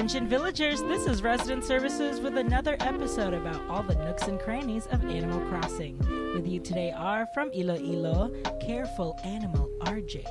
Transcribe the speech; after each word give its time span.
Attention 0.00 0.28
villagers, 0.28 0.80
this 0.84 1.06
is 1.06 1.22
Resident 1.22 1.62
Services 1.62 2.20
with 2.20 2.38
another 2.38 2.74
episode 2.80 3.34
about 3.34 3.60
all 3.68 3.82
the 3.82 3.94
nooks 3.96 4.28
and 4.28 4.40
crannies 4.40 4.86
of 4.86 5.04
Animal 5.04 5.40
Crossing. 5.50 5.98
With 6.32 6.48
you 6.48 6.58
today 6.58 6.90
are 6.90 7.26
from 7.34 7.50
Iloilo, 7.52 8.32
Careful 8.62 9.20
Animal 9.24 9.68
RJ. 9.80 10.24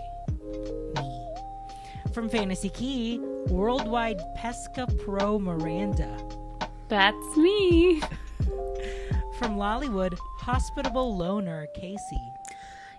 Me. 0.95 1.27
From 2.15 2.29
Fantasy 2.29 2.69
Key, 2.69 3.19
Worldwide 3.19 4.19
Pesca 4.35 4.87
Pro 5.05 5.37
Miranda. 5.37 6.17
That's 6.87 7.37
me. 7.37 8.01
From 9.37 9.55
Lollywood, 9.55 10.17
Hospitable 10.39 11.15
Loner 11.15 11.67
Casey. 11.75 12.31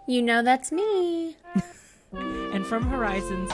You 0.07 0.23
know 0.23 0.41
that's 0.45 0.71
me. 0.71 1.37
And 2.13 2.67
from 2.67 2.83
Horizons, 2.83 3.53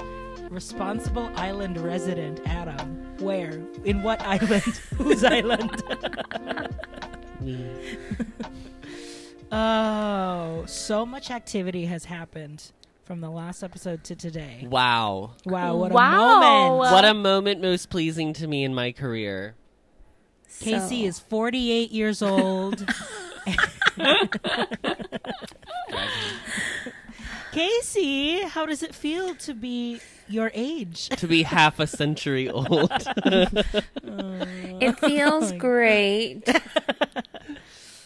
Responsible 0.51 1.30
Island 1.37 1.77
Resident 1.77 2.41
Adam. 2.47 2.66
Where? 3.19 3.61
In 3.84 4.02
what 4.02 4.20
island? 4.23 4.62
Whose 4.98 5.24
island? 5.24 5.83
oh, 9.52 10.65
so 10.66 11.07
much 11.07 11.30
activity 11.30 11.87
has 11.87 12.05
happened 12.05 12.73
from 13.05 13.21
the 13.21 13.30
last 13.30 13.62
episode 13.62 14.02
to 14.05 14.16
today. 14.16 14.66
Wow. 14.69 15.33
Wow, 15.45 15.77
what 15.77 15.93
Wow. 15.93 16.37
a 16.37 16.41
moment. 16.41 16.79
What 16.93 17.05
a 17.05 17.15
moment 17.15 17.62
most 17.62 17.91
pleasing 17.91 18.33
to 18.34 18.47
me 18.47 18.65
in 18.65 18.74
my 18.74 18.93
career. 18.93 19.55
Casey 20.60 21.05
is 21.05 21.19
48 21.19 21.91
years 21.93 22.23
old. 22.23 22.88
Casey, 27.52 28.43
how 28.43 28.66
does 28.66 28.82
it 28.82 28.95
feel 28.95 29.35
to 29.37 29.54
be 29.54 30.01
your 30.29 30.51
age? 30.55 31.09
To 31.10 31.27
be 31.27 31.43
half 31.43 31.79
a 31.80 31.87
century 31.87 32.49
old. 32.51 32.91
It 34.79 34.99
feels 34.99 35.52
oh 35.52 35.57
great. 35.57 36.43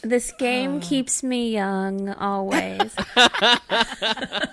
This 0.02 0.32
game 0.38 0.76
uh. 0.76 0.80
keeps 0.80 1.22
me 1.22 1.52
young 1.52 2.10
always. 2.10 2.94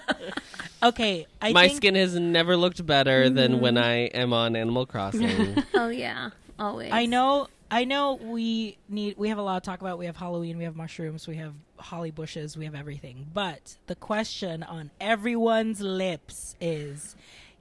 Okay, 0.83 1.25
I 1.41 1.53
my 1.53 1.67
think 1.67 1.77
skin 1.77 1.95
has 1.95 2.13
never 2.13 2.55
looked 2.55 2.85
better 2.85 3.31
than 3.31 3.61
when 3.61 3.75
mm. 3.75 3.83
I 3.83 3.93
am 4.13 4.31
on 4.31 4.55
Animal 4.55 4.85
Crossing. 4.85 5.63
oh 5.73 5.89
yeah, 5.89 6.29
always. 6.59 6.91
I 6.93 7.07
know 7.07 7.47
I 7.69 7.83
know 7.85 8.13
we 8.21 8.77
need 8.87 9.17
we 9.17 9.29
have 9.29 9.37
a 9.37 9.41
lot 9.41 9.63
to 9.63 9.69
talk 9.69 9.81
about. 9.81 9.97
We 9.97 10.05
have 10.05 10.15
Halloween, 10.15 10.57
we 10.57 10.63
have 10.63 10.75
mushrooms, 10.75 11.27
we 11.27 11.35
have 11.37 11.53
holly 11.77 12.11
bushes, 12.11 12.55
we 12.55 12.65
have 12.65 12.75
everything. 12.75 13.27
But 13.33 13.77
the 13.87 13.95
question 13.95 14.63
on 14.63 14.91
everyone's 15.01 15.81
lips 15.81 16.55
is 16.61 17.15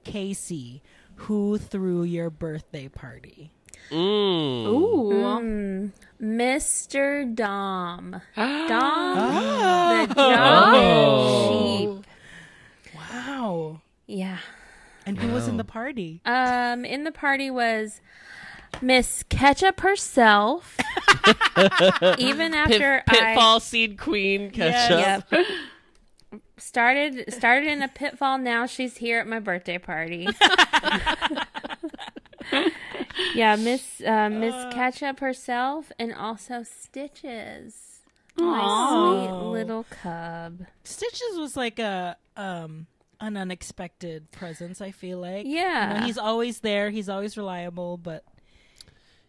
Casey, 0.07 0.81
who 1.15 1.57
threw 1.57 2.03
your 2.03 2.29
birthday 2.29 2.87
party? 2.87 3.51
Mm. 3.91 4.65
Ooh. 4.67 5.11
Mm, 5.13 5.91
Mr. 6.21 7.33
Dom. 7.35 8.11
Dom 8.11 8.21
Ah. 8.37 10.05
the 10.07 10.15
giant 10.15 10.17
Oh. 10.17 12.01
sheep. 12.03 12.95
Wow. 12.95 13.81
Yeah. 14.07 14.37
And 15.05 15.17
who 15.19 15.31
was 15.33 15.47
in 15.47 15.57
the 15.57 15.63
party? 15.63 16.21
Um, 16.25 16.83
in 16.85 17.03
the 17.05 17.11
party 17.11 17.49
was 17.49 18.01
Miss 18.81 19.23
Ketchup 19.29 19.79
herself. 19.81 20.77
Even 22.17 22.51
Pit- 22.51 22.55
after 22.81 23.03
pitfall 23.07 23.59
seed 23.59 23.97
queen 23.97 24.51
ketchup. 24.51 24.97
I 25.31 25.37
yep. 25.37 25.45
Started 26.57 27.31
started 27.33 27.67
in 27.67 27.81
a 27.81 27.87
pitfall. 27.87 28.37
Now 28.37 28.65
she's 28.65 28.97
here 28.97 29.19
at 29.19 29.27
my 29.27 29.39
birthday 29.39 29.77
party. 29.77 30.27
yeah, 33.35 33.55
Miss 33.55 34.01
uh, 34.05 34.29
Miss 34.29 34.53
Ketchup 34.73 35.19
herself, 35.19 35.91
and 35.99 36.13
also 36.13 36.63
Stitches, 36.63 38.01
my 38.37 39.25
sweet 39.25 39.33
little 39.51 39.85
cub. 39.89 40.65
Stitches 40.83 41.37
was 41.37 41.55
like 41.57 41.79
a 41.79 42.17
um 42.35 42.87
an 43.19 43.35
unexpected 43.35 44.29
presence, 44.31 44.79
I 44.81 44.91
feel 44.91 45.19
like. 45.19 45.45
You 45.45 45.55
know, 45.55 45.61
Yeah, 45.61 46.05
he's 46.05 46.17
always 46.17 46.59
there, 46.59 46.89
he's 46.91 47.09
always 47.09 47.35
reliable, 47.37 47.97
but 47.97 48.23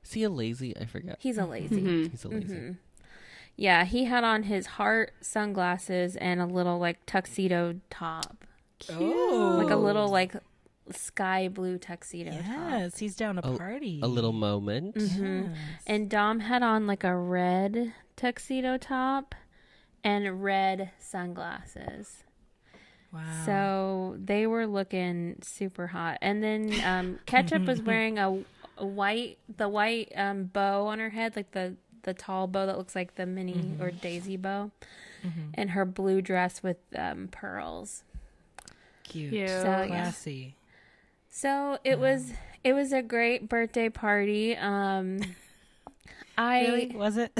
Is 0.05 0.12
he 0.12 0.25
a 0.25 0.31
lazy? 0.31 0.77
I 0.77 0.84
forget. 0.84 1.17
he's 1.21 1.39
a 1.39 1.47
lazy. 1.47 1.81
Mhm. 1.81 2.11
He's 2.11 2.25
a 2.25 2.28
lazy. 2.28 2.77
Yeah, 3.61 3.85
he 3.85 4.05
had 4.05 4.23
on 4.23 4.45
his 4.45 4.67
heart 4.67 5.13
sunglasses 5.21 6.15
and 6.15 6.41
a 6.41 6.47
little 6.47 6.79
like 6.79 7.05
tuxedo 7.07 7.81
top, 7.91 8.45
oh, 8.89 9.61
like 9.61 9.73
a 9.73 9.77
little 9.77 10.07
like 10.09 10.33
sky 10.93 11.49
blue 11.49 11.77
tuxedo 11.77 12.31
top. 12.31 12.71
Yes, 12.71 12.99
he's 12.99 13.17
down 13.17 13.35
to 13.35 13.47
A- 13.47 13.59
party. 13.59 13.99
A 14.01 14.07
little 14.07 14.33
moment. 14.33 14.95
Mhm. 14.95 15.49
Yes. 15.55 15.59
And 15.89 16.09
Dom 16.09 16.39
had 16.39 16.63
on 16.63 16.87
like 16.87 17.03
a 17.03 17.15
red 17.17 17.93
tuxedo 18.15 18.77
top 18.79 19.35
and 20.05 20.41
red 20.43 20.93
sunglasses. 21.01 22.23
Wow. 23.13 23.43
So 23.45 24.17
they 24.23 24.47
were 24.47 24.67
looking 24.69 25.39
super 25.43 25.89
hot. 25.89 26.19
And 26.23 26.43
then 26.45 26.73
um, 26.85 27.19
Ketchup 27.27 27.65
was 27.67 27.83
wearing 27.83 28.19
a, 28.19 28.45
a 28.77 28.87
white, 28.87 29.39
the 29.57 29.69
white 29.69 30.13
um, 30.15 30.45
bow 30.45 30.87
on 30.87 31.01
her 31.01 31.11
head, 31.11 31.35
like 31.35 31.51
the 31.51 31.75
the 32.09 32.15
tall 32.15 32.47
bow 32.47 32.65
that 32.65 32.79
looks 32.79 32.97
like 32.97 33.17
the 33.17 33.27
mini 33.27 33.77
or 33.79 33.91
daisy 33.91 34.39
bow, 34.39 34.71
and 35.53 35.71
her 35.71 35.85
blue 35.85 36.23
dress 36.23 36.63
with 36.63 36.79
um, 36.97 37.29
pearls. 37.31 38.03
cute. 39.05 39.31
Cute. 39.31 39.49
So 39.51 39.65
yeah. 39.65 39.87
Classy. 39.87 40.55
So 41.29 41.79
it 41.85 41.99
was 41.99 42.33
it 42.65 42.73
was 42.73 42.93
a 42.93 43.03
great 43.03 43.47
birthday 43.49 43.91
party. 43.91 44.57
Um, 44.57 45.21
I 46.39 46.61
Really? 46.63 46.97
Was 46.97 47.17
it? 47.19 47.33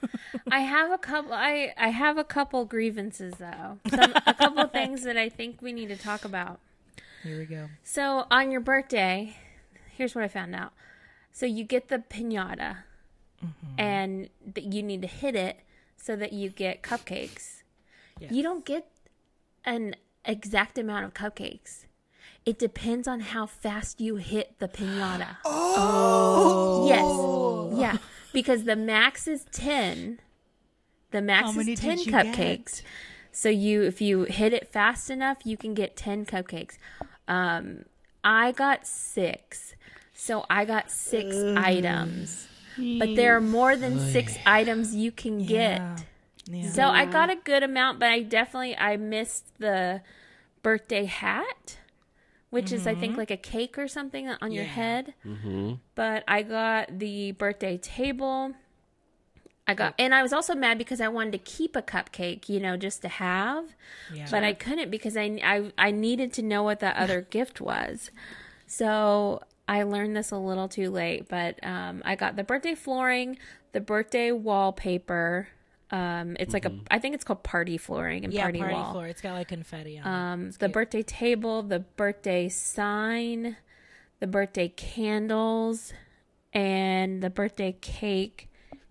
I 0.50 0.60
have 0.60 0.90
a 0.90 0.98
couple. 0.98 1.32
I 1.32 1.72
I 1.78 1.90
have 1.90 2.18
a 2.18 2.24
couple 2.24 2.64
grievances 2.64 3.34
though. 3.38 3.78
Some, 3.88 4.12
a 4.26 4.34
couple 4.34 4.66
things 4.78 5.04
that 5.04 5.16
I 5.16 5.28
think 5.28 5.62
we 5.62 5.72
need 5.72 5.88
to 5.88 5.96
talk 5.96 6.24
about. 6.24 6.58
Here 7.22 7.38
we 7.38 7.44
go. 7.44 7.68
So 7.84 8.26
on 8.30 8.50
your 8.50 8.60
birthday, 8.60 9.36
here's 9.96 10.14
what 10.14 10.24
I 10.24 10.28
found 10.28 10.54
out. 10.54 10.72
So 11.32 11.44
you 11.44 11.64
get 11.64 11.88
the 11.88 11.98
pinata, 11.98 12.78
and 13.78 14.28
th- 14.54 14.74
you 14.74 14.82
need 14.82 15.02
to 15.02 15.08
hit 15.08 15.34
it 15.34 15.60
so 15.96 16.16
that 16.16 16.32
you 16.32 16.50
get 16.50 16.82
cupcakes. 16.82 17.62
Yes. 18.18 18.32
You 18.32 18.42
don't 18.42 18.64
get 18.64 18.88
an 19.64 19.96
exact 20.24 20.78
amount 20.78 21.04
of 21.04 21.14
cupcakes. 21.14 21.84
It 22.44 22.58
depends 22.58 23.08
on 23.08 23.20
how 23.20 23.46
fast 23.46 24.00
you 24.00 24.16
hit 24.16 24.58
the 24.58 24.68
pinata. 24.68 25.36
Oh, 25.78 26.86
yes, 26.88 27.78
yeah, 27.78 27.98
because 28.32 28.64
the 28.64 28.76
max 28.76 29.28
is 29.28 29.44
ten. 29.52 30.20
The 31.10 31.20
max 31.20 31.54
is 31.54 31.78
ten 31.78 31.98
cupcakes. 31.98 32.36
get? 32.36 32.82
So 33.30 33.50
you, 33.50 33.82
if 33.82 34.00
you 34.00 34.22
hit 34.22 34.54
it 34.54 34.68
fast 34.68 35.10
enough, 35.10 35.38
you 35.44 35.58
can 35.58 35.74
get 35.74 35.94
ten 35.94 36.24
cupcakes. 36.24 36.78
Um, 37.28 37.84
I 38.24 38.52
got 38.52 38.86
six, 38.86 39.74
so 40.14 40.46
I 40.48 40.64
got 40.64 40.90
six 40.90 41.36
items. 41.56 42.48
But 42.76 43.16
there 43.16 43.36
are 43.36 43.40
more 43.40 43.76
than 43.76 43.98
six 44.12 44.36
items 44.44 44.94
you 44.94 45.10
can 45.10 45.44
get. 45.44 45.78
Yeah. 45.80 45.96
Yeah. 46.48 46.70
So 46.70 46.84
I 46.86 47.06
got 47.06 47.28
a 47.30 47.36
good 47.36 47.62
amount, 47.62 47.98
but 47.98 48.08
I 48.08 48.20
definitely 48.22 48.76
I 48.76 48.96
missed 48.96 49.58
the 49.58 50.02
birthday 50.62 51.04
hat, 51.06 51.78
which 52.50 52.70
is 52.70 52.86
I 52.86 52.94
think 52.94 53.16
like 53.16 53.30
a 53.32 53.36
cake 53.36 53.76
or 53.78 53.88
something 53.88 54.28
on 54.28 54.52
your 54.52 54.64
head. 54.64 55.14
Mm-hmm. 55.24 55.74
But 55.94 56.22
I 56.28 56.42
got 56.42 56.98
the 56.98 57.32
birthday 57.32 57.78
table. 57.78 58.52
I 59.68 59.74
got, 59.74 59.94
and 59.98 60.14
I 60.14 60.22
was 60.22 60.32
also 60.32 60.54
mad 60.54 60.78
because 60.78 61.00
I 61.00 61.08
wanted 61.08 61.32
to 61.32 61.38
keep 61.38 61.74
a 61.74 61.82
cupcake, 61.82 62.48
you 62.48 62.60
know, 62.60 62.76
just 62.76 63.02
to 63.02 63.08
have, 63.08 63.64
Yeah. 64.14 64.28
but 64.30 64.44
I 64.44 64.52
couldn't 64.52 64.92
because 64.92 65.16
I, 65.16 65.40
I 65.42 65.72
I 65.76 65.90
needed 65.90 66.32
to 66.34 66.42
know 66.42 66.62
what 66.62 66.78
the 66.78 66.96
other 67.00 67.20
gift 67.30 67.60
was. 67.60 68.12
So 68.68 69.42
I 69.68 69.82
learned 69.82 70.16
this 70.16 70.30
a 70.30 70.36
little 70.36 70.68
too 70.68 70.90
late, 70.90 71.28
but 71.28 71.58
um, 71.64 72.02
I 72.04 72.14
got 72.14 72.36
the 72.36 72.44
birthday 72.44 72.74
flooring, 72.74 73.38
the 73.72 73.80
birthday 73.80 74.30
wallpaper. 74.32 75.48
Um, 75.90 76.36
it's 76.40 76.52
like 76.52 76.64
a, 76.64 76.72
I 76.90 76.98
think 76.98 77.14
it's 77.14 77.24
called 77.24 77.42
party 77.42 77.76
flooring 77.78 78.24
and 78.24 78.32
yeah, 78.32 78.42
party, 78.42 78.58
party, 78.60 78.74
wall. 78.74 78.92
floor. 78.92 79.06
It's 79.06 79.20
got 79.20 79.32
like 79.34 79.48
confetti 79.48 79.98
on 79.98 80.06
it. 80.06 80.08
Um, 80.08 80.46
It's 80.48 80.56
the 80.56 80.66
cute. 80.66 80.74
birthday 80.74 81.02
table, 81.02 81.62
the 81.62 81.80
birthday 81.80 82.48
sign, 82.48 83.56
the 84.20 84.26
birthday 84.26 84.68
candles, 84.68 85.92
and 86.52 87.22
the 87.22 87.30
birthday 87.30 87.76
cake, 87.80 88.48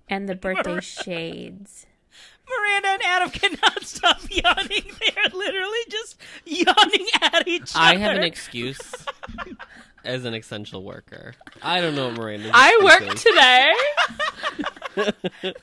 and 0.10 0.28
the 0.30 0.36
birthday 0.36 0.80
shades. 0.82 1.86
Miranda 2.48 2.90
and 2.90 3.02
Adam 3.04 3.30
cannot 3.30 3.84
stop 3.84 4.20
yawning. 4.30 4.84
They 5.00 5.22
are 5.22 5.30
literally 5.34 5.80
just 5.90 6.16
yawning 6.46 7.08
at 7.22 7.48
each 7.48 7.72
other. 7.76 7.86
I 7.86 7.96
have 7.98 8.18
an 8.18 8.24
excuse 8.24 8.80
as 10.06 10.26
an 10.26 10.34
essential 10.34 10.84
worker. 10.84 11.34
I 11.62 11.82
don't 11.82 11.96
know 11.96 12.08
what 12.10 12.18
Miranda's 12.18 12.52
I 12.54 12.80
work 12.84 13.16
today. 13.16 13.74
You're 15.44 15.54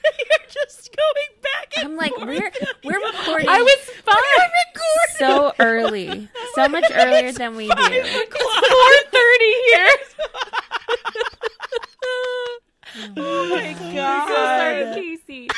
just 0.49 0.95
going 0.95 1.33
back 1.43 1.73
and 1.79 1.89
I'm 1.89 1.97
like, 1.97 2.13
forth. 2.15 2.27
we're 2.29 2.53
we're 2.85 3.01
recording 3.13 3.49
I 3.49 3.63
was 3.63 3.91
fine. 4.05 4.19
so 5.19 5.53
early, 5.59 6.29
so 6.55 6.69
much 6.69 6.85
earlier 6.93 7.33
than 7.33 7.57
we 7.57 7.67
do. 7.69 7.75
It's 7.79 8.11
4:30 9.11 9.55
here. 9.67 9.97
Oh 13.17 13.49
my 13.51 13.75
So 13.75 13.95
god. 13.95 14.29
sorry, 14.59 14.95
Casey. 14.95 15.49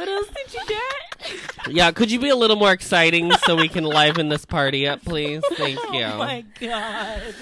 What 0.00 0.08
else 0.08 0.28
did 0.28 0.54
you 0.54 0.60
get? 0.66 1.68
Yeah, 1.68 1.90
could 1.90 2.10
you 2.10 2.18
be 2.18 2.30
a 2.30 2.34
little 2.34 2.56
more 2.56 2.72
exciting 2.72 3.30
so 3.44 3.54
we 3.54 3.68
can 3.68 3.84
liven 3.84 4.30
this 4.30 4.46
party 4.46 4.88
up, 4.88 5.04
please? 5.04 5.42
Thank 5.52 5.78
oh 5.88 5.92
you. 5.92 6.04
Oh 6.04 6.16
my 6.16 6.42
god. 6.58 7.34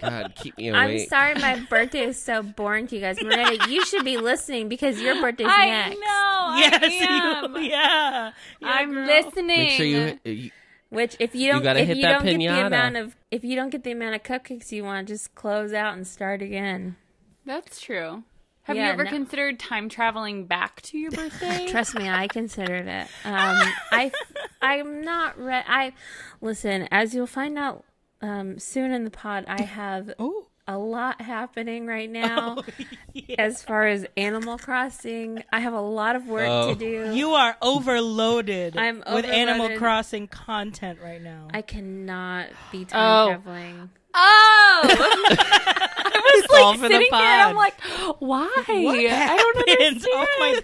God, 0.00 0.32
keep 0.34 0.56
me 0.56 0.68
away. 0.68 1.02
I'm 1.02 1.08
sorry 1.08 1.34
my 1.34 1.60
birthday 1.68 2.04
is 2.04 2.18
so 2.18 2.42
boring 2.42 2.86
to 2.86 2.94
you 2.94 3.02
guys. 3.02 3.22
Miranda, 3.22 3.58
you 3.68 3.84
should 3.84 4.02
be 4.02 4.16
listening 4.16 4.70
because 4.70 4.98
your 4.98 5.20
birthday's 5.20 5.48
I 5.50 5.66
next. 5.66 5.98
know. 5.98 6.54
Yes, 6.56 6.82
I 6.82 6.86
am. 6.86 7.56
you, 7.56 7.62
yeah. 7.64 8.32
yeah. 8.60 8.66
I'm 8.66 8.94
girl. 8.94 9.06
listening. 9.06 9.58
Make 9.58 9.70
sure 9.72 9.84
you, 9.84 10.18
uh, 10.24 10.30
you 10.30 10.50
Which 10.88 11.16
if 11.20 11.34
you 11.34 11.52
don't 11.52 11.62
gotta 11.62 11.80
if 11.80 11.88
hit 11.88 11.98
you 11.98 12.02
don't 12.04 12.24
get 12.24 12.38
the 12.38 12.66
amount 12.66 12.96
of 12.96 13.14
if 13.30 13.44
you 13.44 13.56
don't 13.56 13.68
get 13.68 13.84
the 13.84 13.92
amount 13.92 14.14
of 14.14 14.22
cupcakes 14.22 14.72
you 14.72 14.84
want, 14.84 15.08
just 15.08 15.34
close 15.34 15.74
out 15.74 15.94
and 15.94 16.06
start 16.06 16.40
again. 16.40 16.96
That's 17.44 17.78
true. 17.78 18.24
Have 18.66 18.76
Yeah, 18.76 18.86
you 18.86 18.92
ever 18.92 19.04
no- 19.04 19.10
considered 19.10 19.58
time 19.60 19.88
traveling 19.88 20.46
back 20.46 20.82
to 20.82 20.98
your 20.98 21.10
birthday? 21.12 21.66
Trust 21.70 21.94
me, 21.96 22.08
I 22.08 22.26
considered 22.38 22.86
it. 22.88 23.06
Um, 23.24 23.72
I 23.92 24.10
I'm 24.60 25.02
not 25.02 25.38
re- 25.38 25.64
I 25.66 25.92
listen 26.40 26.88
as 26.90 27.14
you'll 27.14 27.26
find 27.28 27.56
out 27.58 27.84
um, 28.20 28.58
soon 28.58 28.90
in 28.92 29.04
the 29.04 29.10
pod. 29.10 29.44
I 29.46 29.62
have 29.80 30.12
Oh. 30.18 30.48
a 30.66 30.76
lot 30.78 31.20
happening 31.20 31.86
right 31.86 32.10
now 32.10 32.58
as 33.38 33.62
far 33.62 33.86
as 33.86 34.04
Animal 34.16 34.58
Crossing. 34.58 35.44
I 35.52 35.60
have 35.60 35.72
a 35.74 35.80
lot 35.80 36.16
of 36.16 36.26
work 36.26 36.48
Oh. 36.48 36.74
to 36.74 36.78
do. 36.78 37.14
You 37.14 37.34
are 37.34 37.56
overloaded 37.62 38.76
I'm 38.76 38.98
with 39.12 39.26
Animal. 39.26 39.78
Crossing 39.78 40.26
content 40.26 40.98
right 41.00 41.22
now. 41.22 41.46
I 41.54 41.62
cannot 41.62 42.48
be 42.72 42.84
time 42.84 43.00
Oh. 43.00 43.26
traveling. 43.28 43.90
Oh, 44.18 44.82
I 44.88 46.42
was 46.48 46.50
like 46.50 46.90
sitting 46.90 47.00
here, 47.02 47.12
and 47.12 47.42
I'm 47.50 47.56
like, 47.56 47.78
why? 48.18 48.46
What 48.66 48.98
I 48.98 49.02
don't 49.02 49.10
happened? 49.10 49.68
understand. 49.68 50.06
Oh 50.18 50.36
my 50.40 50.60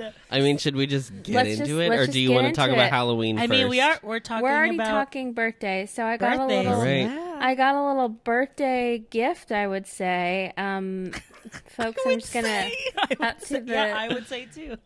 god. 0.00 0.14
I 0.30 0.40
mean, 0.40 0.56
should 0.58 0.76
we 0.76 0.86
just 0.86 1.10
get 1.22 1.34
Let's 1.34 1.48
into 1.50 1.58
just- 1.60 1.70
it, 1.70 1.74
let's 1.90 2.00
or 2.02 2.04
just 2.06 2.12
do 2.12 2.20
you 2.20 2.28
get 2.28 2.34
want 2.34 2.46
to 2.46 2.52
talk 2.52 2.68
into 2.68 2.74
about 2.76 2.86
it. 2.86 2.90
Halloween 2.92 3.38
I 3.38 3.42
first? 3.42 3.50
mean, 3.50 3.68
we 3.68 3.80
are 3.80 3.98
we're 4.02 4.20
talking 4.20 4.44
We're 4.44 4.54
already 4.56 4.74
about 4.76 4.90
talking 4.90 5.32
birthday, 5.32 5.86
so 5.86 6.04
I 6.04 6.16
got 6.16 6.38
birthdays. 6.38 6.66
a 6.66 6.70
little. 6.70 6.82
Right. 6.82 7.00
Yeah. 7.00 7.38
I 7.40 7.54
got 7.54 7.74
a 7.74 7.86
little 7.88 8.08
birthday 8.08 8.98
gift, 8.98 9.50
I 9.52 9.66
would 9.66 9.86
say. 9.86 10.52
Um, 10.56 11.12
folks, 11.66 12.00
I'm 12.06 12.20
just 12.20 12.32
gonna. 12.32 12.48
I 12.48 12.72
would 13.08 13.20
up 13.20 13.38
to 13.40 13.46
say- 13.46 13.60
the- 13.60 13.72
yeah, 13.72 13.94
I 13.98 14.08
would 14.08 14.28
say 14.28 14.46
too. 14.54 14.76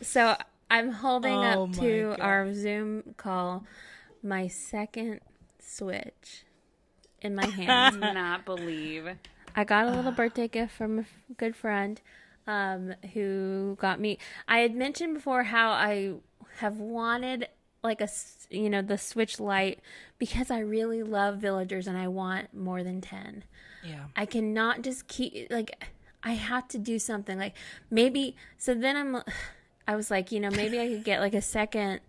So 0.00 0.36
I'm 0.70 0.90
holding 0.90 1.34
Oh 1.34 1.64
up 1.64 1.68
my 1.76 1.82
to 1.82 2.08
God. 2.16 2.20
our 2.20 2.54
Zoom 2.54 3.02
call 3.18 3.64
my 4.22 4.48
second 4.48 5.20
Switch 5.60 6.44
in 7.20 7.34
my 7.34 7.46
hand. 7.50 8.00
not 8.00 8.44
believe. 8.44 9.08
I 9.54 9.64
got 9.64 9.86
a 9.88 9.90
little 9.90 10.12
birthday 10.22 10.48
gift 10.48 10.72
from 10.72 11.00
a 11.00 11.04
good 11.36 11.56
friend 11.56 12.00
um, 12.46 12.94
who 13.14 13.76
got 13.80 14.00
me. 14.00 14.18
I 14.46 14.58
had 14.58 14.74
mentioned 14.74 15.14
before 15.14 15.44
how 15.44 15.70
I 15.70 16.14
have 16.58 16.78
wanted 16.78 17.48
like 17.82 18.00
a 18.00 18.08
you 18.50 18.68
know 18.68 18.82
the 18.82 18.98
Switch 18.98 19.38
Lite 19.38 19.80
because 20.18 20.50
I 20.50 20.58
really 20.60 21.02
love 21.02 21.38
villagers 21.38 21.86
and 21.86 21.96
I 21.96 22.08
want 22.08 22.54
more 22.54 22.82
than 22.82 23.00
ten. 23.00 23.44
Yeah. 23.84 24.06
I 24.16 24.26
cannot 24.26 24.82
just 24.82 25.06
keep 25.06 25.50
like 25.50 25.84
I 26.22 26.32
have 26.32 26.66
to 26.68 26.78
do 26.78 26.98
something 26.98 27.38
like 27.38 27.54
maybe 27.90 28.36
so 28.58 28.74
then 28.74 28.96
I'm 28.96 29.22
I 29.88 29.94
was 29.94 30.10
like, 30.10 30.32
you 30.32 30.40
know, 30.40 30.50
maybe 30.50 30.80
I 30.80 30.88
could 30.88 31.04
get 31.04 31.20
like 31.20 31.34
a 31.34 31.42
second 31.42 32.00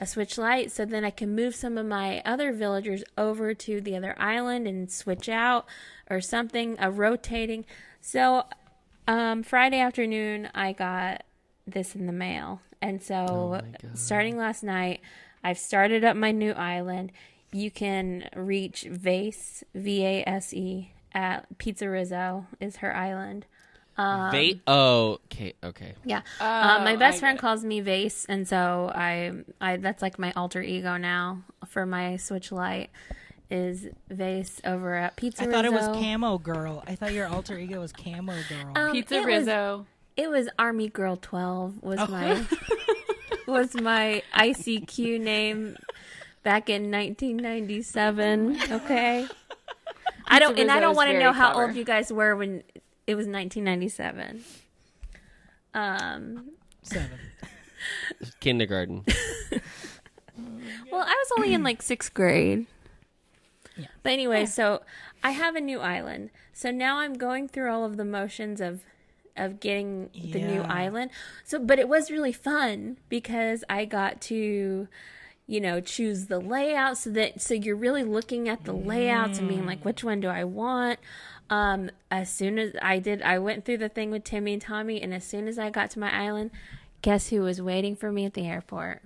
a 0.00 0.06
Switch 0.06 0.36
Lite 0.38 0.72
so 0.72 0.84
then 0.84 1.04
I 1.04 1.10
can 1.10 1.34
move 1.36 1.54
some 1.54 1.78
of 1.78 1.86
my 1.86 2.22
other 2.24 2.52
villagers 2.52 3.04
over 3.16 3.54
to 3.54 3.80
the 3.80 3.94
other 3.94 4.16
island 4.18 4.66
and 4.66 4.90
switch 4.90 5.28
out 5.28 5.66
or 6.08 6.20
something, 6.20 6.76
a 6.80 6.90
rotating. 6.90 7.66
So 8.00 8.46
um 9.06 9.42
Friday 9.42 9.78
afternoon 9.78 10.48
I 10.54 10.72
got 10.72 11.22
this 11.66 11.94
in 11.94 12.06
the 12.06 12.12
mail. 12.12 12.62
And 12.82 13.02
so 13.02 13.60
starting 13.94 14.38
last 14.38 14.62
night, 14.62 15.02
I've 15.44 15.58
started 15.58 16.02
up 16.02 16.16
my 16.16 16.32
new 16.32 16.52
island. 16.52 17.12
You 17.52 17.70
can 17.70 18.28
reach 18.34 18.86
Vase 18.90 19.62
V 19.74 20.04
A 20.04 20.24
S 20.26 20.54
E 20.54 20.92
at 21.12 21.58
Pizza 21.58 21.90
Rizzo 21.90 22.46
is 22.58 22.76
her 22.76 22.96
island. 22.96 23.44
Va- 24.32 24.60
oh, 24.66 25.18
okay, 25.26 25.54
okay. 25.62 25.94
Yeah. 26.04 26.18
um, 26.40 26.84
my 26.84 26.94
Oh, 26.94 26.98
best 26.98 27.18
I 27.18 27.20
friend 27.20 27.38
calls 27.38 27.64
me 27.64 27.80
Vase, 27.80 28.24
and 28.28 28.46
so 28.48 28.90
I, 28.94 29.32
I 29.60 29.76
that's 29.76 30.02
like 30.02 30.18
my 30.18 30.32
alter 30.36 30.62
ego 30.62 30.96
now 30.96 31.42
for 31.66 31.84
my 31.86 32.16
Switch 32.16 32.50
Lite 32.52 32.90
is 33.50 33.88
Vase 34.08 34.60
over 34.64 34.94
at 34.94 35.16
Pizza 35.16 35.42
I 35.42 35.46
Rizzo. 35.46 35.56
thought 35.56 35.64
it 35.64 35.72
was 35.72 35.86
Camo 36.02 36.38
Girl. 36.38 36.84
I 36.86 36.94
thought 36.94 37.12
your 37.12 37.26
alter 37.28 37.58
ego 37.58 37.80
was 37.80 37.92
Camo 37.92 38.34
Girl. 38.48 38.72
Um, 38.76 38.92
Pizza 38.92 39.14
it 39.16 39.18
was- 39.18 39.26
Rizzo. 39.26 39.86
it 40.16 40.28
was 40.30 40.48
Army 40.58 40.88
Girl 40.88 41.16
Twelve 41.16 41.82
was 41.82 41.98
Oh. 42.00 42.06
my 42.06 42.44
was 43.46 43.74
my 43.74 44.22
ICQ 44.34 45.20
name 45.20 45.76
back 46.44 46.70
in 46.70 46.90
1997. 46.90 48.58
Okay. 48.70 49.26
I 50.32 50.38
don't, 50.38 50.56
and 50.60 50.70
I 50.70 50.78
don't 50.78 50.94
want 50.94 51.10
to 51.10 51.18
know 51.18 51.32
how 51.32 51.52
clever. 51.52 51.66
old 51.68 51.76
you 51.76 51.82
guys 51.84 52.12
were 52.12 52.36
when 52.36 52.62
it 53.10 53.16
was 53.16 53.26
1997. 53.26 54.44
Um. 55.74 56.52
Seven. 56.82 57.18
Kindergarten. 58.40 59.04
Well, 60.90 61.02
I 61.02 61.12
was 61.12 61.32
only 61.36 61.52
in 61.54 61.62
like 61.62 61.82
sixth 61.82 62.14
grade. 62.14 62.66
Yeah. 63.76 63.86
But 64.02 64.12
anyway, 64.12 64.46
so 64.46 64.82
I 65.22 65.32
have 65.32 65.56
a 65.56 65.60
new 65.60 65.80
island. 65.80 66.30
So 66.52 66.70
now 66.70 66.98
I'm 66.98 67.14
going 67.14 67.48
through 67.48 67.70
all 67.70 67.84
of 67.84 67.96
the 67.96 68.04
motions 68.04 68.60
of 68.60 68.82
of 69.36 69.60
getting 69.60 70.10
the 70.14 70.40
new 70.40 70.62
island. 70.62 71.10
So 71.44 71.58
but 71.58 71.78
it 71.78 71.88
was 71.88 72.10
really 72.10 72.32
fun 72.32 72.98
because 73.08 73.64
I 73.68 73.84
got 73.84 74.20
to 74.22 74.88
you 75.46 75.60
know 75.60 75.80
choose 75.80 76.26
the 76.26 76.38
layout 76.38 76.98
so 76.98 77.10
that 77.10 77.40
so 77.40 77.54
you're 77.54 77.76
really 77.76 78.04
looking 78.04 78.48
at 78.48 78.64
the 78.64 78.72
layouts 78.72 79.38
and 79.38 79.48
being 79.48 79.66
like 79.66 79.84
which 79.84 80.04
one 80.04 80.20
do 80.20 80.28
I 80.28 80.44
want 80.44 81.00
um 81.50 81.90
as 82.10 82.30
soon 82.30 82.58
as 82.58 82.72
I 82.80 82.98
did 82.98 83.20
I 83.22 83.38
went 83.38 83.64
through 83.64 83.78
the 83.78 83.88
thing 83.88 84.10
with 84.10 84.24
Timmy 84.24 84.54
and 84.54 84.62
Tommy 84.62 85.02
and 85.02 85.12
as 85.12 85.24
soon 85.24 85.48
as 85.48 85.58
I 85.58 85.70
got 85.70 85.90
to 85.90 85.98
my 85.98 86.14
island 86.14 86.50
guess 87.02 87.28
who 87.28 87.42
was 87.42 87.60
waiting 87.60 87.96
for 87.96 88.10
me 88.10 88.24
at 88.24 88.34
the 88.34 88.46
airport 88.46 89.02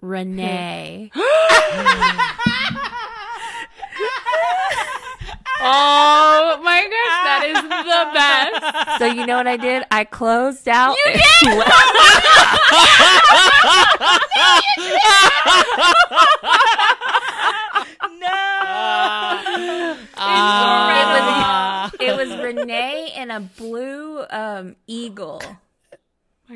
Renee 0.00 1.10
Oh 5.66 6.60
my 6.62 6.82
gosh, 6.82 7.24
that 7.24 7.42
is 7.48 7.62
the 7.62 8.10
best. 8.12 8.60
So 8.98 9.06
you 9.06 9.24
know 9.24 9.38
what 9.38 9.46
I 9.46 9.56
did? 9.56 9.82
I 9.90 10.04
closed 10.04 10.68
out. 10.68 10.94
You 11.06 11.14
No. 11.44 11.64
Ah. 20.16 21.90
it 22.00 22.16
was 22.16 22.30
Renee 22.42 23.12
and 23.16 23.30
a 23.32 23.40
blue 23.40 24.24
um, 24.30 24.76
eagle. 24.86 25.42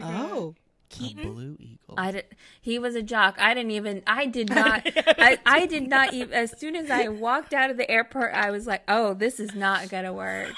oh. 0.03 0.55
A 1.01 1.15
blue 1.15 1.57
eagle. 1.61 1.95
I 1.97 2.11
did, 2.13 2.25
he 2.61 2.79
was 2.79 2.95
a 2.97 3.03
jock. 3.03 3.37
I 3.39 3.53
didn't 3.55 3.71
even. 3.73 4.03
I 4.07 4.27
did 4.27 4.49
not. 4.55 4.83
I, 4.97 5.39
I 5.47 5.67
did 5.67 5.87
not 5.89 6.13
even. 6.15 6.33
As 6.35 6.59
soon 6.59 6.75
as 6.75 6.91
I 6.91 7.09
walked 7.09 7.53
out 7.55 7.71
of 7.71 7.77
the 7.77 7.89
airport, 7.89 8.33
I 8.35 8.51
was 8.51 8.67
like, 8.67 8.83
"Oh, 8.89 9.15
this 9.15 9.39
is 9.39 9.55
not 9.55 9.89
gonna 9.91 10.13
work." 10.13 10.51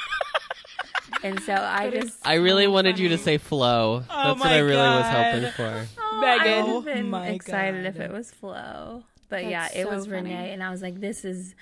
And 1.22 1.40
so 1.42 1.52
I 1.52 1.90
just. 1.90 2.24
I 2.26 2.34
really 2.34 2.66
wanted 2.68 2.98
you 2.98 3.10
to 3.10 3.18
say 3.18 3.36
Flo. 3.38 4.04
That's 4.08 4.40
what 4.40 4.50
I 4.50 4.58
really 4.60 4.76
was 4.76 5.06
hoping 5.06 5.50
for. 5.52 5.86
Oh, 6.00 6.20
Megan. 6.20 6.46
I 6.46 6.62
would 6.62 6.70
Oh 6.70 6.80
have 6.80 6.84
been 6.94 7.10
my 7.10 7.26
excited 7.28 7.84
if 7.84 7.98
it 8.00 8.10
was 8.10 8.30
Flo. 8.30 9.02
But 9.30 9.42
That's 9.42 9.50
yeah, 9.50 9.68
it 9.72 9.84
so 9.84 9.94
was 9.94 10.06
funny. 10.06 10.30
Renee, 10.30 10.52
and 10.52 10.62
I 10.62 10.70
was 10.70 10.82
like, 10.82 11.00
"This 11.00 11.24
is, 11.24 11.54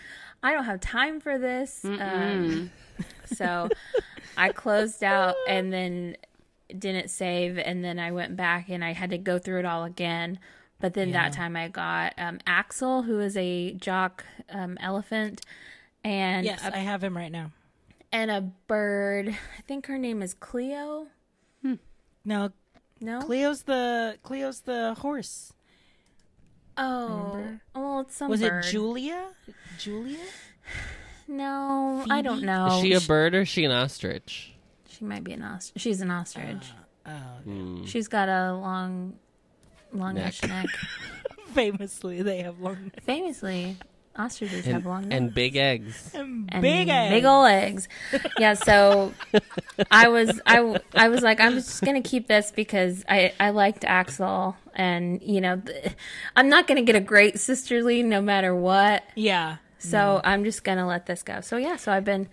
I 0.43 0.53
don't 0.53 0.65
have 0.65 0.81
time 0.81 1.21
for 1.21 1.39
this." 1.39 1.85
Um, 1.85 2.71
so 3.27 3.69
I 4.37 4.51
closed 4.53 5.05
out 5.05 5.37
and 5.47 5.73
then 5.73 6.17
didn't 6.77 7.11
save, 7.11 7.59
and 7.59 7.85
then 7.85 7.99
I 7.99 8.11
went 8.11 8.37
back 8.37 8.69
and 8.69 8.83
I 8.85 8.93
had 8.93 9.11
to 9.11 9.19
go 9.19 9.39
through 9.39 9.61
it 9.61 9.65
all 9.65 9.85
again. 9.85 10.39
But 10.81 10.95
then 10.95 11.13
that 11.13 11.33
time 11.33 11.57
I 11.57 11.69
got 11.69 12.15
um, 12.19 12.39
Axel, 12.47 13.03
who 13.03 13.21
is 13.21 13.37
a 13.37 13.73
jock 13.75 14.25
um, 14.51 14.77
elephant, 14.81 15.45
and 16.05 16.45
Yes, 16.45 16.65
a, 16.65 16.75
I 16.75 16.79
have 16.79 17.03
him 17.05 17.17
right 17.17 17.33
now. 17.33 17.53
and 18.13 18.31
a 18.31 18.41
bird. 18.67 19.29
I 19.29 19.63
think 19.63 19.87
her 19.87 19.99
name 19.99 20.23
is 20.23 20.35
Cleo. 20.35 21.09
No, 22.25 22.51
No, 23.01 23.21
Cleo's 23.23 23.63
the 23.63 24.19
Cleo's 24.23 24.61
the 24.61 24.95
horse. 24.99 25.53
Oh, 26.79 27.33
Remember? 27.35 27.61
well, 27.75 28.01
it's 28.01 28.17
some 28.17 28.31
Was 28.31 28.41
bird. 28.41 28.65
it 28.65 28.71
Julia? 28.71 29.27
Julia? 29.79 30.19
No, 31.31 32.07
I 32.09 32.23
don't 32.23 32.41
know. 32.43 32.69
Is 32.79 32.81
she 32.81 32.93
a 32.95 33.01
bird 33.03 33.35
or 33.35 33.43
is 33.43 33.49
she 33.49 33.65
an 33.67 33.71
ostrich? 33.71 34.55
She 34.89 35.05
might 35.05 35.23
be 35.25 35.33
an 35.35 35.43
ostrich. 35.43 35.83
She's 35.83 36.01
an 36.01 36.11
ostrich. 36.11 36.65
Oh, 37.05 37.11
Hmm. 37.45 37.85
She's 37.85 38.09
got 38.09 38.31
a 38.31 38.55
long, 38.55 39.13
longish 39.93 40.43
neck. 40.43 40.65
Neck. 40.65 40.71
famously 41.53 42.23
they 42.23 42.39
have 42.43 42.61
long. 42.61 42.93
Famously, 43.03 43.77
Ostriches 44.19 44.65
And, 44.67 44.75
have 44.75 44.87
long 44.87 45.03
noses. 45.09 45.17
and 45.17 45.35
big 45.35 45.57
eggs. 45.57 46.11
and 46.15 46.47
big 46.61 46.89
eggs. 46.89 47.11
big 47.13 47.25
ol' 47.25 47.45
eggs. 47.45 47.89
Yeah, 48.39 48.55
so 48.55 49.13
I 49.91 50.09
was 50.09 50.41
I, 50.45 50.81
I 50.95 51.09
was 51.09 51.23
like 51.23 51.41
I'm 51.41 51.53
just 51.55 51.83
gonna 51.83 52.03
keep 52.03 52.27
this 52.27 52.51
because 52.51 53.05
I 53.09 53.33
I 53.39 53.51
liked 53.51 53.85
Axel 53.85 54.57
and 54.75 55.23
you 55.23 55.41
know 55.41 55.57
th- 55.59 55.93
I'm 56.37 56.49
not 56.49 56.67
gonna 56.67 56.83
get 56.83 56.97
a 56.97 57.01
great 57.01 57.39
sisterly 57.39 58.03
no 58.03 58.21
matter 58.21 58.55
what. 58.55 59.05
Yeah. 59.15 59.57
So 59.79 60.21
I'm 60.25 60.43
just 60.43 60.65
gonna 60.65 60.87
let 60.89 61.07
this 61.07 61.23
go. 61.23 61.41
So 61.41 61.57
yeah, 61.57 61.77
so 61.77 61.93
I've 61.93 62.05
been 62.05 62.29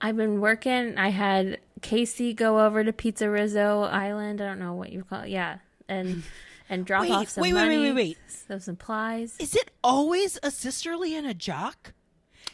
I've 0.00 0.16
been 0.16 0.40
working. 0.40 0.96
I 0.96 1.10
had 1.10 1.58
Casey 1.82 2.32
go 2.32 2.64
over 2.64 2.82
to 2.82 2.92
Pizza 2.92 3.28
Rizzo 3.28 3.82
Island. 3.82 4.40
I 4.40 4.46
don't 4.46 4.58
know 4.58 4.72
what 4.72 4.90
you 4.92 5.04
call 5.04 5.22
it. 5.22 5.28
Yeah, 5.28 5.58
and 5.88 6.22
and 6.68 6.84
drop 6.84 7.02
Wait, 7.02 7.12
off 7.12 7.28
some 7.30 7.42
wait, 7.42 7.54
wait, 7.54 7.60
money, 7.60 7.78
wait, 7.78 7.92
wait, 7.92 7.94
wait. 7.94 8.18
some 8.48 8.60
supplies. 8.60 9.36
Is 9.38 9.54
it 9.54 9.70
always 9.82 10.38
a 10.42 10.50
sisterly 10.50 11.14
and 11.16 11.26
a 11.26 11.34
jock? 11.34 11.92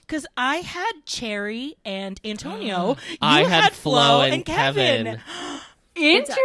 Because 0.00 0.26
I 0.36 0.56
had 0.56 0.92
Cherry 1.06 1.76
and 1.84 2.20
Antonio. 2.24 2.96
You 3.10 3.16
I 3.22 3.44
had 3.44 3.72
Flo 3.72 4.20
and 4.20 4.34
and 4.34 4.44
Kevin. 4.44 5.20
Interesting. 5.94 6.40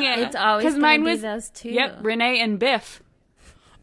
It's 0.00 0.36
always 0.36 0.64
because 0.64 0.74
gonna 0.74 0.82
mine 0.82 1.04
be 1.04 1.10
was 1.10 1.22
those 1.22 1.50
two. 1.50 1.70
Yep, 1.70 1.98
Renee 2.02 2.40
and 2.40 2.58
Biff. 2.58 3.02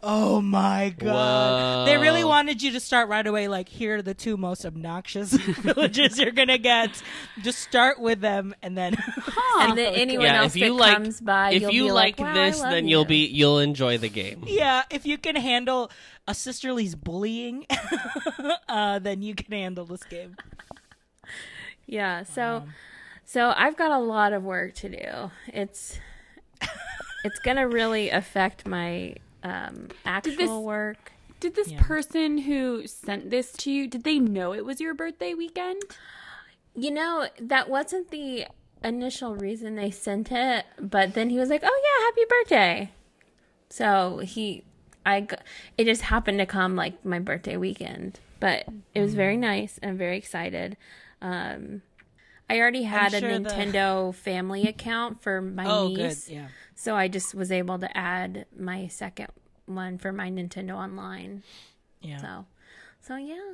Oh 0.07 0.39
my 0.39 0.93
god! 0.95 1.87
They 1.87 1.97
really 1.97 2.23
wanted 2.23 2.61
you 2.61 2.71
to 2.73 2.79
start 2.79 3.09
right 3.09 3.25
away. 3.25 3.47
Like, 3.47 3.67
here 3.67 3.95
are 3.95 4.01
the 4.03 4.13
two 4.13 4.37
most 4.37 4.63
obnoxious 4.63 5.31
villages 5.63 6.19
you're 6.19 6.29
gonna 6.31 6.59
get. 6.59 7.01
Just 7.41 7.57
start 7.59 7.99
with 7.99 8.21
them, 8.21 8.53
and 8.61 8.77
then 8.77 8.95
and 9.61 9.75
then 9.75 9.95
anyone 9.95 10.27
Yeah, 10.27 10.43
else 10.43 10.55
if 10.55 10.61
you 10.61 10.67
that 10.69 10.73
like, 10.79 10.93
comes 10.97 11.21
by, 11.21 11.51
if 11.53 11.63
you'll 11.63 11.71
you 11.73 11.83
be 11.85 11.91
like 11.91 12.19
"Wow, 12.19 12.33
this, 12.35 12.61
then 12.61 12.83
you." 12.87 12.91
you'll 12.97 13.05
be 13.05 13.25
you'll 13.25 13.57
enjoy 13.57 13.97
the 13.97 14.09
game. 14.09 14.43
yeah, 14.45 14.83
if 14.91 15.07
you 15.07 15.17
can 15.17 15.35
handle 15.37 15.89
a 16.27 16.35
sisterly's 16.35 16.93
bullying, 16.93 17.65
uh, 18.69 18.99
then 18.99 19.23
you 19.23 19.33
can 19.33 19.51
handle 19.51 19.85
this 19.85 20.03
game. 20.03 20.35
Yeah, 21.87 22.21
so 22.23 22.63
so 23.25 23.53
I've 23.57 23.75
got 23.75 23.89
a 23.89 23.97
lot 23.99 24.33
of 24.33 24.43
work 24.43 24.75
to 24.75 24.89
do. 24.89 25.31
It's 25.47 25.97
it's 27.23 27.39
gonna 27.39 27.67
really 27.67 28.11
affect 28.11 28.67
my 28.67 29.15
um, 29.49 29.87
actual 30.05 30.35
this- 30.37 30.49
work. 30.49 31.11
Did 31.41 31.53
this 31.55 31.69
Yeah. 31.71 31.81
person 31.83 32.39
who 32.39 32.87
sent 32.87 33.29
this 33.29 33.51
to 33.57 33.71
you, 33.71 33.87
did 33.87 34.03
they 34.03 34.19
know 34.19 34.53
it 34.53 34.65
was 34.65 34.79
your 34.81 34.93
birthday 34.93 35.33
weekend? 35.33 35.81
You 36.73 36.91
know, 36.91 37.27
that 37.39 37.69
wasn't 37.69 38.09
the 38.09 38.47
initial 38.83 39.35
reason 39.35 39.75
they 39.75 39.91
sent 39.91 40.31
it, 40.31 40.65
but 40.79 41.13
then 41.13 41.29
he 41.29 41.37
was 41.37 41.49
like, 41.49 41.61
"Oh 41.63 41.81
yeah, 41.85 42.05
happy 42.05 42.25
birthday." 42.29 42.91
So 43.69 44.19
he 44.19 44.63
I 45.05 45.27
it 45.77 45.85
just 45.85 46.03
happened 46.03 46.39
to 46.39 46.45
come 46.45 46.75
like 46.75 47.03
my 47.05 47.19
birthday 47.19 47.57
weekend, 47.57 48.19
but 48.39 48.65
it 48.93 49.01
was 49.01 49.13
very 49.13 49.37
nice 49.37 49.77
and 49.83 49.97
very 49.97 50.17
excited. 50.17 50.77
Um 51.21 51.81
I 52.49 52.59
already 52.59 52.83
had 52.83 53.13
a 53.13 53.19
sure 53.19 53.39
the- 53.39 53.49
Nintendo 53.49 54.13
family 54.15 54.67
account 54.67 55.21
for 55.21 55.41
my 55.41 55.65
Oh, 55.67 55.89
good. 55.89 55.97
niece. 56.09 56.29
Yeah. 56.29 56.47
So 56.75 56.95
I 56.95 57.07
just 57.07 57.33
was 57.33 57.51
able 57.51 57.79
to 57.79 57.97
add 57.97 58.45
my 58.57 58.87
second 58.87 59.29
one 59.65 59.97
for 59.97 60.11
my 60.11 60.29
Nintendo 60.29 60.73
Online. 60.75 61.41
Yeah. 62.01 62.17
So, 62.21 62.45
so 63.01 63.15
yeah, 63.15 63.53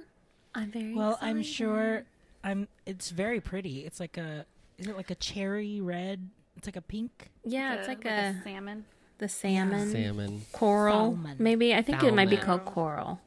I'm 0.55 0.71
very 0.71 0.93
Well, 0.93 1.17
I'm 1.21 1.43
sure. 1.43 2.03
I'm. 2.43 2.67
It's 2.85 3.11
very 3.11 3.39
pretty. 3.39 3.85
It's 3.85 3.99
like 3.99 4.17
a. 4.17 4.45
Is 4.77 4.87
it 4.87 4.97
like 4.97 5.11
a 5.11 5.15
cherry 5.15 5.79
red? 5.79 6.29
It's 6.57 6.67
like 6.67 6.75
a 6.75 6.81
pink. 6.81 7.29
Yeah, 7.45 7.75
it's 7.75 7.87
like, 7.87 8.03
a 8.05 8.35
a, 8.39 8.41
salmon. 8.43 8.85
the 9.19 9.29
salmon, 9.29 9.91
Salmon. 9.91 10.41
coral. 10.51 11.11
Salmon. 11.13 11.35
Maybe 11.39 11.73
I 11.75 11.81
think 11.81 12.03
it 12.03 12.13
might 12.13 12.29
be 12.29 12.37
called 12.37 12.65
coral. 12.65 13.19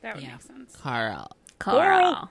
That 0.00 0.14
would 0.16 0.24
Yeah. 0.24 0.32
make 0.32 0.42
sense. 0.42 0.76
Carl. 0.76 1.30
Coral. 1.58 2.30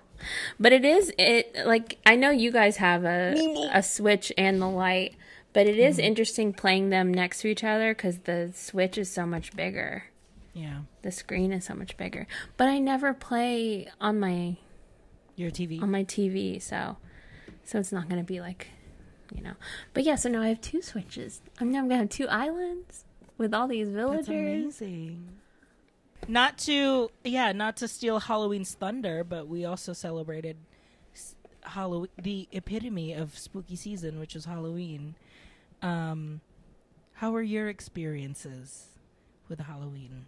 But 0.60 0.74
it 0.74 0.84
is 0.86 1.12
it 1.18 1.56
like 1.66 1.98
I 2.06 2.16
know 2.16 2.30
you 2.32 2.52
guys 2.52 2.78
have 2.78 3.04
a 3.06 3.36
a 3.74 3.82
switch 3.84 4.32
and 4.38 4.62
the 4.62 4.68
light, 4.68 5.16
but 5.54 5.68
it 5.68 5.78
is 5.78 5.98
Mm-hmm. 5.98 6.06
interesting 6.06 6.54
playing 6.54 6.90
them 6.90 7.14
next 7.14 7.42
to 7.42 7.48
each 7.48 7.64
other 7.64 7.94
because 7.94 8.20
the 8.20 8.52
switch 8.54 8.98
is 8.98 9.10
so 9.12 9.26
much 9.26 9.56
bigger. 9.56 10.06
Yeah. 10.54 10.82
The 11.02 11.12
screen 11.12 11.52
is 11.52 11.66
so 11.66 11.74
much 11.76 11.96
bigger. 11.98 12.28
But 12.58 12.68
I 12.68 12.80
never 12.80 13.14
play 13.14 13.88
on 14.02 14.20
my 14.20 14.58
Your 15.36 15.50
TV. 15.52 15.82
on 15.82 15.90
my 15.92 16.04
TV, 16.04 16.62
so 16.62 16.98
so 17.64 17.80
it's 17.80 17.92
not 17.92 18.10
going 18.10 18.20
to 18.22 18.26
be 18.28 18.40
like, 18.42 18.68
you 19.34 19.42
know. 19.42 19.54
But 19.94 20.04
yeah, 20.04 20.16
so 20.16 20.30
now 20.30 20.42
I 20.42 20.50
have 20.50 20.62
two 20.62 20.82
switches. 20.82 21.42
I'm 21.60 21.72
now 21.72 21.80
going 21.80 21.90
to 21.92 21.98
have 21.98 22.10
two 22.10 22.28
islands 22.28 23.06
with 23.38 23.54
all 23.54 23.68
these 23.68 23.90
villagers. 23.90 24.28
That's 24.28 24.82
amazing. 24.82 25.30
Not 26.28 26.58
to 26.60 27.10
yeah, 27.24 27.52
not 27.52 27.76
to 27.78 27.88
steal 27.88 28.20
Halloween's 28.20 28.74
thunder, 28.76 29.24
but 29.24 29.48
we 29.48 29.66
also 29.66 29.92
celebrated 29.94 30.58
Halloween, 31.64 32.10
the 32.22 32.48
epitome 32.52 33.14
of 33.14 33.38
spooky 33.38 33.76
season, 33.76 34.20
which 34.20 34.36
is 34.36 34.46
Halloween. 34.46 35.16
Um, 35.84 36.42
how 37.14 37.32
were 37.32 37.42
your 37.42 37.70
experiences 37.70 38.88
with 39.50 39.60
Halloween? 39.60 40.26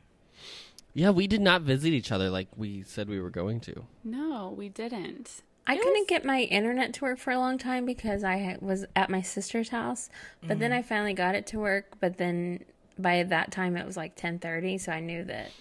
Yeah, 0.94 1.10
we 1.10 1.28
did 1.28 1.42
not 1.42 1.62
visit 1.62 1.94
each 1.94 2.12
other 2.12 2.30
like 2.30 2.48
we 2.56 2.84
said 2.84 3.10
we 3.10 3.20
were 3.20 3.30
going 3.30 3.60
to. 3.62 3.86
No, 4.04 4.54
we 4.56 4.70
didn't. 4.70 5.42
I 5.68 5.78
couldn't 5.78 6.08
get 6.08 6.24
my 6.24 6.42
internet 6.42 6.94
to 6.96 7.06
work 7.06 7.18
for 7.18 7.32
a 7.32 7.40
long 7.40 7.58
time 7.58 7.86
because 7.86 8.24
I 8.24 8.58
was 8.62 8.86
at 8.96 9.10
my 9.10 9.22
sister's 9.24 9.70
house. 9.70 10.10
But 10.48 10.60
then 10.60 10.72
I 10.72 10.84
finally 10.84 11.14
got 11.16 11.34
it 11.34 11.48
to 11.48 11.60
work, 11.60 11.96
but 12.00 12.18
then 12.18 12.64
by 13.00 13.24
that 13.24 13.52
time 13.52 13.76
it 13.76 13.86
was 13.86 13.98
like 13.98 14.16
10:30, 14.16 14.78
so 14.80 14.92
I 14.92 15.00
knew 15.00 15.24
that 15.24 15.52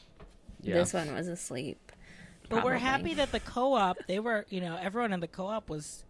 Yeah. 0.61 0.75
this 0.75 0.93
one 0.93 1.15
was 1.15 1.27
asleep. 1.27 1.91
But 2.51 2.65
we're 2.65 2.77
happy 2.77 3.15
that 3.15 3.33
the 3.33 3.41
co-op, 3.41 3.97
they 4.07 4.21
were, 4.21 4.45
you 4.51 4.61
know, 4.61 4.77
everyone 4.77 5.15
in 5.15 5.21
the 5.21 5.27
co-op 5.27 5.71
was 5.71 6.05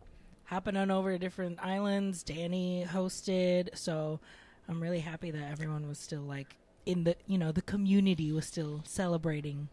hopping 0.46 0.76
on 0.76 0.90
over 0.90 1.12
to 1.12 1.18
different 1.18 1.58
islands. 1.64 2.22
Danny 2.22 2.86
hosted, 2.88 3.76
so 3.76 4.20
I'm 4.68 4.82
really 4.82 5.00
happy 5.00 5.30
that 5.30 5.50
everyone 5.50 5.88
was 5.88 5.98
still 5.98 6.22
like 6.22 6.56
in 6.86 7.04
the, 7.04 7.16
you 7.26 7.38
know, 7.38 7.52
the 7.52 7.62
community 7.62 8.30
was 8.32 8.46
still 8.46 8.82
celebrating 8.84 9.68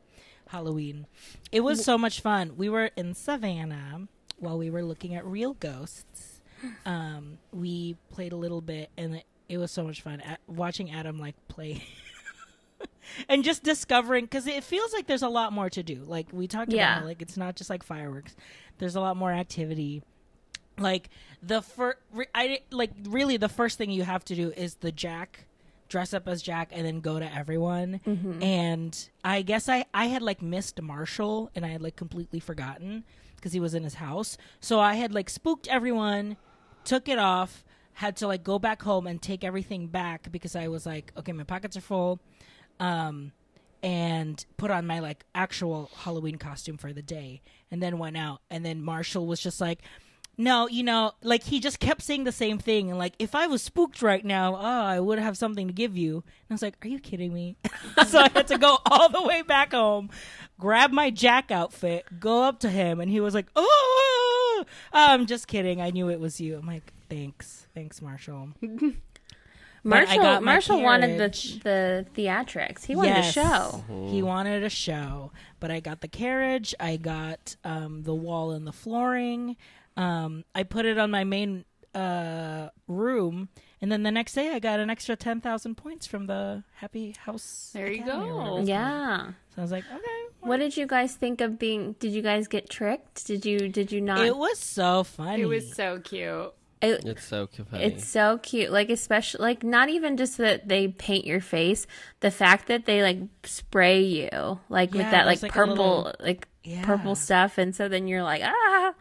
Halloween. 0.50 1.08
It 1.51 1.62
was 1.62 1.84
so 1.84 1.98
much 1.98 2.22
fun. 2.22 2.56
We 2.58 2.70
were 2.70 2.92
in 2.96 3.13
Savannah 3.16 4.08
while 4.40 4.58
we 4.58 4.70
were 4.70 4.84
looking 4.84 5.16
at 5.16 5.25
real 5.25 5.54
ghosts. 5.54 6.38
Um, 6.86 7.40
we 7.51 7.96
played 8.12 8.34
a 8.34 8.36
little 8.36 8.62
bit, 8.62 8.92
and 8.96 9.16
it, 9.16 9.24
it 9.50 9.58
was 9.58 9.72
so 9.72 9.84
much 9.84 10.01
fun. 10.04 10.22
A- 10.22 10.38
watching 10.46 10.92
Adam 10.92 11.20
like 11.20 11.34
play. 11.48 11.84
and 13.30 13.44
just 13.44 13.63
discovering 13.63 14.25
because 14.25 14.46
it 14.46 14.63
feels 14.63 14.94
like 14.94 15.08
there's 15.08 15.24
a 15.24 15.28
lot 15.30 15.51
more 15.54 15.70
to 15.72 15.82
do 15.84 16.04
like 16.06 16.28
we 16.32 16.48
talked 16.48 16.72
Yeah. 16.72 16.98
about 16.98 17.08
like 17.08 17.22
it's 17.22 17.36
not 17.36 17.56
just 17.56 17.70
like 17.70 17.84
fireworks 17.84 18.36
there's 18.78 18.96
a 18.96 19.01
lot 19.01 19.18
more 19.18 19.32
activity 19.32 20.01
like 20.81 21.09
the 21.41 21.61
first 21.61 21.97
i 22.35 22.59
like 22.71 22.91
really 23.03 23.38
the 23.38 23.50
first 23.50 23.77
thing 23.77 23.91
you 23.91 24.03
have 24.03 24.23
to 24.25 24.35
do 24.35 24.51
is 24.55 24.75
the 24.75 24.91
jack 24.91 25.45
dress 25.89 26.13
up 26.13 26.27
as 26.27 26.41
jack 26.41 26.69
and 26.71 26.85
then 26.85 27.01
go 27.01 27.19
to 27.19 27.35
everyone. 27.35 28.00
And 28.41 29.09
i 29.23 29.41
guess 29.41 29.67
i 29.69 29.85
i 29.93 30.05
had 30.05 30.21
like 30.21 30.41
missed 30.41 30.81
marshall 30.81 31.50
and 31.55 31.65
i 31.65 31.69
had 31.69 31.81
like 31.81 31.95
completely 31.95 32.39
forgotten 32.39 33.03
because 33.35 33.53
he 33.53 33.59
was 33.59 33.73
in 33.73 33.83
his 33.83 33.95
house. 33.95 34.38
So 34.59 34.79
i 34.79 34.93
had 34.95 35.13
like 35.13 35.29
spooked 35.29 35.67
everyone 35.67 36.38
took 36.83 37.07
it 37.09 37.19
off 37.19 37.63
had 37.93 38.15
to 38.17 38.27
like 38.27 38.43
go 38.43 38.57
back 38.57 38.81
home 38.81 39.05
and 39.05 39.21
take 39.21 39.43
everything 39.43 39.88
back 39.88 40.31
because 40.31 40.55
i 40.55 40.67
was 40.67 40.85
like 40.85 41.11
okay 41.17 41.31
my 41.33 41.43
pockets 41.43 41.77
are 41.77 41.81
full 41.81 42.19
um, 42.79 43.31
and 43.83 44.43
put 44.57 44.71
on 44.71 44.85
my 44.85 45.00
like 45.00 45.23
actual 45.33 45.89
Halloween 45.95 46.38
costume 46.38 46.77
for 46.77 46.93
the 46.93 47.01
day, 47.01 47.41
and 47.69 47.81
then 47.81 47.97
went 47.97 48.17
out. 48.17 48.41
And 48.50 48.65
then 48.65 48.81
Marshall 48.81 49.25
was 49.27 49.39
just 49.39 49.61
like, 49.61 49.79
"No, 50.41 50.67
you 50.67 50.83
know, 50.83 51.12
like 51.24 51.43
he 51.43 51.60
just 51.60 51.79
kept 51.79 52.01
saying 52.01 52.24
the 52.24 52.31
same 52.31 52.57
thing, 52.57 52.89
and 52.89 52.98
like 53.00 53.13
if 53.19 53.36
I 53.36 53.48
was 53.48 53.62
spooked 53.62 54.01
right 54.01 54.25
now, 54.25 54.55
oh, 54.55 54.60
I 54.83 55.00
would 55.00 55.19
have 55.19 55.38
something 55.38 55.67
to 55.67 55.74
give 55.74 55.95
you." 55.95 56.15
And 56.15 56.24
I 56.50 56.53
was 56.53 56.62
like, 56.62 56.83
"Are 56.83 56.88
you 56.88 57.00
kidding 57.00 57.33
me?" 57.33 57.55
so 58.07 58.19
I 58.19 58.29
had 58.29 58.48
to 58.48 58.57
go 58.57 58.79
all 58.86 59.10
the 59.10 59.21
way 59.21 59.41
back 59.41 59.71
home, 59.74 60.10
grab 60.60 60.91
my 60.91 61.10
Jack 61.10 61.51
outfit, 61.51 62.05
go 62.19 62.43
up 62.43 62.60
to 62.62 62.69
him, 62.69 63.00
and 63.00 63.10
he 63.12 63.19
was 63.19 63.33
like, 63.33 63.48
"Oh, 63.55 64.65
I'm 64.91 65.25
just 65.25 65.48
kidding. 65.48 65.81
I 65.81 65.89
knew 65.91 66.10
it 66.10 66.19
was 66.19 66.41
you." 66.41 66.57
I'm 66.57 66.65
like, 66.67 66.91
"Thanks, 67.10 67.67
thanks, 67.74 68.01
Marshall." 68.01 68.50
But 69.83 69.89
Marshall 69.89 70.17
got 70.21 70.43
Marshall 70.43 70.81
wanted 70.83 71.17
the 71.17 71.60
the 71.63 72.05
theatrics. 72.15 72.86
He 72.86 72.95
wanted 72.95 73.15
Yes. 73.15 73.29
a 73.29 73.31
show. 73.41 73.83
He 74.12 74.21
wanted 74.21 74.63
a 74.63 74.69
show, 74.69 75.31
but 75.60 75.71
I 75.71 75.79
got 75.79 76.01
the 76.01 76.07
carriage. 76.07 76.75
I 76.79 76.98
got 76.98 77.55
um, 77.63 78.03
the 78.03 78.13
wall 78.13 78.51
and 78.51 78.67
the 78.67 78.71
flooring. 78.71 79.57
Um, 80.01 80.43
I 80.55 80.63
put 80.63 80.86
it 80.86 80.98
on 80.98 81.12
my 81.12 81.24
main 81.24 81.65
uh, 81.93 82.70
room, 82.88 83.50
and 83.81 83.91
then 83.91 84.03
the 84.03 84.12
next 84.12 84.34
day 84.34 84.51
I 84.53 84.60
got 84.60 84.79
an 84.79 84.89
extra 84.89 85.15
ten 85.15 85.41
thousand 85.41 85.75
points 85.75 86.08
from 86.08 86.27
the 86.27 86.63
Happy 86.75 87.15
House. 87.25 87.72
There 87.74 87.91
you 87.91 88.03
Academy 88.03 88.24
or 88.24 88.27
go. 88.27 88.34
whatever 88.36 88.41
it's 88.41 88.50
called. 88.50 88.67
Yeah. 88.67 89.27
So 89.55 89.55
I 89.58 89.62
was 89.62 89.72
like, 89.72 89.84
okay. 89.93 90.22
What 90.41 90.58
did 90.58 90.75
you 90.77 90.88
guys 90.88 91.13
think 91.15 91.41
of 91.41 91.60
being? 91.60 91.93
Did 92.00 92.13
you 92.13 92.22
guys 92.22 92.48
get 92.48 92.70
tricked? 92.70 93.25
Did 93.27 93.46
you? 93.46 93.70
Did 93.70 93.91
you 93.91 94.01
not? 94.01 94.25
It 94.25 94.36
was 94.36 94.58
so 94.58 95.03
funny. 95.03 95.41
It 95.43 95.46
was 95.46 95.74
so 95.74 96.00
cute. 96.00 96.53
It, 96.81 97.05
It's 97.05 97.24
so 97.25 97.48
funny. 97.70 97.84
It's 97.84 98.08
so 98.08 98.39
cute. 98.39 98.72
Like 98.72 98.89
especially 98.89 99.41
like 99.43 99.63
not 99.63 99.89
even 99.89 100.17
just 100.17 100.38
that 100.39 100.67
they 100.67 100.88
paint 100.88 101.25
your 101.25 101.41
face, 101.41 101.86
the 102.22 102.31
fact 102.31 102.67
that 102.70 102.86
they 102.86 103.03
like 103.03 103.20
spray 103.43 104.01
you 104.01 104.60
like 104.67 104.91
with 104.93 105.01
that 105.12 105.27
like, 105.27 105.41
there's, 105.41 105.43
like, 105.43 105.51
purple 105.51 105.75
little- 106.05 106.15
like 106.20 106.48
Yeah. 106.63 106.84
purple 106.84 107.13
stuff 107.13 107.60
and 107.60 107.75
so 107.75 107.88
then 107.88 108.08
you're 108.08 108.24
like 108.24 108.41
ah. 108.43 108.93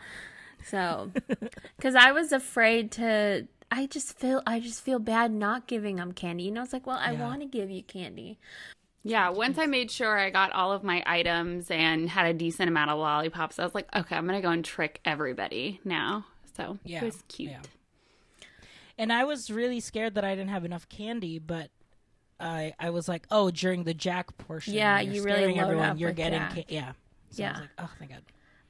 So 0.64 1.10
cuz 1.80 1.94
I 1.94 2.12
was 2.12 2.32
afraid 2.32 2.90
to 2.92 3.46
I 3.70 3.86
just 3.86 4.18
feel 4.18 4.42
I 4.46 4.60
just 4.60 4.82
feel 4.82 4.98
bad 4.98 5.30
not 5.32 5.66
giving 5.66 5.96
them 5.96 6.12
candy. 6.12 6.44
You 6.44 6.50
know, 6.50 6.62
it's 6.62 6.72
like, 6.72 6.86
well, 6.86 6.98
I 7.00 7.12
Yeah. 7.12 7.20
want 7.20 7.40
to 7.42 7.46
give 7.46 7.70
you 7.70 7.82
candy. 7.82 8.38
Yeah, 9.02 9.30
once 9.30 9.56
I 9.56 9.64
made 9.66 9.90
sure 9.90 10.18
I 10.18 10.28
got 10.28 10.52
all 10.52 10.72
of 10.72 10.84
my 10.84 11.02
items 11.06 11.70
and 11.70 12.10
had 12.10 12.26
a 12.26 12.34
decent 12.34 12.68
amount 12.68 12.90
of 12.90 12.98
lollipops, 12.98 13.58
I 13.58 13.64
was 13.64 13.74
like, 13.74 13.88
okay, 13.96 14.14
I'm 14.14 14.26
gonna 14.26 14.42
go 14.42 14.50
and 14.50 14.64
trick 14.64 15.00
everybody 15.04 15.80
now. 15.84 16.26
So 16.56 16.78
Yeah, 16.84 17.00
it 17.02 17.04
was 17.06 17.22
cute. 17.28 17.52
yeah. 17.52 17.62
And 18.98 19.12
I 19.12 19.24
was 19.24 19.50
really 19.50 19.80
scared 19.80 20.14
that 20.16 20.24
I 20.24 20.34
didn't 20.34 20.50
have 20.50 20.64
enough 20.66 20.86
candy, 20.88 21.38
but 21.38 21.70
I 22.38 22.74
I 22.78 22.90
was 22.90 23.08
like, 23.08 23.26
oh, 23.30 23.50
during 23.50 23.84
the 23.84 23.94
Jack 23.94 24.36
portion, 24.36 24.74
Yeah, 24.74 25.00
you're 25.00 25.14
you 25.14 25.22
really 25.22 25.38
scaring 25.38 25.56
load 25.56 25.62
everyone, 25.62 25.90
up 25.90 25.98
you're 26.00 26.12
getting 26.12 26.46
ca- 26.48 26.64
yeah. 26.68 26.92
So 27.30 27.42
I 27.44 27.46
Yeah. 27.46 27.50
was 27.52 27.60
like, 27.60 27.70
oh, 27.78 27.90
thank 27.98 28.10
God. 28.10 28.22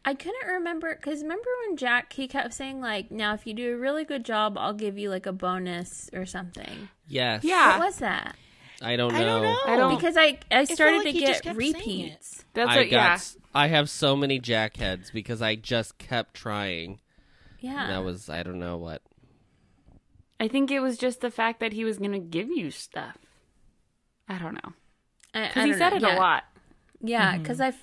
I 0.05 0.15
couldn't 0.15 0.47
remember 0.49 0.95
because 0.95 1.23
remember 1.23 1.49
when 1.67 1.77
Jack 1.77 2.13
he 2.15 2.27
kept 2.27 2.55
saying 2.55 2.81
like, 2.81 3.11
now 3.11 3.35
if 3.35 3.47
you 3.47 3.53
do 3.55 3.75
a 3.75 3.77
really 3.77 4.05
good 4.05 4.25
job, 4.25 4.57
I'll 4.59 4.73
give 4.73 4.97
you 4.99 5.11
like 5.11 5.27
a 5.27 5.33
bonus 5.33 6.09
or 6.13 6.25
something. 6.27 6.89
yes. 7.07 7.45
Yeah. 7.45 7.79
What 7.79 7.87
was 7.87 7.97
that? 7.99 8.35
I 8.83 8.97
don't 8.97 9.13
know. 9.13 9.19
I 9.21 9.25
don't 9.25 9.43
know. 9.43 9.59
I 9.67 9.77
don't- 9.77 9.95
because 9.97 10.17
I 10.17 10.39
I 10.51 10.65
started 10.65 10.99
like 11.05 11.07
to 11.09 11.13
get 11.13 11.43
kept 11.43 11.45
saying 11.59 11.71
it. 11.75 11.77
repeats. 11.77 12.45
That's 12.55 12.71
I 12.71 12.77
what. 12.79 12.85
got. 12.85 12.91
Yeah, 12.91 13.13
s- 13.13 13.37
I 13.55 13.67
have 13.67 13.91
so 13.91 14.17
many 14.17 14.39
jack 14.39 14.79
heads 14.79 15.11
because 15.11 15.43
I 15.43 15.55
just 15.55 15.99
kept 15.99 16.33
trying. 16.35 16.99
Yeah. 17.61 17.89
That 17.89 18.03
was 18.05 18.31
I 18.31 18.43
don't 18.43 18.59
know 18.59 18.79
what. 18.79 19.03
I 20.41 20.49
think 20.49 20.71
it 20.71 20.81
was 20.81 20.97
just 20.97 21.21
the 21.21 21.31
fact 21.31 21.61
that 21.61 21.75
he 21.75 21.85
was 21.85 21.99
gonna 21.99 22.19
give 22.19 22.49
you 22.49 22.71
stuff. 22.71 23.19
I 24.27 24.39
don't 24.39 24.55
know 24.55 24.73
because 25.35 25.65
he 25.67 25.75
said 25.75 25.93
it 25.93 26.03
a 26.03 26.15
lot. 26.15 26.45
Yeah, 27.03 27.33
Mm-hmm. 27.35 27.43
because 27.43 27.61
I 27.61 27.75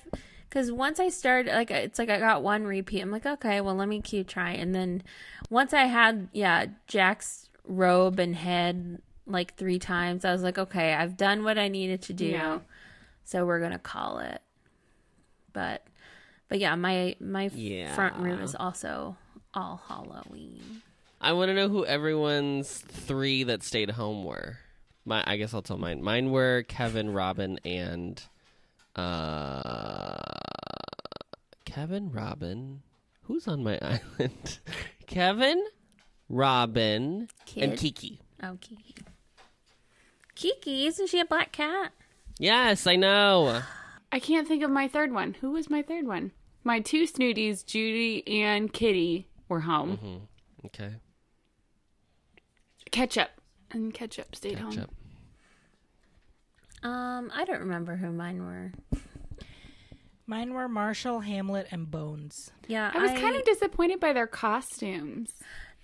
because 0.48 0.70
once 0.72 0.98
I 1.00 1.08
started 1.08 1.52
like 1.52 1.70
it's 1.70 1.98
like 1.98 2.10
I 2.10 2.18
got 2.18 2.42
one 2.42 2.64
repeat. 2.64 3.00
I'm 3.00 3.10
like, 3.10 3.26
okay, 3.26 3.60
well 3.60 3.74
let 3.74 3.88
me 3.88 4.00
keep 4.00 4.28
trying. 4.28 4.60
And 4.60 4.74
then 4.74 5.02
once 5.50 5.72
I 5.72 5.84
had 5.84 6.28
yeah 6.32 6.66
Jack's 6.86 7.48
robe 7.64 8.18
and 8.18 8.34
head 8.34 9.00
like 9.26 9.56
three 9.56 9.78
times, 9.78 10.24
I 10.24 10.32
was 10.32 10.42
like, 10.42 10.58
okay, 10.58 10.94
I've 10.94 11.16
done 11.16 11.44
what 11.44 11.58
I 11.58 11.68
needed 11.68 12.02
to 12.02 12.12
do. 12.12 12.26
Yeah. 12.26 12.58
So 13.24 13.44
we're 13.44 13.60
gonna 13.60 13.78
call 13.78 14.18
it. 14.20 14.40
But 15.52 15.84
but 16.48 16.58
yeah, 16.58 16.74
my 16.76 17.14
my 17.20 17.50
Yeah. 17.54 17.94
front 17.94 18.16
room 18.16 18.40
is 18.40 18.54
also 18.54 19.16
all 19.54 19.82
Halloween. 19.86 20.82
I 21.20 21.32
want 21.32 21.48
to 21.48 21.54
know 21.54 21.68
who 21.68 21.84
everyone's 21.84 22.78
three 22.78 23.42
that 23.42 23.62
stayed 23.64 23.90
home 23.90 24.24
were. 24.24 24.58
My, 25.04 25.24
I 25.26 25.36
guess 25.36 25.52
I'll 25.52 25.62
tell 25.62 25.78
mine. 25.78 26.02
Mine 26.02 26.30
were 26.30 26.64
Kevin, 26.68 27.10
Robin, 27.12 27.58
and 27.64 28.22
uh, 28.98 30.22
Kevin, 31.64 32.10
Robin. 32.10 32.82
Who's 33.22 33.46
on 33.46 33.62
my 33.62 33.78
island? 33.82 34.58
Kevin, 35.06 35.62
Robin, 36.28 37.28
and 37.56 37.76
Kiki. 37.76 38.20
Oh, 38.42 38.56
Kiki. 38.60 38.94
Kiki, 40.34 40.86
isn't 40.86 41.08
she 41.08 41.20
a 41.20 41.24
black 41.24 41.52
cat? 41.52 41.92
Yes, 42.38 42.86
I 42.86 42.96
know. 42.96 43.62
I 44.12 44.18
can't 44.20 44.48
think 44.48 44.62
of 44.62 44.70
my 44.70 44.88
third 44.88 45.12
one. 45.12 45.34
Who 45.40 45.50
was 45.50 45.68
my 45.68 45.82
third 45.82 46.06
one? 46.06 46.32
My 46.64 46.80
two 46.80 47.04
snooties, 47.04 47.64
Judy 47.64 48.26
and 48.42 48.72
Kitty, 48.72 49.28
were 49.48 49.60
home. 49.60 50.28
Okay, 50.66 50.94
Ketchup 52.90 53.28
and 53.70 53.92
Ketchup 53.94 54.34
stayed 54.34 54.58
catch 54.58 54.76
home. 54.76 54.86
Up. 56.82 56.88
Um, 56.88 57.30
I 57.34 57.44
don't 57.44 57.60
remember 57.60 57.96
who 57.96 58.10
mine 58.12 58.44
were. 58.44 58.72
Mine 60.26 60.52
were 60.52 60.68
Marshall, 60.68 61.20
Hamlet, 61.20 61.68
and 61.70 61.90
Bones. 61.90 62.50
Yeah, 62.66 62.90
I 62.94 62.98
was 62.98 63.10
kind 63.12 63.34
of 63.34 63.44
disappointed 63.44 63.98
by 63.98 64.12
their 64.12 64.26
costumes. 64.26 65.32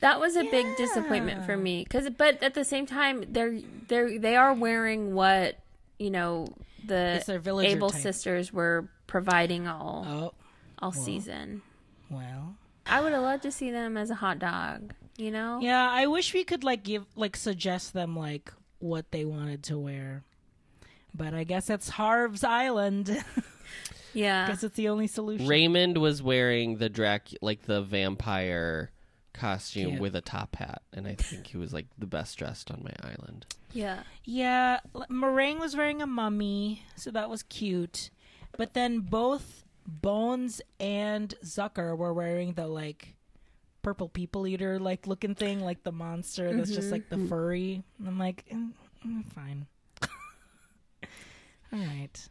that 0.00 0.20
was 0.20 0.37
a 0.37 0.42
big 0.44 0.66
disappointment 0.76 1.46
for 1.46 1.57
me 1.57 1.83
because, 1.85 2.11
but 2.11 2.42
at 2.42 2.52
the 2.54 2.64
same 2.64 2.85
time, 2.85 3.24
they're 3.30 3.59
they're 3.88 4.18
they 4.18 4.37
are 4.37 4.52
wearing 4.52 5.14
what 5.14 5.59
you 5.98 6.11
know 6.11 6.46
the 6.87 7.14
It's 7.16 7.26
their 7.26 7.38
villager 7.38 7.70
Able 7.70 7.88
type. 7.88 8.02
sisters 8.02 8.52
were 8.52 8.88
providing 9.07 9.66
all 9.66 10.04
Oh, 10.07 10.35
all 10.78 10.92
season. 10.92 11.62
well. 12.11 12.57
I 12.87 13.00
would 13.00 13.12
have 13.14 13.22
loved 13.22 13.44
to 13.44 13.50
see 13.50 13.70
them 13.70 13.96
as 13.96 14.11
a 14.11 14.14
hot 14.14 14.38
dog. 14.38 14.92
You 15.16 15.30
know, 15.30 15.59
Yeah, 15.62 15.88
I 15.90 16.07
wish 16.07 16.35
we 16.35 16.44
could 16.44 16.64
like 16.64 16.83
give 16.83 17.07
like 17.16 17.35
suggest 17.35 17.94
them 17.94 18.14
like 18.14 18.52
what 18.80 19.11
they 19.11 19.24
wanted 19.24 19.62
to 19.64 19.78
wear. 19.78 20.22
But 21.14 21.35
I 21.35 21.44
guess 21.44 21.70
it's 21.70 21.88
Harv's 21.88 22.42
Island. 22.44 23.22
yeah. 24.12 24.48
guess 24.48 24.64
it's 24.64 24.77
the 24.77 24.88
only 24.88 25.07
solution. 25.07 25.46
Raymond 25.46 25.98
was 25.98 26.22
wearing 26.22 26.79
the 26.79 26.88
drac 26.88 27.29
like 27.40 27.62
the 27.62 27.83
vampire 27.83 28.90
costume 29.33 29.90
Cute. 29.90 30.00
with 30.00 30.16
a 30.16 30.20
top 30.20 30.57
hat, 30.57 30.83
and 30.92 31.07
I 31.07 31.14
think 31.14 31.48
he 31.48 31.57
was 31.57 31.72
like 31.72 31.87
the 31.98 32.07
best 32.07 32.38
dressed 32.38 32.70
on 32.70 32.83
my 32.85 32.94
island. 33.09 33.46
yeah. 33.72 34.03
Yeah, 34.24 34.81
l- 34.94 35.07
Meringue 35.09 35.59
was 35.59 35.77
wearing 35.77 36.00
a 36.03 36.07
mummy, 36.07 36.83
so 36.96 37.11
that 37.11 37.29
was 37.29 37.42
cute. 37.44 38.11
But 38.57 38.74
then 38.74 39.00
both 39.00 39.64
Bones 39.87 40.62
and 40.81 41.35
Zucker 41.44 41.96
were 41.96 42.14
wearing 42.14 42.55
the 42.55 42.66
like 42.66 43.14
purple 43.83 44.09
people 44.09 44.46
eater 44.46 44.79
like 44.79 45.07
looking 45.07 45.35
thing, 45.35 45.61
like 45.61 45.83
the 45.83 45.92
monster 45.92 46.55
that's 46.57 46.70
just 46.70 46.90
like 46.90 47.09
the 47.11 47.18
furry. 47.29 47.83
And 47.98 48.09
I'm 48.09 48.18
like, 48.18 48.44
mm, 48.53 48.70
mm, 49.07 49.24
fine. 49.33 49.66
All 51.74 51.80
right. 51.80 52.28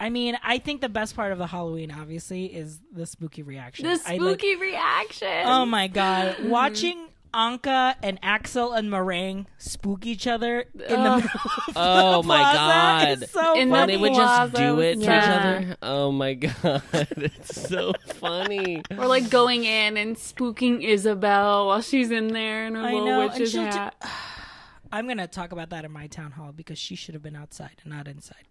I 0.00 0.10
mean, 0.10 0.36
I 0.42 0.58
think 0.58 0.80
the 0.80 0.88
best 0.88 1.14
part 1.14 1.32
of 1.32 1.38
the 1.38 1.46
Halloween, 1.46 1.92
obviously, 1.92 2.46
is 2.46 2.80
the 2.92 3.06
spooky 3.06 3.42
reaction. 3.42 3.84
The 3.86 3.90
I, 4.06 4.16
like- 4.16 4.20
spooky 4.40 4.56
reaction. 4.56 5.42
Oh 5.46 5.64
my 5.64 5.86
god! 5.86 6.44
Watching 6.44 7.08
Anka 7.32 7.94
and 8.02 8.18
Axel 8.22 8.72
and 8.72 8.90
Meringue 8.90 9.46
spook 9.58 10.04
each 10.04 10.26
other 10.26 10.60
in 10.74 10.78
the 10.80 10.88
middle 10.88 11.14
of 11.16 11.22
Oh 11.76 12.20
the 12.22 12.28
my 12.28 12.42
plaza 12.42 12.58
god! 12.58 13.22
is 13.22 13.30
so 13.30 13.54
In 13.56 13.70
when 13.70 13.86
the 13.88 13.94
they 13.94 13.96
would 13.96 14.12
just 14.14 14.52
do 14.54 14.74
was 14.76 14.84
it 14.86 14.94
to 14.96 15.02
each 15.02 15.08
other. 15.08 15.76
Oh 15.82 16.10
my 16.12 16.34
god, 16.34 16.82
it's 16.92 17.68
so 17.68 17.92
funny. 18.16 18.82
Or 18.90 19.06
like 19.06 19.30
going 19.30 19.64
in 19.64 19.96
and 19.96 20.16
spooking 20.16 20.82
Isabelle 20.82 21.68
while 21.68 21.80
she's 21.80 22.10
in 22.10 22.28
there 22.28 22.66
in 22.66 22.74
her 22.74 22.82
I 22.82 22.92
little 22.92 23.06
know, 23.06 23.20
and 23.22 23.32
witch's 23.32 23.52
she'll 23.52 23.62
hat. 23.62 23.94
I'm 24.92 25.06
gonna 25.08 25.26
talk 25.28 25.52
about 25.52 25.70
that 25.70 25.84
in 25.86 25.92
my 25.92 26.08
town 26.08 26.32
hall 26.32 26.52
because 26.52 26.78
she 26.78 26.96
should 26.96 27.14
have 27.14 27.22
been 27.22 27.36
outside 27.36 27.80
and 27.84 27.92
not 27.94 28.08
inside. 28.08 28.48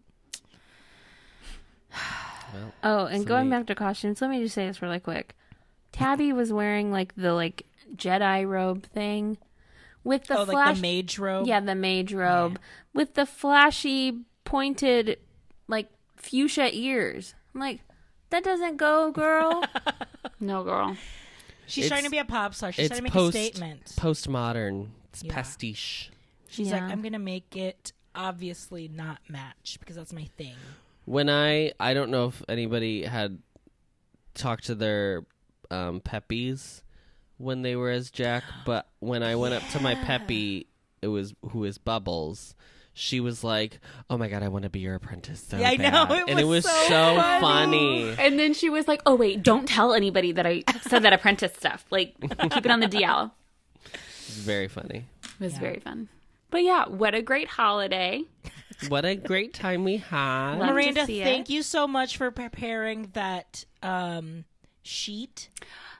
Well, 2.53 2.71
Oh, 2.83 3.05
and 3.05 3.25
going 3.25 3.49
neat. 3.49 3.55
back 3.57 3.65
to 3.67 3.75
costumes, 3.75 4.21
let 4.21 4.29
me 4.29 4.41
just 4.41 4.55
say 4.55 4.67
this 4.67 4.81
really 4.81 4.99
quick. 4.99 5.35
Tabby 5.91 6.31
was 6.33 6.51
wearing 6.53 6.91
like 6.91 7.13
the 7.15 7.33
like 7.33 7.65
Jedi 7.95 8.47
robe 8.47 8.85
thing 8.87 9.37
with 10.03 10.25
the 10.27 10.39
oh, 10.39 10.45
flash. 10.45 10.67
like 10.67 10.75
the 10.75 10.81
mage 10.81 11.19
robe. 11.19 11.47
yeah, 11.47 11.59
the 11.59 11.75
mage 11.75 12.13
robe 12.13 12.59
with 12.93 13.13
the 13.15 13.25
flashy 13.25 14.21
pointed 14.45 15.17
like 15.67 15.89
fuchsia 16.15 16.69
ears. 16.73 17.35
I'm 17.53 17.61
like, 17.61 17.81
that 18.29 18.43
doesn't 18.43 18.77
go, 18.77 19.11
girl. 19.11 19.63
No, 20.39 20.63
girl. 20.63 20.97
she's 21.67 21.85
It's- 21.85 21.89
trying 21.91 22.05
to 22.05 22.09
be 22.09 22.17
a 22.17 22.25
pop 22.25 22.55
star. 22.55 22.71
She's 22.71 22.85
it's 22.85 22.89
trying 22.89 22.99
to 22.99 23.03
make 23.03 23.13
post 23.13 23.35
a 23.37 23.43
statement. 23.45 23.85
postmodern. 23.97 24.87
It's 25.09 25.23
Yeah. 25.23 25.33
pastiche. 25.35 26.09
She's 26.49 26.69
Yeah. 26.69 26.75
like, 26.75 26.83
I'm 26.91 27.01
gonna 27.03 27.19
make 27.19 27.55
it 27.55 27.91
obviously 28.15 28.87
not 28.87 29.19
match 29.29 29.77
because 29.79 29.95
that's 29.97 30.11
my 30.13 30.25
thing. 30.37 30.55
When 31.11 31.29
I 31.29 31.73
I 31.77 31.93
don't 31.93 32.09
know 32.09 32.27
if 32.27 32.41
anybody 32.47 33.03
had 33.03 33.39
talked 34.33 34.67
to 34.67 34.75
their 34.75 35.25
um, 35.69 35.99
peppies 35.99 36.83
when 37.37 37.63
they 37.63 37.75
were 37.75 37.89
as 37.89 38.09
Jack, 38.11 38.43
but 38.65 38.87
when 38.99 39.21
I 39.21 39.35
went 39.35 39.53
up 39.53 39.63
to 39.71 39.81
my 39.81 39.93
peppy, 39.95 40.67
it 41.01 41.07
was 41.09 41.33
who 41.49 41.65
is 41.65 41.77
Bubbles. 41.77 42.55
She 42.93 43.19
was 43.19 43.43
like, 43.43 43.79
"Oh 44.09 44.17
my 44.17 44.29
god, 44.29 44.41
I 44.41 44.47
want 44.47 44.63
to 44.63 44.69
be 44.69 44.79
your 44.79 44.95
apprentice." 44.95 45.41
So 45.41 45.57
Yeah, 45.57 45.71
I 45.71 45.75
know, 45.75 46.13
it 46.15 46.29
and 46.29 46.39
it 46.39 46.45
was 46.45 46.63
was 46.63 46.71
so 46.73 46.87
so, 46.87 47.15
funny. 47.17 47.41
funny. 47.41 48.15
And 48.17 48.39
then 48.39 48.53
she 48.53 48.69
was 48.69 48.87
like, 48.87 49.01
"Oh 49.05 49.15
wait, 49.15 49.43
don't 49.43 49.67
tell 49.67 49.93
anybody 49.93 50.31
that 50.31 50.45
I 50.45 50.63
said 50.87 50.99
that 51.03 51.11
apprentice 51.11 51.51
stuff. 51.57 51.85
Like, 51.89 52.15
keep 52.21 52.65
it 52.65 52.71
on 52.71 52.79
the 52.79 52.87
DL." 52.87 53.31
It's 53.93 54.37
very 54.37 54.69
funny. 54.69 55.07
It 55.25 55.43
was 55.43 55.53
Yeah. 55.55 55.59
very 55.59 55.79
fun. 55.81 56.07
But 56.51 56.63
yeah, 56.63 56.85
what 56.87 57.15
a 57.15 57.21
great 57.21 57.47
holiday. 57.47 58.23
What 58.89 59.05
a 59.05 59.15
great 59.15 59.53
time 59.53 59.83
we 59.83 59.97
had. 59.97 60.55
Love 60.57 60.69
Miranda, 60.73 61.05
see 61.05 61.21
it. 61.21 61.23
thank 61.23 61.49
you 61.49 61.61
so 61.63 61.87
much 61.87 62.17
for 62.17 62.31
preparing 62.31 63.09
that 63.13 63.65
um, 63.83 64.45
sheet 64.83 65.49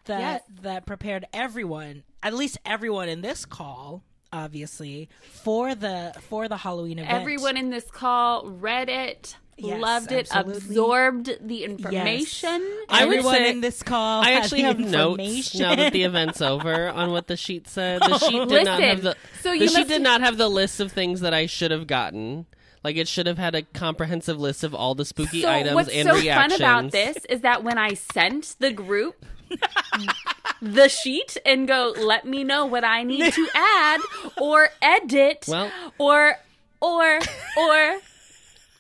that 0.05 0.19
Yes. 0.19 0.41
that 0.63 0.85
prepared 0.85 1.25
everyone, 1.33 2.03
at 2.23 2.33
least 2.33 2.57
everyone 2.65 3.07
in 3.07 3.21
this 3.21 3.45
call, 3.45 4.03
obviously 4.33 5.09
for 5.21 5.75
the 5.75 6.13
for 6.27 6.47
the 6.47 6.57
Halloween 6.57 6.97
event. 6.99 7.13
Everyone 7.13 7.55
in 7.55 7.69
this 7.69 7.89
call 7.91 8.49
read 8.49 8.89
it, 8.89 9.37
Yes, 9.57 9.79
Loved 9.81 10.11
it. 10.11 10.27
absolutely. 10.31 10.67
Absorbed 10.69 11.37
the 11.47 11.63
information. 11.65 12.67
I 12.89 13.05
would 13.05 13.17
Everyone 13.17 13.35
say- 13.35 13.49
in 13.51 13.61
this 13.61 13.83
call. 13.83 14.23
I 14.23 14.31
actually 14.31 14.61
have 14.63 14.79
notes 14.79 15.19
information. 15.19 15.61
now 15.61 15.75
that 15.75 15.93
the 15.93 16.03
event's 16.03 16.41
over 16.41 16.89
on 16.89 17.11
what 17.11 17.27
the 17.27 17.37
sheet 17.37 17.67
said. 17.67 18.01
The 18.01 18.17
sheet 18.29 18.47
did 18.49 18.65
not 18.65 18.81
have 18.81 19.01
the 19.03 19.15
so 19.41 19.51
the 19.57 19.67
sheet 19.67 19.87
did 19.87 20.01
not 20.01 20.21
have 20.21 20.37
the 20.37 20.49
list 20.49 20.79
of 20.79 20.91
things 20.91 21.21
that 21.21 21.33
I 21.33 21.45
should 21.45 21.69
have 21.71 21.85
gotten. 21.85 22.47
Like 22.83 22.95
it 22.95 23.07
should 23.07 23.27
have 23.27 23.37
had 23.37 23.53
a 23.53 23.61
comprehensive 23.61 24.39
list 24.39 24.63
of 24.63 24.73
all 24.73 24.95
the 24.95 25.05
spooky 25.05 25.43
So 25.43 25.49
items 25.51 25.75
what's 25.75 25.89
and 25.89 26.07
so 26.09 26.15
reactions. 26.15 26.53
fun 26.59 26.61
about 26.81 26.91
this 26.91 27.17
is 27.29 27.41
that 27.41 27.63
when 27.63 27.77
I 27.77 27.93
sent 27.93 28.55
the 28.57 28.71
group 28.71 29.23
the 30.61 30.87
sheet 30.89 31.37
and 31.45 31.67
go, 31.67 31.93
let 31.97 32.25
me 32.25 32.43
know 32.43 32.65
what 32.65 32.83
I 32.83 33.03
need 33.03 33.31
to 33.33 33.47
add 33.53 33.99
or 34.39 34.69
edit 34.81 35.45
Well- 35.47 35.71
or 35.99 36.37
or 36.81 37.19
or 37.57 37.99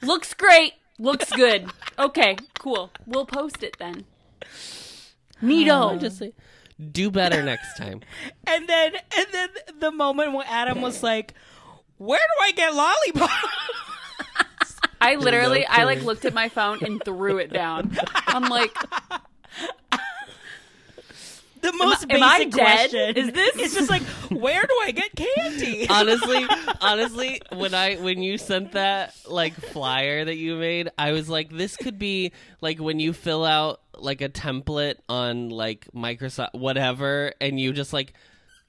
looks 0.01 0.33
great, 0.33 0.73
looks 0.99 1.31
good. 1.31 1.69
Okay, 1.97 2.37
cool. 2.59 2.91
We'll 3.05 3.25
post 3.25 3.63
it 3.63 3.77
then. 3.79 4.05
Neato. 5.41 5.99
Just 5.99 6.17
say, 6.19 6.33
do 6.91 7.11
better 7.11 7.43
next 7.43 7.77
time. 7.77 8.01
And 8.47 8.67
then, 8.67 8.93
and 9.17 9.27
then 9.31 9.49
the 9.79 9.91
moment 9.91 10.33
when 10.33 10.45
Adam 10.47 10.81
was 10.81 11.01
like, 11.01 11.33
"Where 11.97 12.19
do 12.19 12.43
I 12.43 12.51
get 12.51 12.73
lollipop?" 12.73 13.49
I 14.99 15.15
literally, 15.15 15.65
I 15.65 15.85
like 15.85 16.03
looked 16.03 16.25
at 16.25 16.33
my 16.33 16.49
phone 16.49 16.83
and 16.83 17.01
threw 17.03 17.37
it 17.37 17.51
down. 17.51 17.97
I'm 18.27 18.49
like, 18.49 18.75
The 21.61 21.73
most 21.73 22.05
am 22.09 22.23
I 22.23 22.37
basic 22.39 22.53
dead? 22.53 22.89
question 22.89 23.17
Is 23.17 23.31
this- 23.33 23.55
It's 23.57 23.73
just 23.75 23.89
like, 23.89 24.01
where 24.29 24.61
do 24.61 24.79
I 24.83 24.91
get 24.91 25.15
candy? 25.15 25.87
honestly, 25.89 26.45
honestly, 26.81 27.41
when 27.53 27.73
I 27.73 27.95
when 27.95 28.21
you 28.23 28.37
sent 28.37 28.71
that 28.73 29.13
like 29.27 29.53
flyer 29.53 30.25
that 30.25 30.37
you 30.37 30.55
made, 30.55 30.89
I 30.97 31.11
was 31.11 31.29
like, 31.29 31.51
this 31.51 31.75
could 31.77 31.99
be 31.99 32.31
like 32.61 32.79
when 32.79 32.99
you 32.99 33.13
fill 33.13 33.45
out 33.45 33.81
like 33.97 34.21
a 34.21 34.29
template 34.29 34.95
on 35.09 35.49
like 35.49 35.87
Microsoft 35.95 36.53
whatever, 36.55 37.33
and 37.39 37.59
you 37.59 37.73
just 37.73 37.93
like 37.93 38.13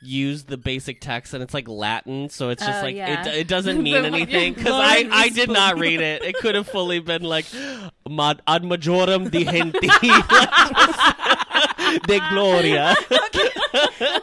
use 0.05 0.42
the 0.44 0.57
basic 0.57 1.00
text 1.00 1.33
and 1.33 1.44
it's 1.44 1.55
like 1.55 1.68
Latin, 1.68 2.28
so 2.28 2.48
it's 2.50 2.61
just 2.64 2.81
Oh, 2.81 2.83
like 2.83 2.96
yeah. 2.96 3.24
it, 3.28 3.35
it 3.42 3.48
doesn't 3.48 3.81
mean 3.88 4.05
anything 4.05 4.52
because 4.55 4.72
I 4.74 5.09
I 5.12 5.28
did 5.28 5.48
not 5.48 5.78
read 5.78 6.00
it. 6.00 6.22
It 6.24 6.35
could 6.37 6.57
have 6.57 6.66
fully 6.68 6.98
been 6.98 7.22
like 7.22 7.46
ad 7.55 8.62
majorem 8.64 9.31
dihenti 9.31 9.88
de 12.07 12.20
gloria. 12.31 12.94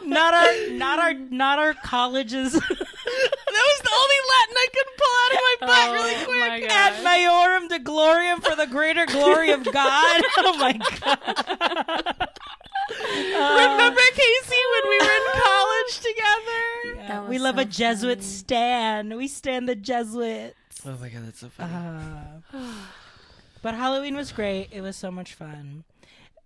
not 0.04 0.34
our, 0.34 0.70
not 0.72 0.98
our, 0.98 1.14
not 1.14 1.58
our 1.58 1.74
colleges. 1.74 2.52
that 2.52 2.60
was 2.62 3.80
the 3.82 3.94
only 4.00 4.20
Latin 4.30 4.56
I 4.56 4.68
could 4.72 4.90
pull 4.98 5.14
out 5.22 5.32
of 5.32 5.40
my 5.42 5.56
butt 5.66 5.92
really 5.92 6.14
Oh 6.14 6.24
quick. 6.24 6.38
my 6.50 6.60
God. 6.60 6.70
Ad 6.70 6.94
majorem 7.04 7.68
Dei 7.68 7.78
gloriam 7.78 8.42
for 8.42 8.54
the 8.56 8.66
greater 8.66 9.06
glory 9.06 9.50
of 9.50 9.64
God. 9.64 10.22
Oh 10.42 10.56
my 10.58 10.72
god! 10.72 12.28
Remember 12.90 14.00
Casey 14.14 14.62
when 14.72 14.88
we 14.90 14.98
were 14.98 15.16
in 15.16 15.40
college 15.42 16.00
together? 16.00 17.08
That 17.08 17.28
we 17.28 17.38
love 17.38 17.56
so 17.56 17.62
a 17.62 17.64
Jesuit 17.64 18.18
funny. 18.18 18.26
stan. 18.30 19.16
We 19.16 19.28
stand 19.28 19.68
the 19.68 19.74
Jesuits. 19.76 20.54
Oh 20.86 20.96
my 21.00 21.08
god, 21.08 21.26
that's 21.26 21.40
so 21.40 21.48
funny. 21.50 21.72
Uh, 22.52 22.58
but 23.62 23.74
Halloween 23.74 24.16
was 24.16 24.32
great. 24.32 24.68
It 24.72 24.80
was 24.80 24.96
so 24.96 25.10
much 25.10 25.34
fun. 25.34 25.84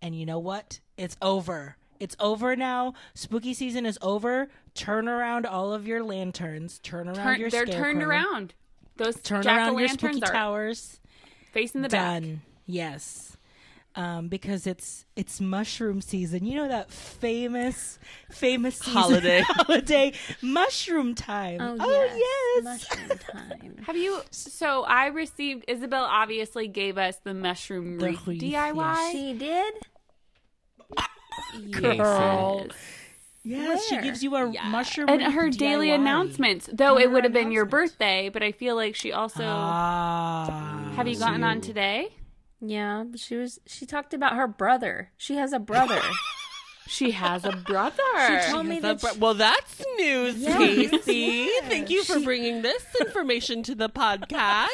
And 0.02 0.14
you 0.18 0.26
know 0.26 0.38
what? 0.38 0.80
It's 0.96 1.16
over. 1.22 1.76
It's 2.00 2.16
over 2.20 2.56
now. 2.56 2.94
Spooky 3.14 3.54
season 3.54 3.86
is 3.86 3.98
over. 4.02 4.48
Turn 4.74 5.08
around 5.08 5.46
all 5.46 5.72
of 5.72 5.86
your 5.86 6.02
lanterns. 6.02 6.78
Turn 6.80 7.08
around 7.08 7.16
turn, 7.16 7.40
your 7.40 7.50
they're 7.50 7.66
turned 7.66 8.02
around. 8.02 8.54
Those 8.96 9.16
Turn 9.22 9.46
o' 9.46 9.50
around 9.50 9.78
your 9.78 9.88
lanterns 9.88 10.16
spooky 10.16 10.24
are 10.24 10.32
towers. 10.32 11.00
facing 11.52 11.82
the 11.82 11.88
back. 11.88 12.22
Done. 12.22 12.42
Yes. 12.66 13.36
Um, 13.96 14.26
because 14.26 14.66
it's 14.66 15.04
it's 15.14 15.40
mushroom 15.40 16.00
season. 16.00 16.44
You 16.44 16.56
know 16.56 16.66
that 16.68 16.90
famous 16.90 18.00
famous 18.28 18.76
season, 18.78 18.92
Holiday. 18.92 19.40
holiday 19.46 20.12
mushroom 20.42 21.14
time. 21.14 21.58
Oh, 21.60 21.76
yes. 22.16 22.64
Mushroom 22.64 23.18
time. 23.30 23.76
Have 23.86 23.96
you? 23.96 24.20
So 24.32 24.82
I 24.82 25.06
received. 25.06 25.64
Isabelle 25.68 26.08
obviously 26.10 26.66
gave 26.66 26.98
us 26.98 27.18
the 27.22 27.34
mushroom 27.34 27.98
The 27.98 28.06
wreath 28.06 28.26
wreath, 28.26 28.42
DIY. 28.42 29.12
She 29.12 29.32
did? 29.34 29.74
Girl. 31.70 32.66
Yes. 32.66 32.76
Yes, 33.46 33.84
she 33.88 33.98
gives 34.00 34.22
you 34.24 34.34
a 34.36 34.50
Yeah. 34.50 34.68
mushroom 34.70 35.08
and 35.08 35.20
wreath 35.20 35.32
her 35.34 35.50
daily 35.50 35.88
DIY. 35.88 35.94
announcements. 35.94 36.68
Though 36.72 36.98
it 36.98 37.12
would 37.12 37.24
have 37.24 37.32
been 37.32 37.52
your 37.52 37.66
birthday, 37.66 38.28
but 38.28 38.42
I 38.42 38.52
feel 38.52 38.74
like 38.74 38.94
she 38.96 39.12
also. 39.12 39.44
Ah. 39.46 40.92
have 40.96 41.06
you 41.06 41.18
gotten 41.18 41.44
on 41.44 41.60
today? 41.60 42.08
Yeah, 42.66 43.04
she 43.16 43.36
was 43.36 43.60
she 43.66 43.84
talked 43.86 44.14
about 44.14 44.34
her 44.36 44.46
brother. 44.46 45.10
She 45.16 45.34
has 45.36 45.52
a 45.52 45.58
brother. 45.58 46.00
She 46.86 47.12
has 47.12 47.46
a 47.46 47.50
brother. 47.52 47.96
She 48.26 48.50
told 48.52 48.66
me 48.66 48.78
that 48.80 49.00
That- 49.00 49.14
she- 49.14 49.18
well, 49.18 49.32
that's 49.32 49.82
news, 49.96 50.36
Yes, 50.36 50.58
Casey. 50.58 51.12
yes. 51.48 51.64
Thank 51.66 51.88
you 51.88 52.04
for 52.04 52.20
bringing 52.20 52.60
this 52.60 52.84
information 53.00 53.62
to 53.62 53.74
the 53.74 53.88
podcast. 53.88 54.68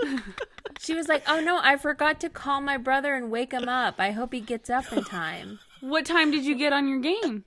she 0.80 0.94
was 0.94 1.06
like, 1.06 1.22
"Oh 1.28 1.38
no, 1.40 1.60
I 1.62 1.76
forgot 1.76 2.18
to 2.20 2.30
call 2.30 2.62
my 2.62 2.78
brother 2.78 3.14
and 3.14 3.30
wake 3.30 3.52
him 3.52 3.68
up. 3.68 3.96
I 3.98 4.12
hope 4.12 4.32
he 4.32 4.40
gets 4.40 4.70
up 4.70 4.90
in 4.90 5.04
time." 5.04 5.58
what 5.80 6.06
time 6.06 6.30
did 6.30 6.46
you 6.46 6.54
get 6.56 6.72
on 6.72 6.88
your 6.88 7.00
game? 7.00 7.44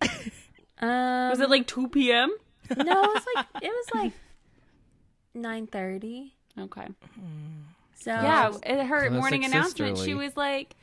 Um, 0.79 1.29
Was 1.31 1.39
it 1.39 1.49
like 1.49 1.65
two 1.65 1.87
p.m.? 1.89 2.29
no, 2.77 2.83
it 3.03 3.13
was 3.15 3.25
like 3.35 3.45
it 3.63 3.69
was 3.69 3.85
like 3.95 4.13
nine 5.33 5.65
thirty. 5.65 6.35
Okay. 6.57 6.87
So 8.01 8.11
Yeah, 8.11 8.51
at 8.63 8.87
her 8.87 8.97
Classic 8.99 9.11
morning 9.13 9.45
announcement, 9.45 9.97
she 9.97 10.13
was 10.13 10.35
like, 10.35 10.75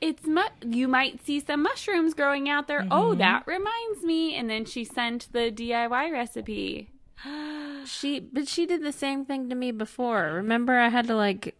"It's 0.00 0.24
mu- 0.26 0.42
you 0.64 0.86
might 0.88 1.24
see 1.24 1.40
some 1.40 1.62
mushrooms 1.62 2.14
growing 2.14 2.48
out 2.48 2.68
there. 2.68 2.86
Oh, 2.90 3.10
Mm-hmm. 3.10 3.18
that 3.18 3.46
reminds 3.46 4.02
me." 4.04 4.34
And 4.36 4.48
then 4.50 4.64
she 4.64 4.84
sent 4.84 5.28
the 5.32 5.50
DIY 5.50 6.12
recipe. 6.12 6.90
she, 7.84 8.20
but 8.20 8.46
she 8.48 8.66
did 8.66 8.82
the 8.82 8.92
same 8.92 9.24
thing 9.24 9.48
to 9.48 9.54
me 9.54 9.70
before. 9.72 10.32
Remember, 10.34 10.78
I 10.78 10.88
had 10.88 11.06
to 11.08 11.16
like 11.16 11.56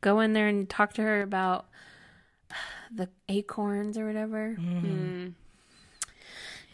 go 0.00 0.20
in 0.20 0.32
there 0.32 0.48
and 0.48 0.68
talk 0.68 0.92
to 0.94 1.02
her 1.02 1.22
about 1.22 1.66
the 2.94 3.08
acorns 3.28 3.96
or 3.96 4.06
whatever. 4.06 4.56
Mm. 4.58 5.32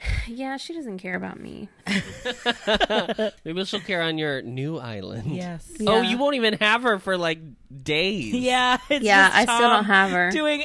Yeah, 0.28 0.56
she 0.56 0.74
doesn't 0.74 0.98
care 0.98 1.14
about 1.14 1.38
me. 1.38 1.68
Maybe 3.44 3.64
she'll 3.64 3.80
care 3.80 4.02
on 4.02 4.18
your 4.18 4.42
new 4.42 4.76
island. 4.78 5.34
Yes. 5.34 5.70
Oh, 5.86 6.00
you 6.02 6.18
won't 6.18 6.34
even 6.36 6.54
have 6.54 6.82
her 6.82 6.98
for 6.98 7.16
like 7.16 7.38
days. 7.82 8.34
Yeah. 8.34 8.78
It's 8.90 9.04
Yeah, 9.04 9.26
just 9.28 9.36
I 9.36 9.42
still 9.44 9.68
don't 9.70 9.84
have 9.84 10.10
her. 10.10 10.30
Doing 10.30 10.64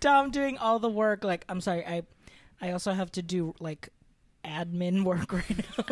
Tom 0.00 0.30
doing 0.30 0.58
all 0.58 0.78
the 0.78 0.90
work. 0.90 1.24
Like 1.24 1.44
I'm 1.48 1.60
sorry, 1.60 1.84
I 1.86 2.02
I 2.60 2.72
also 2.72 2.92
have 2.92 3.10
to 3.12 3.22
do 3.22 3.54
like 3.60 3.88
admin 4.44 5.04
work 5.04 5.32
right 5.32 5.48
now. 5.78 5.84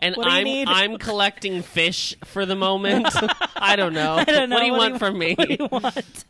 And 0.00 0.16
What 0.16 0.24
do 0.24 0.30
I'm 0.30 0.44
need? 0.44 0.68
I'm 0.68 0.96
collecting 0.98 1.62
fish 1.62 2.14
for 2.24 2.46
the 2.46 2.56
moment. 2.56 3.06
I 3.56 3.76
don't 3.76 3.92
know. 3.94 4.14
I 4.16 4.24
don't 4.24 4.48
know. 4.48 4.56
What 4.56 4.60
do 4.60 4.66
you 4.66 4.72
want 4.72 4.98
from 4.98 5.18
me? 5.18 5.34
What 5.34 5.48
do 5.48 5.56
you 5.58 5.68
want? 5.70 6.24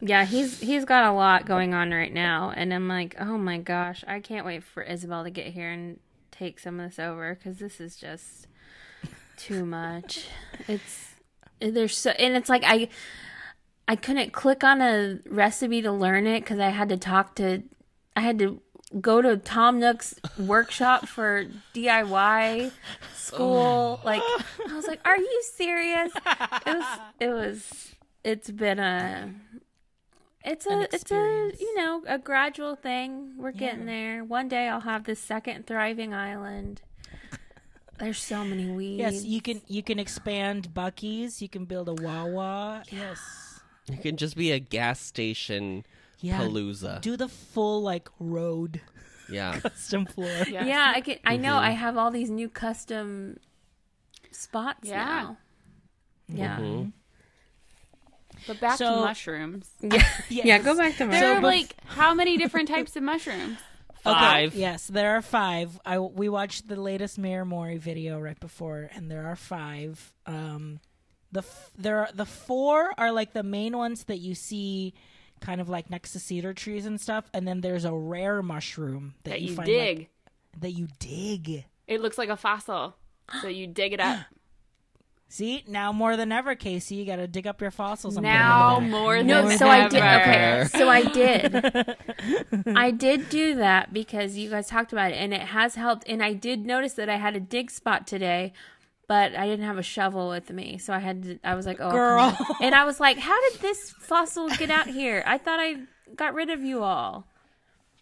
Yeah, 0.00 0.24
he's 0.24 0.60
he's 0.60 0.84
got 0.84 1.04
a 1.04 1.12
lot 1.12 1.44
going 1.44 1.74
on 1.74 1.90
right 1.90 2.12
now, 2.12 2.52
and 2.54 2.72
I'm 2.72 2.86
like, 2.86 3.16
oh 3.18 3.36
my 3.36 3.58
gosh, 3.58 4.04
I 4.06 4.20
can't 4.20 4.46
wait 4.46 4.62
for 4.62 4.82
Isabelle 4.82 5.24
to 5.24 5.30
get 5.30 5.48
here 5.48 5.70
and 5.70 5.98
take 6.30 6.60
some 6.60 6.78
of 6.78 6.90
this 6.90 6.98
over 6.98 7.34
because 7.34 7.58
this 7.58 7.80
is 7.80 7.96
just 7.96 8.46
too 9.36 9.64
much. 9.64 10.26
It's 10.68 11.14
there's 11.60 11.96
so 11.96 12.10
and 12.10 12.36
it's 12.36 12.48
like 12.48 12.62
I 12.64 12.88
I 13.88 13.96
couldn't 13.96 14.32
click 14.32 14.62
on 14.62 14.80
a 14.80 15.18
recipe 15.26 15.82
to 15.82 15.90
learn 15.90 16.26
it 16.26 16.40
because 16.40 16.60
I 16.60 16.68
had 16.68 16.88
to 16.90 16.96
talk 16.96 17.34
to 17.36 17.62
I 18.14 18.20
had 18.20 18.38
to 18.38 18.60
go 19.00 19.20
to 19.20 19.36
Tom 19.36 19.80
Nook's 19.80 20.14
workshop 20.38 21.08
for 21.08 21.46
DIY 21.74 22.70
school. 23.14 24.00
Oh. 24.00 24.06
Like 24.06 24.22
I 24.22 24.76
was 24.76 24.86
like, 24.86 25.00
are 25.04 25.16
you 25.16 25.42
serious? 25.54 26.12
It 26.14 26.66
was 26.66 26.98
it 27.20 27.28
was 27.28 27.94
it's 28.24 28.50
been 28.50 28.78
a 28.78 29.32
it's 30.44 30.66
a 30.66 30.88
it's 30.94 31.10
a 31.10 31.50
you 31.58 31.74
know 31.76 32.02
a 32.06 32.18
gradual 32.18 32.76
thing 32.76 33.32
we're 33.36 33.50
getting 33.52 33.86
there 33.86 34.22
one 34.24 34.48
day 34.48 34.68
i'll 34.68 34.80
have 34.80 35.04
this 35.04 35.18
second 35.20 35.66
thriving 35.66 36.14
island 36.14 36.80
there's 37.98 38.18
so 38.22 38.44
many 38.44 38.70
weeds 38.70 39.00
Yes, 39.00 39.24
you 39.24 39.40
can 39.40 39.60
you 39.66 39.82
can 39.82 39.98
expand 39.98 40.72
Buc-ee's. 40.72 41.42
You 41.42 41.48
can 41.48 41.64
build 41.64 41.88
a 41.88 41.94
Wawa. 41.94 42.84
Yes. 42.92 43.18
It 43.90 44.02
can 44.02 44.16
just 44.16 44.36
be 44.36 44.52
a 44.52 44.60
gas 44.60 45.00
station 45.00 45.84
Yeah. 46.20 46.38
palooza. 46.40 47.00
Do 47.00 47.16
the 47.16 47.26
full 47.26 47.82
like 47.82 48.08
road 48.20 48.80
Yeah. 49.28 49.58
custom 49.62 50.06
floor. 50.06 50.30
Yeah. 50.48 50.64
yeah 50.64 50.92
i 50.94 51.00
can 51.00 51.18
i 51.24 51.36
know 51.36 51.54
Mm-hmm. 51.54 51.64
i 51.64 51.70
have 51.72 51.96
all 51.96 52.12
these 52.12 52.30
new 52.30 52.48
custom 52.48 53.38
spots 54.30 54.88
Yeah. 54.88 55.04
now 55.04 55.36
yeah 56.28 56.56
Mhm. 56.58 56.92
But 58.46 58.60
back 58.60 58.78
So- 58.78 58.96
to 58.96 59.00
mushrooms. 59.02 59.68
yeah 59.82 60.02
yeah 60.28 60.58
go 60.58 60.76
back 60.76 60.96
to 60.96 61.06
mushrooms. 61.06 61.20
There 61.20 61.36
are 61.36 61.40
like 61.42 61.74
how 61.86 62.14
many 62.14 62.36
different 62.38 62.68
types 62.68 62.96
of 62.96 63.02
mushrooms? 63.02 63.58
Five. 64.02 64.52
Okay, 64.52 64.60
yes, 64.60 64.86
there 64.86 65.16
are 65.16 65.22
five. 65.22 65.78
I 65.84 65.98
we 65.98 66.28
watched 66.28 66.68
the 66.68 66.76
latest 66.80 67.18
Mayor 67.18 67.44
Mori 67.44 67.76
video 67.78 68.18
right 68.20 68.38
before, 68.38 68.88
and 68.94 69.10
there 69.10 69.26
are 69.26 69.36
five. 69.36 70.12
Um, 70.24 70.80
The 71.32 71.40
f- 71.40 71.70
there 71.76 71.98
are 71.98 72.08
the 72.14 72.24
four 72.24 72.92
are 72.96 73.12
like 73.12 73.32
the 73.34 73.42
main 73.42 73.76
ones 73.76 74.04
that 74.04 74.18
you 74.18 74.34
see 74.34 74.94
kind 75.40 75.60
of 75.60 75.68
like 75.68 75.90
next 75.90 76.12
to 76.12 76.18
cedar 76.18 76.52
trees 76.54 76.84
and 76.86 77.00
stuff 77.00 77.24
and 77.32 77.46
then 77.46 77.60
there's 77.60 77.84
a 77.84 77.92
rare 77.94 78.42
mushroom 78.42 79.14
that, 79.22 79.30
That 79.30 79.40
you 79.42 79.54
find 79.54 79.66
dig. 79.66 79.98
like- 79.98 80.10
that 80.62 80.70
you 80.72 80.88
dig. 80.98 81.64
It 81.86 82.00
looks 82.00 82.18
like 82.18 82.28
a 82.30 82.36
fossil. 82.36 82.96
So 83.42 83.46
you 83.48 83.66
dig 83.66 83.92
it 83.92 84.00
up. 84.00 84.18
See, 85.30 85.62
now 85.68 85.92
more 85.92 86.16
than 86.16 86.32
ever, 86.32 86.54
Casey, 86.54 86.94
you 86.94 87.04
got 87.04 87.16
to 87.16 87.28
dig 87.28 87.46
up 87.46 87.60
your 87.60 87.70
fossils. 87.70 88.16
I'm 88.16 88.22
now 88.22 88.76
getting 88.76 88.86
into 88.86 88.98
more 88.98 89.16
than 89.18 89.26
No, 89.26 89.40
ever. 89.46 89.56
so 89.58 89.68
I 89.68 89.88
did. 89.88 90.02
Okay, 90.02 90.66
so 90.72 90.88
I 90.88 91.02
did. 91.04 92.74
I 92.76 92.90
did 92.90 93.28
do 93.28 93.56
that 93.56 93.92
because 93.92 94.38
you 94.38 94.48
guys 94.48 94.68
talked 94.68 94.92
about 94.92 95.10
it, 95.12 95.16
and 95.16 95.34
it 95.34 95.42
has 95.42 95.74
helped. 95.74 96.08
And 96.08 96.22
I 96.22 96.32
did 96.32 96.64
notice 96.64 96.94
that 96.94 97.10
I 97.10 97.16
had 97.16 97.36
a 97.36 97.40
dig 97.40 97.70
spot 97.70 98.06
today, 98.06 98.54
but 99.06 99.34
I 99.34 99.46
didn't 99.46 99.66
have 99.66 99.76
a 99.76 99.82
shovel 99.82 100.30
with 100.30 100.48
me, 100.48 100.78
so 100.78 100.94
I 100.94 100.98
had. 100.98 101.22
To, 101.24 101.38
I 101.44 101.54
was 101.54 101.66
like, 101.66 101.78
"Oh, 101.78 101.90
Girl. 101.90 102.34
and 102.62 102.74
I 102.74 102.86
was 102.86 102.98
like, 102.98 103.18
"How 103.18 103.38
did 103.50 103.60
this 103.60 103.90
fossil 103.90 104.48
get 104.48 104.70
out 104.70 104.86
here? 104.86 105.22
I 105.26 105.36
thought 105.36 105.60
I 105.60 105.82
got 106.16 106.32
rid 106.32 106.48
of 106.48 106.62
you 106.62 106.82
all." 106.82 107.26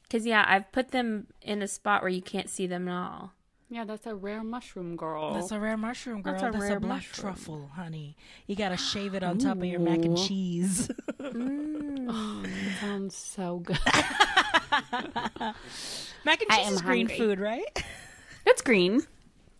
Because 0.04 0.26
yeah, 0.26 0.44
I've 0.46 0.70
put 0.70 0.92
them 0.92 1.26
in 1.42 1.60
a 1.60 1.66
spot 1.66 2.02
where 2.02 2.08
you 2.08 2.22
can't 2.22 2.48
see 2.48 2.68
them 2.68 2.86
at 2.86 2.94
all. 2.94 3.32
Yeah, 3.68 3.84
that's 3.84 4.06
a 4.06 4.14
rare 4.14 4.44
mushroom, 4.44 4.94
girl. 4.96 5.34
That's 5.34 5.50
a 5.50 5.58
rare 5.58 5.76
mushroom, 5.76 6.22
girl. 6.22 6.34
That's 6.34 6.44
a, 6.44 6.58
That's 6.58 6.70
a 6.70 6.76
a, 6.76 6.80
black 6.80 6.98
mushroom. 6.98 7.34
truffle, 7.34 7.70
honey. 7.74 8.16
You 8.46 8.54
got 8.54 8.68
to 8.68 8.76
shave 8.76 9.14
it 9.14 9.24
on 9.24 9.38
top 9.38 9.56
of 9.58 9.64
your 9.64 9.80
mac 9.80 10.04
and 10.04 10.16
cheese. 10.16 10.88
That 11.18 12.78
sounds 12.80 13.16
so 13.16 13.58
good. 13.58 13.78
mac 16.24 16.40
and 16.42 16.50
cheese 16.50 16.70
is 16.72 16.82
green 16.82 17.08
hungry. 17.08 17.18
food, 17.18 17.40
right? 17.40 17.84
It's 18.46 18.62
green. 18.62 19.00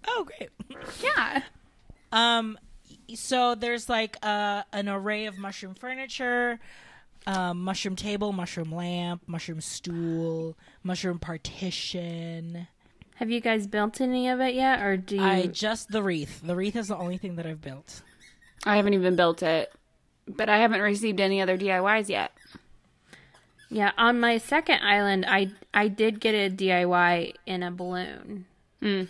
Oh, 0.07 0.25
great. 0.25 0.51
Yeah. 1.03 1.43
Um, 2.13 2.57
so 3.15 3.55
there's 3.57 3.89
like 3.89 4.17
uh, 4.23 4.63
an 4.73 4.89
array 4.89 5.27
of 5.27 5.37
mushroom 5.39 5.75
furniture, 5.75 6.61
um, 7.27 7.63
mushroom 7.65 7.97
table, 7.97 8.33
mushroom 8.33 8.71
lamp, 8.73 9.23
mushroom 9.27 9.61
stool, 9.61 10.57
mushroom 10.85 11.19
partition. 11.19 12.69
Have 13.17 13.31
you 13.31 13.41
guys 13.41 13.67
built 13.67 14.01
any 14.01 14.29
of 14.29 14.41
it 14.41 14.55
yet, 14.55 14.83
or 14.83 14.97
do 14.97 15.17
you? 15.17 15.23
I 15.23 15.47
just 15.47 15.91
the 15.91 16.03
wreath. 16.03 16.43
The 16.43 16.55
wreath 16.55 16.77
is 16.77 16.89
the 16.89 16.97
only 16.97 17.19
thing 17.19 17.37
that 17.37 17.47
I've 17.47 17.61
built. 17.61 18.03
I 18.65 18.77
haven't 18.77 18.95
even 18.95 19.17
built 19.17 19.43
it, 19.43 19.73
but 20.27 20.49
I 20.49 20.59
haven't 20.59 20.81
received 20.81 21.21
any 21.21 21.41
other 21.41 21.57
DIYs 21.57 22.09
yet. 22.09 22.33
Yeah, 23.71 23.93
on 23.97 24.21
my 24.21 24.39
second 24.39 24.81
island, 24.83 25.25
I 25.27 25.51
I 25.73 25.89
did 25.89 26.21
get 26.21 26.35
a 26.35 26.55
DIY 26.55 27.35
in 27.47 27.63
a 27.63 27.71
balloon. 27.71 28.47
Mm. 28.83 29.09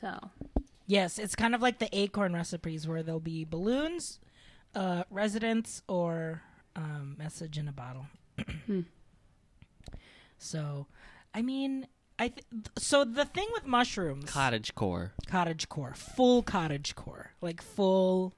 So 0.00 0.30
Yes, 0.88 1.18
it's 1.18 1.36
kind 1.36 1.54
of 1.54 1.60
like 1.60 1.78
the 1.78 1.88
acorn 1.92 2.32
recipes 2.32 2.88
where 2.88 3.02
there'll 3.02 3.20
be 3.20 3.44
balloons, 3.44 4.20
uh, 4.74 5.04
residents, 5.10 5.82
or 5.86 6.40
um, 6.74 7.14
message 7.18 7.58
in 7.58 7.68
a 7.68 7.72
bottle. 7.72 8.06
So, 10.38 10.86
I 11.34 11.42
mean, 11.42 11.88
I 12.18 12.28
th- 12.28 12.44
so 12.76 13.04
the 13.04 13.24
thing 13.24 13.46
with 13.52 13.64
mushrooms, 13.66 14.24
Cottage 14.30 14.74
core. 14.74 15.12
cottage 15.28 15.68
core, 15.68 15.94
full 15.94 16.42
cottage 16.42 16.94
core, 16.96 17.32
like 17.40 17.62
full. 17.62 18.34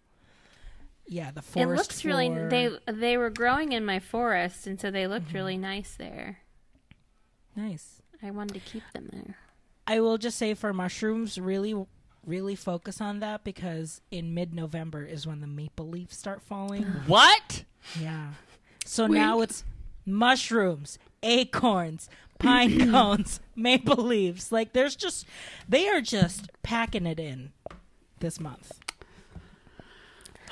Yeah, 1.07 1.31
the 1.31 1.41
it 1.41 1.45
forest. 1.45 1.79
looks 1.79 2.05
really. 2.05 2.29
They 2.49 2.71
they 2.87 3.17
were 3.17 3.31
growing 3.31 3.73
in 3.73 3.85
my 3.85 3.99
forest, 3.99 4.67
and 4.67 4.81
so 4.81 4.91
they 4.91 5.07
looked 5.07 5.29
Mm-hmm. 5.29 5.37
really 5.37 5.57
nice 5.57 5.95
there. 5.97 6.39
nice. 7.57 8.03
I 8.23 8.31
wanted 8.31 8.55
to 8.55 8.61
keep 8.61 8.83
them 8.93 9.09
there. 9.13 9.37
I 9.87 10.01
will 10.01 10.19
just 10.19 10.37
say 10.37 10.53
for 10.55 10.73
mushrooms, 10.75 11.39
really, 11.39 11.75
really 12.25 12.55
focus 12.55 13.01
on 13.01 13.21
that 13.21 13.45
because 13.45 14.03
in 14.11 14.35
mid-November 14.35 15.05
is 15.05 15.27
when 15.27 15.41
the 15.41 15.47
maple 15.47 15.89
leaves 15.89 16.17
start 16.19 16.43
falling. 16.43 16.83
What? 17.07 17.65
Yeah. 17.99 18.33
So 18.85 19.07
now 19.07 19.41
it's 19.41 19.65
mushrooms, 20.13 20.99
acorns, 21.23 22.09
pine 22.39 22.91
cones, 22.93 23.41
maple 23.57 24.03
leaves. 24.03 24.51
Like 24.53 24.73
there's 24.73 24.97
just 24.97 25.27
they 25.69 25.89
are 25.89 26.01
just 26.01 26.51
packing 26.63 27.07
it 27.07 27.21
in 27.21 27.53
this 28.21 28.39
month. 28.41 28.73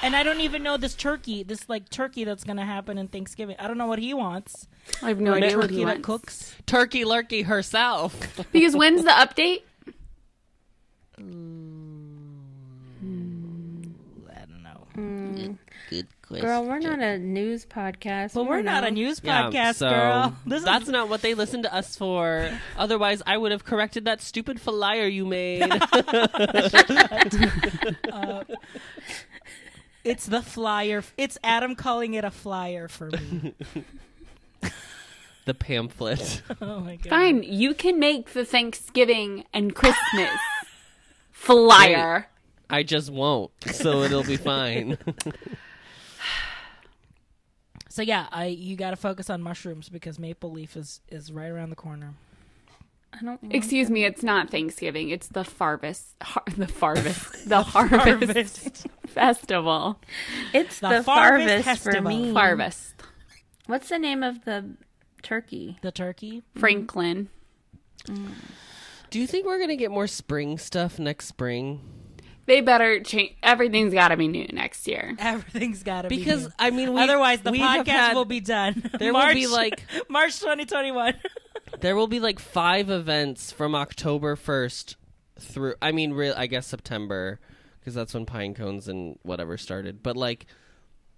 And 0.00 0.14
I 0.14 0.22
don't 0.22 0.40
even 0.40 0.62
know 0.62 0.76
this 0.76 0.94
turkey, 0.94 1.42
this 1.42 1.68
like 1.68 1.88
turkey 1.88 2.22
that's 2.22 2.44
gonna 2.44 2.64
happen 2.64 2.98
in 2.98 3.08
Thanksgiving. 3.08 3.56
I 3.58 3.66
don't 3.66 3.78
know 3.78 3.86
what 3.88 3.98
he 3.98 4.14
wants. 4.14 4.68
I 5.02 5.08
have 5.08 5.20
no 5.20 5.32
Or 5.32 5.36
idea 5.36 5.56
what 5.56 5.62
turkey 5.64 5.74
he 5.78 5.84
that 5.84 5.96
wants. 5.96 6.06
cooks. 6.06 6.54
Turkey 6.66 7.04
Lurkey 7.04 7.44
herself. 7.46 8.16
Because 8.52 8.76
when's 8.76 9.02
the 9.02 9.10
update? 9.10 9.62
I 11.18 11.22
don't 14.44 14.62
know. 14.62 14.86
Hmm. 14.94 15.52
Good 15.90 16.06
question. 16.28 16.46
Girl, 16.46 16.64
we're 16.64 16.78
not 16.78 17.00
a 17.00 17.18
news 17.18 17.66
podcast. 17.66 18.34
Well, 18.34 18.44
We 18.44 18.50
we're 18.50 18.56
don't 18.58 18.66
not 18.66 18.84
a 18.84 18.90
news 18.90 19.20
Yeah, 19.22 19.50
podcast, 19.50 19.76
so 19.76 19.88
girl. 19.90 20.36
This 20.46 20.64
that's 20.64 20.84
is 20.84 20.90
not 20.90 21.08
what 21.08 21.22
they 21.22 21.34
listen 21.34 21.62
to 21.64 21.74
us 21.74 21.96
for. 21.96 22.50
Otherwise, 22.76 23.22
I 23.26 23.36
would 23.36 23.50
have 23.52 23.64
corrected 23.64 24.04
that 24.04 24.20
stupid 24.22 24.60
flyer 24.60 25.06
you 25.06 25.26
made. 25.26 25.62
Uh, 28.12 28.44
it's 30.04 30.26
the 30.26 30.42
flyer. 30.42 31.02
It's 31.16 31.38
Adam 31.44 31.74
calling 31.74 32.14
it 32.14 32.24
a 32.24 32.30
flyer 32.30 32.88
for 32.88 33.10
me. 33.10 33.54
the 35.44 35.54
pamphlet. 35.54 36.42
oh 36.60 36.80
my 36.80 36.96
god. 36.96 37.10
Fine, 37.10 37.42
you 37.42 37.74
can 37.74 37.98
make 37.98 38.32
the 38.32 38.44
Thanksgiving 38.44 39.44
and 39.52 39.74
Christmas 39.74 40.30
flyer. 41.30 42.28
I 42.70 42.82
just 42.82 43.10
won't, 43.10 43.50
so 43.72 44.02
it'll 44.02 44.24
be 44.24 44.36
fine. 44.36 44.98
So 47.98 48.02
yeah, 48.02 48.28
I 48.30 48.44
you 48.44 48.76
got 48.76 48.90
to 48.90 48.96
focus 48.96 49.28
on 49.28 49.42
mushrooms 49.42 49.88
because 49.88 50.20
maple 50.20 50.52
leaf 50.52 50.76
is 50.76 51.00
is 51.08 51.32
right 51.32 51.48
around 51.48 51.70
the 51.70 51.76
corner. 51.76 52.14
I 53.12 53.24
don't. 53.24 53.40
Excuse 53.50 53.90
me, 53.90 54.04
it's 54.04 54.22
not 54.22 54.50
Thanksgiving. 54.50 55.08
It's 55.08 55.26
the 55.26 55.42
Farvest, 55.42 56.04
har- 56.22 56.44
the 56.56 56.66
Farvest, 56.66 57.44
the 57.48 57.60
Harvest 57.60 58.86
Festival. 59.08 59.98
It's 60.54 60.78
The 60.78 60.88
the, 60.90 60.94
Farvest 61.02 61.62
harvest 61.64 61.82
for 61.82 62.00
me. 62.00 62.32
Farvest. 62.32 62.92
What's 63.66 63.88
the 63.88 63.98
name 63.98 64.22
of 64.22 64.44
the 64.44 64.76
turkey? 65.24 65.80
The 65.82 65.90
turkey. 65.90 66.44
Mm. 66.54 66.60
Franklin. 66.60 67.28
Mm. 68.04 68.28
Do 69.10 69.18
you 69.18 69.26
think 69.26 69.44
we're 69.44 69.58
gonna 69.58 69.74
get 69.74 69.90
more 69.90 70.06
spring 70.06 70.56
stuff 70.56 71.00
next 71.00 71.26
spring? 71.26 71.80
They 72.48 72.60
better 72.62 73.00
change. 73.00 73.36
Everything's 73.42 73.92
got 73.94 74.08
to 74.08 74.16
be 74.16 74.26
new 74.26 74.46
next 74.52 74.88
year. 74.88 75.14
Everything's 75.18 75.82
got 75.82 76.02
to 76.02 76.08
be 76.08 76.16
Because 76.16 76.44
new. 76.46 76.52
I 76.58 76.70
mean, 76.70 76.94
we, 76.94 77.00
otherwise 77.00 77.42
the 77.42 77.52
we 77.52 77.60
podcast 77.60 77.86
had- 77.88 78.14
will 78.16 78.24
be 78.24 78.40
done. 78.40 78.90
There 78.98 79.12
will 79.12 79.32
be 79.34 79.46
like 79.46 79.84
March 80.08 80.40
2021. 80.40 81.14
there 81.80 81.94
will 81.94 82.06
be 82.08 82.18
like 82.20 82.38
five 82.40 82.90
events 82.90 83.52
from 83.52 83.74
October 83.74 84.34
first 84.34 84.96
through. 85.38 85.74
I 85.80 85.92
mean, 85.92 86.12
real 86.14 86.34
I 86.36 86.46
guess 86.48 86.66
September 86.66 87.38
because 87.78 87.94
that's 87.94 88.14
when 88.14 88.26
pine 88.26 88.54
cones 88.54 88.88
and 88.88 89.18
whatever 89.22 89.56
started. 89.58 90.02
But 90.02 90.16
like 90.16 90.46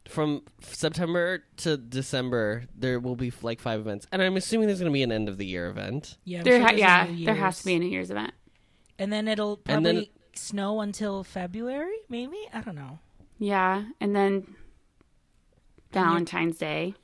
from 0.08 0.42
September 0.62 1.44
to 1.58 1.76
December, 1.76 2.64
there 2.76 2.98
will 2.98 3.16
be 3.16 3.32
like 3.42 3.60
five 3.60 3.78
events, 3.80 4.06
and 4.10 4.20
I'm 4.20 4.36
assuming 4.36 4.66
there's 4.66 4.80
going 4.80 4.90
to 4.90 4.94
be 4.94 5.02
an 5.04 5.12
end 5.12 5.28
of 5.28 5.38
the 5.38 5.46
year 5.46 5.68
event. 5.68 6.16
yeah, 6.24 6.38
I'm 6.38 6.44
There, 6.44 6.58
sure 6.58 6.66
ha- 6.68 6.74
yeah, 6.74 7.06
there 7.24 7.34
has 7.36 7.58
to 7.60 7.64
be 7.66 7.70
a 7.70 7.74
Year's. 7.74 7.80
New 7.84 7.90
Year's 7.90 8.10
event. 8.10 8.32
And 8.98 9.12
then 9.12 9.28
it'll 9.28 9.54
And 9.66 9.84
probably 9.84 9.92
then- 9.92 10.06
snow 10.40 10.80
until 10.80 11.22
February, 11.24 11.96
maybe. 12.08 12.36
I 12.52 12.60
don't 12.60 12.74
know. 12.74 12.98
Yeah, 13.38 13.84
and 14.00 14.14
then 14.14 14.54
Valentine's 15.92 16.58
Day. 16.58 16.94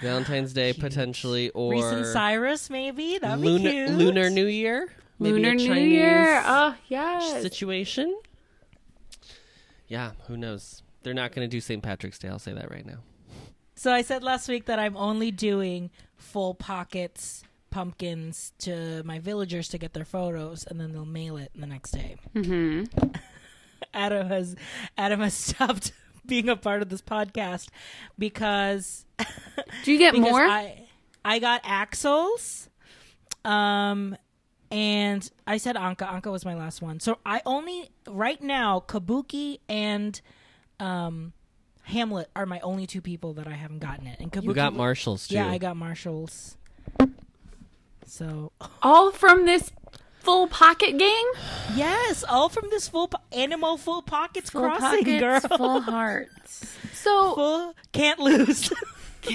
Valentine's 0.00 0.52
Day 0.52 0.72
potentially, 0.72 1.50
or 1.50 1.72
Reese 1.72 1.84
and 1.84 2.06
Cyrus, 2.06 2.70
maybe. 2.70 3.18
That'd 3.18 3.40
be 3.40 3.48
lunar 3.48 3.70
cute. 3.70 3.90
Lunar 3.90 4.30
New 4.30 4.46
Year, 4.46 4.88
Maybe 5.18 5.34
Lunar 5.34 5.50
a 5.50 5.54
New 5.54 5.74
Year. 5.74 6.42
Oh, 6.44 6.74
yes. 6.88 7.42
situation. 7.42 8.18
Yeah, 9.86 10.12
who 10.26 10.36
knows? 10.36 10.82
They're 11.02 11.14
not 11.14 11.32
going 11.32 11.48
to 11.48 11.50
do 11.50 11.60
St. 11.60 11.82
Patrick's 11.82 12.18
Day. 12.18 12.28
I'll 12.28 12.38
say 12.38 12.52
that 12.52 12.70
right 12.70 12.86
now. 12.86 12.98
So 13.74 13.92
I 13.92 14.02
said 14.02 14.22
last 14.22 14.48
week 14.48 14.66
that 14.66 14.78
I'm 14.78 14.96
only 14.96 15.30
doing 15.30 15.90
full 16.16 16.54
pockets 16.54 17.44
pumpkins 17.72 18.52
to 18.58 19.02
my 19.04 19.18
villagers 19.18 19.66
to 19.70 19.78
get 19.78 19.92
their 19.94 20.04
photos, 20.04 20.64
and 20.64 20.78
then 20.78 20.92
they'll 20.92 21.04
mail 21.04 21.36
it 21.36 21.50
the 21.56 21.66
next 21.66 21.90
day. 21.90 22.16
hmm 22.32 22.84
Adam 23.94 24.28
has 24.28 24.54
Adam 24.96 25.20
has 25.20 25.34
stopped 25.48 25.92
being 26.26 26.48
a 26.48 26.56
part 26.56 26.82
of 26.82 26.88
this 26.88 27.02
podcast 27.02 27.68
because 28.18 29.04
Do 29.84 29.92
you 29.92 29.98
get 29.98 30.14
more? 30.16 30.40
I 30.44 30.86
I 31.24 31.38
got 31.40 31.60
Axel's, 31.64 32.68
um, 33.44 34.16
and 34.70 35.28
I 35.46 35.56
said 35.58 35.76
Anka. 35.76 36.08
Anka 36.08 36.30
was 36.32 36.44
my 36.44 36.54
last 36.54 36.80
one. 36.82 37.00
So 37.00 37.18
I 37.26 37.42
only 37.44 37.90
right 38.08 38.40
now 38.42 38.82
Kabuki 38.86 39.58
and 39.68 40.20
um 40.80 41.32
Hamlet 41.84 42.30
are 42.36 42.46
my 42.46 42.60
only 42.60 42.86
two 42.86 43.00
people 43.02 43.34
that 43.34 43.46
I 43.48 43.52
haven't 43.54 43.80
gotten 43.80 44.06
it. 44.06 44.18
And 44.20 44.32
Kabuki, 44.32 44.44
You 44.44 44.54
got 44.54 44.72
Marshalls 44.74 45.26
too. 45.28 45.34
yeah, 45.34 45.48
I 45.48 45.58
got 45.58 45.76
Marshalls. 45.76 46.56
So 48.06 48.52
All 48.82 49.10
from 49.12 49.46
this 49.46 49.70
full 50.20 50.46
pocket 50.48 50.98
game. 50.98 51.26
Yes, 51.74 52.22
all 52.28 52.50
from 52.50 52.68
this 52.68 52.86
full 52.88 53.08
po- 53.08 53.20
animal 53.32 53.78
full 53.78 54.02
pockets 54.02 54.50
Full 54.50 54.60
crossing, 54.60 55.04
pockets, 55.04 55.46
girl. 55.46 55.56
full 55.56 55.80
hearts. 55.90 56.66
So 56.92 57.34
Full- 57.34 57.74
can't 57.92 58.18
lose. 58.18 58.70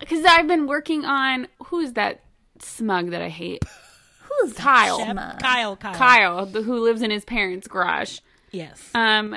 because 0.00 0.24
I've 0.24 0.46
been 0.48 0.66
working 0.66 1.04
on 1.04 1.46
who's 1.66 1.92
that 1.92 2.20
smug 2.60 3.10
that 3.10 3.22
I 3.22 3.28
hate? 3.28 3.62
Who's 4.40 4.54
Kyle. 4.54 4.98
Kyle, 4.98 5.76
Kyle, 5.76 5.94
Kyle, 5.94 6.46
the, 6.46 6.62
who 6.62 6.80
lives 6.80 7.02
in 7.02 7.10
his 7.10 7.24
parents' 7.24 7.68
garage. 7.68 8.18
Yes. 8.50 8.90
Um, 8.94 9.36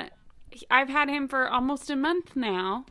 I've 0.70 0.88
had 0.88 1.08
him 1.08 1.28
for 1.28 1.48
almost 1.48 1.90
a 1.90 1.96
month 1.96 2.34
now, 2.34 2.86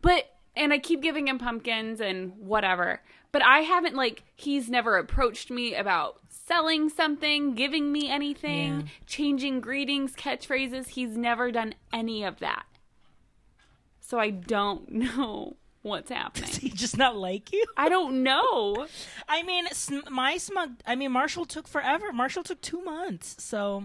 but 0.00 0.26
and 0.56 0.72
I 0.72 0.78
keep 0.78 1.00
giving 1.02 1.28
him 1.28 1.38
pumpkins 1.38 2.00
and 2.00 2.32
whatever. 2.38 3.00
But 3.30 3.42
I 3.42 3.60
haven't 3.60 3.94
like 3.94 4.24
he's 4.36 4.68
never 4.68 4.96
approached 4.98 5.50
me 5.50 5.74
about 5.74 6.20
selling 6.28 6.88
something, 6.90 7.54
giving 7.54 7.90
me 7.92 8.10
anything, 8.10 8.80
Yeah. 8.80 8.86
changing 9.06 9.60
greetings, 9.60 10.14
catchphrases. 10.14 10.88
He's 10.88 11.16
never 11.16 11.50
done 11.50 11.74
any 11.92 12.24
of 12.24 12.40
that. 12.40 12.64
So 14.00 14.18
I 14.18 14.30
don't 14.30 14.90
know 14.92 15.56
what's 15.82 16.10
happening. 16.18 16.46
Does 16.48 16.56
he 16.56 16.68
just 16.68 16.98
not 16.98 17.16
like 17.16 17.52
you? 17.52 17.64
I 17.76 17.88
don't 17.88 18.22
know. 18.22 18.86
I 19.28 19.42
mean, 19.44 19.66
my 20.10 20.36
smug. 20.36 20.80
I 20.86 20.94
mean, 20.94 21.12
Marshall 21.12 21.46
took 21.46 21.66
forever. 21.66 22.12
Marshall 22.12 22.42
took 22.42 22.60
two 22.60 22.82
months. 22.82 23.42
So 23.42 23.84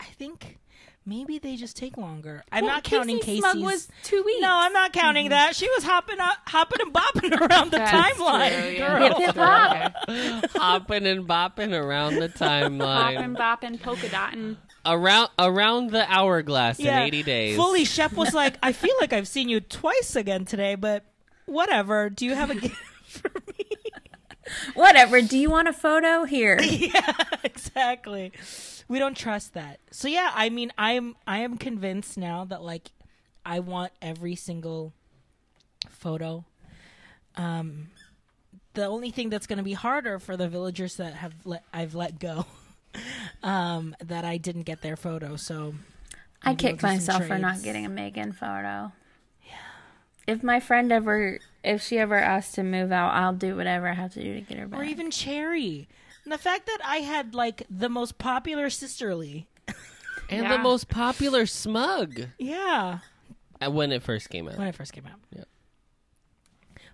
I 0.00 0.04
think 0.06 0.58
maybe 1.08 1.38
they 1.38 1.56
just 1.56 1.76
take 1.76 1.96
longer. 1.96 2.44
I'm 2.52 2.64
Well, 2.64 2.74
not 2.74 2.84
counting 2.84 3.16
Casey 3.18 3.40
Casey's. 3.40 3.50
Smug 3.50 3.60
was 3.64 3.88
two 4.04 4.22
weeks. 4.24 4.40
no, 4.42 4.50
I'm 4.52 4.72
not 4.72 4.92
counting 4.92 5.24
mm-hmm. 5.26 5.30
that. 5.30 5.56
She 5.56 5.68
was 5.70 5.82
hopping, 5.84 6.20
up, 6.20 6.36
hopping 6.46 6.80
and 6.82 6.92
bopping 6.92 7.40
around 7.50 7.70
the 7.70 7.78
That's 7.78 8.18
timeline. 8.18 8.60
true, 8.62 8.70
yeah. 8.70 8.98
girl. 8.98 9.18
Hip 9.18 9.34
hip. 9.34 10.50
Hopping 10.56 11.06
and 11.06 11.26
bopping 11.28 11.72
around 11.72 12.16
the 12.16 12.28
Bopping, 12.28 12.78
timeline. 12.78 13.36
bopping, 13.36 13.80
polka 13.82 14.08
dotting. 14.08 14.56
around 14.86 15.30
around 15.38 15.90
the 15.90 16.04
hourglass 16.10 16.78
Yeah. 16.78 17.00
in 17.00 17.06
80 17.08 17.22
days. 17.22 17.56
Fully, 17.56 17.84
Shep 17.84 18.12
was 18.12 18.34
like, 18.34 18.56
"I 18.62 18.72
feel 18.72 18.94
like 19.00 19.12
I've 19.12 19.28
seen 19.28 19.48
you 19.48 19.60
twice 19.60 20.14
again 20.16 20.44
today, 20.44 20.74
but 20.74 21.04
whatever. 21.46 22.10
Do 22.10 22.24
you 22.26 22.34
have 22.34 22.50
a 22.50 22.54
gift 22.54 22.76
for 23.06 23.30
me?" 23.46 23.64
Whatever. 24.74 25.20
Do 25.22 25.38
you 25.38 25.50
want 25.50 25.68
a 25.68 25.72
photo 25.72 26.24
here? 26.24 26.60
yeah, 26.62 27.12
exactly. 27.42 28.32
We 28.88 28.98
don't 28.98 29.16
trust 29.16 29.54
that. 29.54 29.80
So 29.90 30.08
yeah, 30.08 30.30
I 30.34 30.48
mean, 30.48 30.72
I'm 30.78 31.16
I 31.26 31.38
am 31.38 31.58
convinced 31.58 32.16
now 32.16 32.44
that 32.46 32.62
like 32.62 32.90
I 33.44 33.60
want 33.60 33.92
every 34.00 34.34
single 34.34 34.92
photo. 35.90 36.44
Um, 37.36 37.88
the 38.74 38.86
only 38.86 39.10
thing 39.10 39.28
that's 39.28 39.46
going 39.46 39.58
to 39.58 39.62
be 39.64 39.72
harder 39.72 40.18
for 40.18 40.36
the 40.36 40.48
villagers 40.48 40.96
that 40.96 41.14
have 41.14 41.34
let 41.44 41.64
I've 41.72 41.94
let 41.94 42.18
go, 42.18 42.46
um, 43.42 43.94
that 44.04 44.24
I 44.24 44.36
didn't 44.36 44.62
get 44.62 44.82
their 44.82 44.96
photo. 44.96 45.36
So 45.36 45.74
I 46.42 46.50
Maybe 46.50 46.64
we'll 46.64 46.72
kick 46.72 46.76
do 46.76 46.80
some 46.80 46.90
myself 46.90 47.26
for 47.26 47.38
not 47.38 47.62
getting 47.62 47.84
a 47.84 47.88
Megan 47.88 48.32
photo. 48.32 48.92
Yeah. 49.44 49.52
If 50.26 50.42
my 50.42 50.60
friend 50.60 50.92
ever, 50.92 51.38
if 51.68 51.82
she 51.82 51.98
ever 51.98 52.16
asks 52.16 52.52
to 52.54 52.62
move 52.62 52.90
out, 52.92 53.10
I'll 53.14 53.32
do 53.34 53.54
whatever 53.56 53.88
I 53.88 53.92
have 53.94 54.12
to 54.14 54.22
do 54.22 54.34
to 54.34 54.40
get 54.40 54.58
her 54.58 54.66
back. 54.66 54.80
or 54.80 54.84
even 54.84 55.10
Cherry. 55.10 55.88
And 56.24 56.32
the 56.32 56.38
fact 56.38 56.66
that 56.66 56.78
I 56.84 56.96
had 56.98 57.34
like 57.34 57.62
the 57.70 57.88
most 57.88 58.18
popular 58.18 58.70
sisterly. 58.70 59.46
and 60.30 60.42
Yeah. 60.44 60.56
the 60.56 60.62
most 60.62 60.88
popular 60.88 61.46
smug 61.46 62.20
Yeah. 62.38 62.98
uh, 63.64 63.70
when 63.70 63.92
it 63.92 64.02
first 64.02 64.28
came 64.30 64.48
out. 64.48 64.58
when 64.58 64.66
it 64.68 64.74
first 64.74 64.92
came 64.92 65.06
out. 65.06 65.18
Yeah. 65.34 65.44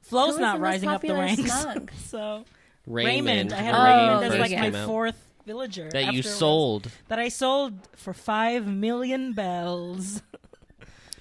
Flo's 0.03 0.39
not 0.39 0.61
rising 0.61 0.89
up 0.89 1.01
the 1.01 1.15
ranks. 1.15 1.43
smug? 1.51 1.91
so 2.07 2.45
Raymond. 2.87 3.27
Raymond, 3.27 3.53
I 3.55 3.57
had 3.63 3.75
Oh, 3.75 3.85
Raymond 3.85 4.33
as 4.35 4.41
like 4.41 4.51
yeah. 4.51 4.71
my 4.71 4.79
out. 4.79 4.87
fourth 4.87 5.17
villager 5.47 5.89
that 5.91 6.03
you 6.03 6.07
after 6.09 6.19
it 6.19 6.25
was- 6.27 6.35
sold. 6.39 6.91
that 7.09 7.19
I 7.19 7.29
sold 7.29 7.75
for 7.97 8.13
five 8.13 8.67
million 8.67 9.33
bells. 9.33 10.23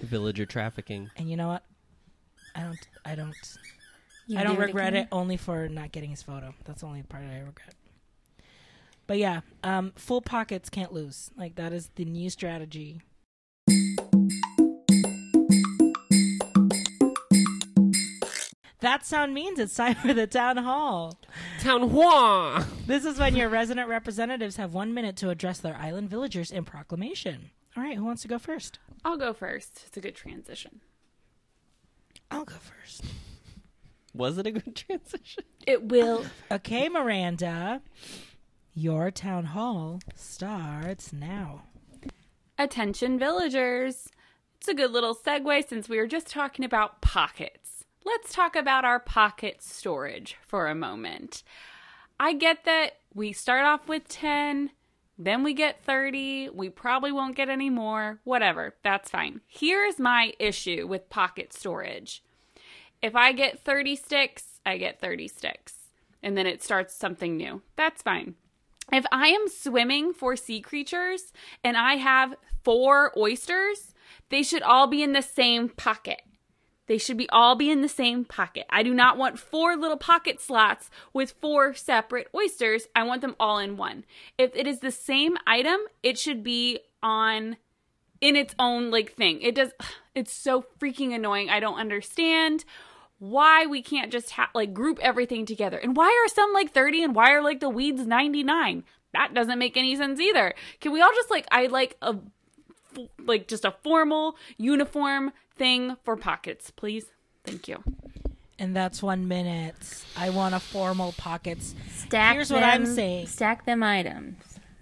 Villager 0.02 0.46
trafficking. 0.46 1.10
And 1.16 1.30
you 1.30 1.38
know 1.38 1.48
what? 1.48 1.64
I 2.56 2.62
don't. 2.64 2.78
I 3.06 3.16
don't. 3.16 3.36
You 4.28 4.40
I 4.40 4.44
don't 4.44 4.56
do 4.56 4.62
regret 4.62 4.90
again? 4.90 5.04
it 5.04 5.08
only 5.12 5.38
for 5.38 5.68
not 5.68 5.92
getting 5.92 6.10
his 6.10 6.22
photo. 6.24 6.54
That's 6.66 6.82
the 6.82 6.88
only 6.88 7.04
part 7.04 7.24
I 7.24 7.40
regret. 7.40 7.76
But 9.06 9.18
yeah, 9.18 9.42
um, 9.64 9.92
full 9.96 10.22
pockets 10.22 10.70
can't 10.70 10.94
lose. 10.94 11.30
Like 11.38 11.56
that 11.56 11.74
is 11.74 11.90
the 11.96 12.06
new 12.06 12.30
strategy. 12.30 13.02
That 18.80 19.06
sound 19.06 19.34
means 19.34 19.60
it's 19.60 19.76
time 19.76 19.96
for 19.96 20.14
the 20.14 20.28
town 20.28 20.58
hall. 20.58 21.18
Town 21.62 21.90
hall. 21.90 22.64
This 22.86 23.06
is 23.06 23.18
when 23.18 23.34
your 23.36 23.48
resident 23.48 23.88
representatives 23.88 24.58
have 24.58 24.74
one 24.74 24.94
minute 24.94 25.16
to 25.18 25.30
address 25.30 25.60
their 25.60 25.76
island 25.78 26.10
villagers 26.10 26.52
in 26.52 26.66
proclamation. 26.66 27.52
All 27.78 27.84
right, 27.84 27.96
who 27.96 28.04
wants 28.04 28.24
to 28.24 28.28
go 28.28 28.38
first? 28.38 28.80
I'll 29.06 29.18
go 29.18 29.34
first. 29.34 29.84
It's 29.88 29.98
a 29.98 30.02
good 30.02 30.16
transition. 30.16 30.82
I'll 32.34 32.46
go 32.46 32.56
first. 32.56 33.04
Was 34.16 34.40
it 34.40 34.48
a 34.48 34.52
good 34.52 34.76
transition? 34.88 35.44
It 35.68 35.84
will. 35.84 36.26
Okay, 36.52 36.90
Miranda, 36.90 37.82
your 38.74 39.12
town 39.12 39.46
hall 39.46 40.00
starts 40.16 41.14
now. 41.14 41.62
Attention, 42.58 43.20
villagers. 43.20 44.10
It's 44.58 44.68
a 44.68 44.74
good 44.74 44.92
little 44.92 45.16
segue 45.16 45.68
since 45.68 45.88
we 45.88 45.98
were 45.98 46.08
just 46.08 46.28
talking 46.28 46.66
about 46.66 47.02
pockets. 47.02 47.86
Let's 48.04 48.34
talk 48.34 48.56
about 48.56 48.84
our 48.84 49.00
pocket 49.00 49.62
storage 49.62 50.36
for 50.48 50.68
a 50.68 50.76
moment. 50.76 51.44
I 52.20 52.34
get 52.34 52.66
that 52.66 52.98
we 53.14 53.32
start 53.32 53.64
off 53.64 53.88
with 53.88 54.08
10, 54.08 54.72
then 55.18 55.44
we 55.44 55.54
get 55.54 55.84
30, 55.84 56.50
we 56.50 56.70
probably 56.70 57.12
won't 57.12 57.36
get 57.36 57.50
any 57.50 57.70
more, 57.70 58.20
whatever, 58.24 58.76
that's 58.84 59.10
fine. 59.10 59.42
Here's 59.48 60.00
my 60.00 60.34
issue 60.40 60.88
with 60.88 61.10
pocket 61.10 61.54
storage. 61.54 62.24
If 63.02 63.16
I 63.16 63.32
get 63.32 63.60
30 63.60 63.96
sticks, 63.96 64.60
I 64.66 64.78
get 64.78 65.00
30 65.00 65.28
sticks, 65.28 65.76
and 66.22 66.38
then 66.38 66.48
it 66.48 66.64
starts 66.64 66.96
something 66.96 67.38
new. 67.38 67.62
That's 67.76 68.02
fine. 68.02 68.36
If 68.92 69.06
I 69.12 69.28
am 69.28 69.48
swimming 69.48 70.14
for 70.14 70.36
sea 70.36 70.62
creatures 70.62 71.32
and 71.64 71.78
I 71.78 71.96
have 71.96 72.36
four 72.64 73.18
oysters, 73.18 73.94
they 74.30 74.44
should 74.44 74.62
all 74.62 74.88
be 74.88 75.04
in 75.04 75.14
the 75.14 75.22
same 75.22 75.70
pocket. 75.70 76.22
They 76.88 76.98
should 76.98 77.18
be 77.18 77.30
all 77.30 77.56
be 77.56 77.72
in 77.72 77.82
the 77.82 77.88
same 77.88 78.26
pocket. 78.26 78.66
I 78.70 78.84
do 78.84 78.94
not 78.94 79.18
want 79.18 79.40
four 79.40 79.76
little 79.76 79.98
pocket 79.98 80.42
slots 80.42 80.90
with 81.14 81.36
four 81.40 81.74
separate 81.74 82.28
oysters. 82.36 82.88
I 82.96 83.04
want 83.04 83.22
them 83.22 83.36
all 83.40 83.58
in 83.58 83.78
one. 83.78 84.04
If 84.38 84.56
it 84.56 84.68
is 84.68 84.80
the 84.80 84.92
same 84.92 85.38
item, 85.48 85.80
it 86.02 86.18
should 86.18 86.44
be 86.44 86.80
on 87.02 87.58
in 88.20 88.36
its 88.36 88.56
own 88.60 88.92
like 88.92 89.14
thing. 89.14 89.42
It 89.42 89.56
does 89.56 89.72
it's 90.16 90.34
so 90.34 90.66
freaking 90.80 91.14
annoying. 91.14 91.50
I 91.50 91.60
don't 91.60 91.80
understand 91.80 92.66
why 93.20 93.66
we 93.66 93.82
can't 93.82 94.12
just 94.12 94.34
like 94.54 94.74
group 94.74 95.00
everything 95.02 95.46
together. 95.46 95.78
And 95.78 95.96
why 95.96 96.08
are 96.08 96.30
some 96.30 96.52
like 96.54 96.74
30 96.74 97.04
and 97.04 97.16
why 97.16 97.32
are 97.32 97.42
like 97.42 97.62
the 97.62 97.70
weeds 97.70 98.06
99? 98.06 98.84
That 99.14 99.34
doesn't 99.34 99.60
make 99.60 99.78
any 99.78 99.96
sense 99.96 100.20
either. 100.20 100.54
Can 100.82 100.92
we 100.92 101.02
all 101.02 101.12
just 101.14 101.30
like 101.30 101.48
I 101.52 101.68
like 101.68 101.96
a 102.02 102.16
like 103.20 103.48
just 103.48 103.66
a 103.66 103.72
formal 103.84 104.36
uniform 104.58 105.32
thing 105.56 105.98
for 106.04 106.16
pockets, 106.16 106.72
please? 106.72 107.06
Thank 107.44 107.68
you. 107.68 107.84
And 108.60 108.76
that's 108.76 109.02
one 109.04 109.28
minute. 109.28 109.76
I 110.16 110.30
want 110.30 110.56
a 110.56 110.60
formal 110.60 111.14
pockets. 111.18 111.76
Stack 111.96 112.36
Here's 112.36 112.50
them, 112.50 112.62
what 112.62 112.64
I'm 112.64 112.86
saying. 112.86 113.28
Stack 113.28 113.66
them 113.66 113.84
items. 113.84 114.38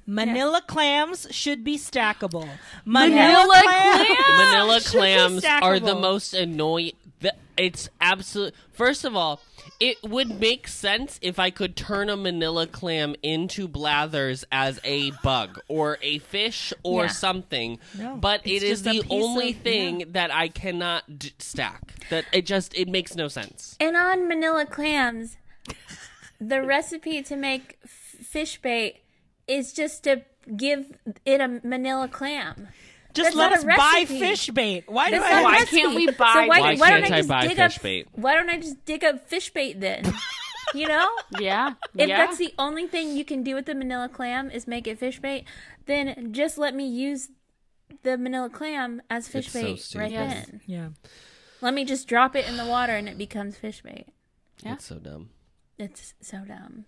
Manila 0.06 0.62
clams 0.68 1.28
should 1.32 1.64
be 1.64 1.78
stackable. 1.78 2.50
Manila 2.86 3.62
clams? 3.64 4.10
Manila 4.38 4.80
clams 4.82 5.46
are 5.46 5.80
the 5.80 5.96
most 5.96 6.34
annoying. 6.34 6.94
The, 7.22 7.34
it's 7.58 7.90
absolute. 8.00 8.54
First 8.72 9.06
of 9.06 9.16
all, 9.16 9.42
it 9.80 9.98
would 10.04 10.40
make 10.40 10.68
sense 10.68 11.20
if 11.22 11.40
I 11.40 11.50
could 11.50 11.76
turn 11.76 12.10
a 12.10 12.16
Manila 12.18 12.66
clam 12.68 13.16
into 13.22 13.68
blathers 13.68 14.44
as 14.52 14.80
a 14.84 15.12
bug 15.24 15.60
or 15.68 15.98
a 16.02 16.20
fish 16.20 16.74
or 16.84 17.04
Yeah. 17.04 17.10
something. 17.10 17.80
No, 17.98 18.16
but 18.16 18.42
it's 18.46 18.64
it 18.64 18.68
is 18.68 18.82
just 18.82 18.96
a 18.98 19.02
the 19.02 19.08
only 19.14 19.52
of- 19.52 19.58
thing 19.58 20.00
yeah. 20.02 20.06
that 20.12 20.32
I 20.34 20.48
cannot 20.48 21.20
d- 21.20 21.34
stack. 21.40 21.94
That 22.10 22.26
it 22.32 22.46
just 22.46 22.74
it 22.76 22.88
makes 22.88 23.16
no 23.16 23.28
sense. 23.28 23.76
And 23.80 23.96
on 23.96 24.28
Manila 24.28 24.66
clams, 24.66 25.38
the 26.40 26.62
recipe 26.64 27.22
to 27.24 27.36
make 27.36 27.78
f- 27.84 27.90
fish 28.26 28.62
bait 28.62 29.02
is 29.48 29.74
just 29.74 30.04
to 30.06 30.24
give 30.56 30.94
it 31.26 31.40
a 31.42 31.60
Manila 31.64 32.08
clam. 32.08 32.70
Just 33.14 33.36
That's 33.36 33.36
let 33.36 33.52
us 33.54 33.64
buy 33.66 34.06
fish 34.08 34.50
bait. 34.50 34.84
Why 34.88 35.10
do 35.12 35.20
That's 35.20 35.34
I? 35.34 35.44
Why 35.44 35.66
can't 35.66 35.96
we 35.96 36.08
So 36.08 36.14
buy- 36.14 36.46
why, 36.48 36.48
Why 36.48 36.76
why 36.76 36.90
don't 36.92 37.02
can't 37.02 37.14
I 37.14 37.16
I 37.16 37.20
just 37.20 37.30
buy 37.30 37.42
dig 37.48 37.58
fish 37.58 37.78
up, 37.78 37.84
bait? 37.84 38.08
Why 38.14 38.34
don't 38.36 38.50
I 38.50 38.58
just 38.60 38.86
dig 38.86 39.04
up 39.04 39.28
fish 39.28 39.50
bait 39.54 39.80
then? 39.80 40.14
you 40.74 40.88
know, 40.88 41.10
Yeah. 41.40 41.74
if 41.96 42.08
yeah. 42.08 42.18
that's 42.26 42.38
the 42.38 42.54
only 42.58 42.88
thing 42.88 43.16
you 43.18 43.26
can 43.26 43.44
do 43.44 43.56
with 43.56 43.66
the 43.66 43.76
Manila 43.76 44.08
clam 44.10 44.50
is 44.50 44.68
make 44.68 44.88
it 44.88 44.98
fish 45.00 45.20
bait, 45.20 45.46
then 45.88 46.32
just 46.32 46.58
let 46.58 46.74
me 46.74 46.88
use 46.88 47.30
the 48.04 48.18
Manila 48.18 48.50
clam 48.50 49.02
as 49.10 49.28
fish 49.28 49.48
It's 49.48 49.54
bait 49.54 49.80
stupid. 49.80 50.02
right 50.04 50.12
Yes. 50.12 50.46
then. 50.48 50.62
Yeah. 50.66 50.90
Let 51.60 51.74
me 51.74 51.84
just 51.86 52.08
drop 52.08 52.36
it 52.36 52.48
in 52.48 52.56
the 52.58 52.66
water 52.66 52.94
and 52.94 53.10
it 53.10 53.18
becomes 53.18 53.58
fish 53.58 53.82
bait. 53.84 54.08
Yeah. 54.64 54.74
It's 54.76 54.86
so 54.86 54.96
dumb. 55.00 55.32
It's 55.78 56.14
so 56.22 56.40
dumb. 56.48 56.86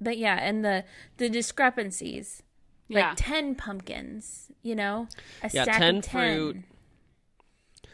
but 0.00 0.16
yeah, 0.18 0.38
and 0.40 0.64
the 0.64 0.84
the 1.18 1.28
discrepancies. 1.28 2.42
Yeah. 2.88 3.08
Like 3.08 3.16
ten 3.16 3.54
pumpkins, 3.54 4.50
you 4.62 4.74
know, 4.74 5.08
a 5.42 5.50
Yeah, 5.52 5.62
stack 5.64 5.78
10 5.78 5.96
of 5.96 6.04
ten. 6.04 6.36
fruit. 6.36 6.56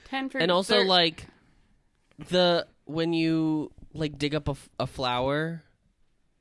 10 0.07 0.29
for 0.31 0.39
and 0.39 0.51
also 0.51 0.77
thir- 0.77 0.85
like 0.85 1.27
the 2.31 2.67
when 2.87 3.13
you 3.13 3.71
like 3.93 4.19
dig 4.19 4.35
up 4.35 4.49
a, 4.49 4.57
a 4.81 4.87
flower 4.87 5.63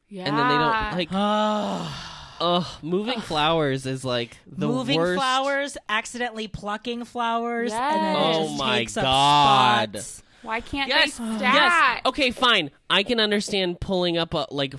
yeah. 0.08 0.24
and 0.26 0.38
then 0.38 0.48
they 0.48 0.54
don't 0.58 0.98
like 0.98 1.10
Oh, 1.12 2.36
ugh 2.40 2.66
moving 2.82 3.20
flowers 3.20 3.86
is 3.86 4.06
like 4.06 4.38
the 4.48 4.68
moving 4.68 4.98
worst 4.98 5.18
flowers, 5.20 5.78
accidentally 5.90 6.48
plucking 6.48 7.04
flowers, 7.06 7.74
and 7.74 7.80
then 8.02 8.16
it 8.16 8.20
Yes. 8.20 8.36
Oh 8.38 8.44
just 8.48 8.58
my 8.58 8.78
takes 8.80 8.98
up 8.98 9.04
God. 9.04 9.90
spots. 9.98 10.24
Why 10.44 10.62
can't 10.62 10.88
yes 10.88 11.18
they 11.18 11.26
yes 11.40 12.02
okay 12.06 12.32
fine 12.32 12.72
i 12.90 13.04
can 13.04 13.20
understand 13.20 13.82
pulling 13.82 14.18
up 14.18 14.34
a 14.34 14.46
like 14.50 14.76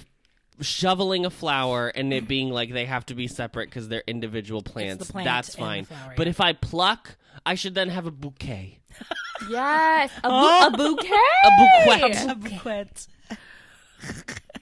shoveling 0.61 1.25
a 1.27 1.31
flower 1.31 1.89
and 1.89 2.13
it 2.13 2.27
being 2.29 2.51
like 2.51 2.73
they 2.73 2.85
have 2.87 3.07
to 3.07 3.15
be 3.15 3.27
separate 3.29 3.69
because 3.71 3.89
they're 3.89 4.03
individual 4.07 4.63
plants 4.63 5.11
plant 5.11 5.25
that's 5.25 5.55
fine 5.55 5.85
flower, 5.85 6.15
but 6.17 6.27
if 6.29 6.41
i 6.41 6.53
pluck 6.53 7.17
i 7.47 7.55
should 7.55 7.75
then 7.75 7.89
have 7.89 8.07
a 8.07 8.11
bouquet 8.11 8.79
Yes. 9.49 10.11
A, 10.25 10.29
bu- 10.29 10.35
Oh. 10.35 10.67
a 10.67 10.71
bouquet. 10.77 11.15
a 11.45 11.51
bouquet 11.59 12.27
A 12.31 12.35
bouquet. 12.35 12.89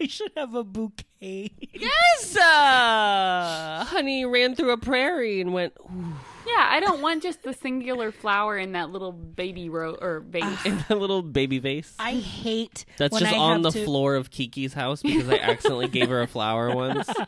I 0.01 0.07
should 0.07 0.33
have 0.37 0.55
a 0.55 0.63
bouquet. 0.65 1.53
yes 1.73 2.37
uh, 2.37 3.85
honey 3.89 4.27
ran 4.27 4.55
through 4.55 4.73
a 4.73 4.77
prairie 4.77 5.41
and 5.41 5.55
went 5.55 5.73
Ooh. 5.81 6.13
Yeah, 6.47 6.69
I 6.71 6.79
don't 6.81 7.03
want 7.03 7.23
just 7.25 7.43
the 7.43 7.53
singular 7.53 8.13
flower 8.13 8.57
in 8.57 8.73
that 8.73 8.91
little 8.91 9.11
baby 9.13 9.69
ro 9.69 9.95
or 10.01 10.21
vase. 10.21 10.45
in 10.65 10.85
a 10.89 10.95
little 10.95 11.21
baby 11.23 11.59
vase 11.59 11.93
I 11.99 12.13
hate 12.15 12.85
That's 12.99 13.13
when 13.13 13.23
just 13.23 13.35
I 13.35 13.37
on 13.39 13.65
have 13.65 13.73
the 13.73 13.79
to- 13.81 13.85
floor 13.85 14.15
of 14.15 14.31
Kiki's 14.31 14.73
house 14.73 15.03
because 15.03 15.29
I 15.29 15.39
accidentally 15.39 15.89
gave 15.89 16.09
her 16.09 16.23
a 16.23 16.27
flower 16.29 16.75
once. 16.75 17.09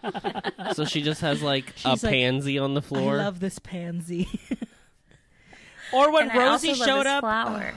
So 0.75 0.85
she 0.85 1.03
just 1.03 1.21
has 1.23 1.43
like 1.43 1.73
She's 1.77 2.03
a 2.03 2.07
like, 2.07 2.13
pansy 2.15 2.59
on 2.59 2.75
the 2.75 2.83
floor. 2.83 3.15
I 3.15 3.25
love 3.25 3.41
this 3.41 3.59
pansy. 3.59 4.29
or 5.93 6.13
when 6.13 6.31
And 6.31 6.39
I 6.39 6.47
Rosie 6.51 6.71
also 6.71 6.81
love 6.81 6.89
showed 6.89 7.07
this 7.07 7.13
up, 7.13 7.21
flower. 7.23 7.75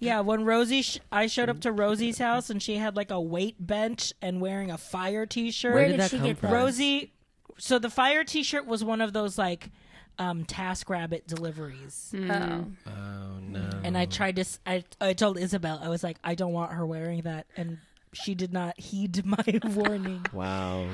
yeah, 0.00 0.20
when 0.20 0.44
Rosie, 0.44 0.82
sh- 0.82 0.98
I 1.12 1.26
showed 1.28 1.48
up 1.48 1.60
to 1.60 1.72
Rosie's 1.72 2.18
house 2.18 2.50
and 2.50 2.62
she 2.62 2.76
had 2.76 2.96
like 2.96 3.10
a 3.10 3.20
weight 3.20 3.56
bench 3.64 4.12
and 4.20 4.40
wearing 4.40 4.70
a 4.70 4.78
fire 4.78 5.26
T-shirt. 5.26 5.72
Where 5.74 5.84
did 5.86 5.92
did, 5.92 6.00
that 6.00 6.10
she 6.10 6.16
come 6.18 6.26
get 6.26 6.38
from? 6.38 6.50
those? 6.50 6.60
Rosie, 6.60 7.12
so 7.58 7.78
the 7.78 7.90
fire 7.90 8.24
T-shirt 8.24 8.66
was 8.66 8.82
one 8.82 9.00
of 9.00 9.12
those 9.12 9.38
like 9.38 9.70
um 10.18 10.44
Task 10.44 10.88
Rabbit 10.90 11.26
deliveries. 11.26 12.14
Oh. 12.14 12.66
oh 12.86 13.38
no! 13.40 13.68
And 13.84 13.96
I 13.96 14.06
tried 14.06 14.36
to, 14.36 14.44
I 14.66 14.84
I 15.00 15.12
told 15.12 15.38
Isabelle, 15.38 15.80
I 15.82 15.88
was 15.88 16.02
like, 16.02 16.18
I 16.24 16.34
don't 16.34 16.52
want 16.52 16.72
her 16.72 16.84
wearing 16.86 17.22
that. 17.22 17.46
And 17.56 17.78
she 18.14 18.34
did 18.34 18.52
not 18.52 18.78
heed 18.78 19.24
my 19.24 19.44
warning. 19.74 20.24
wow. 20.32 20.86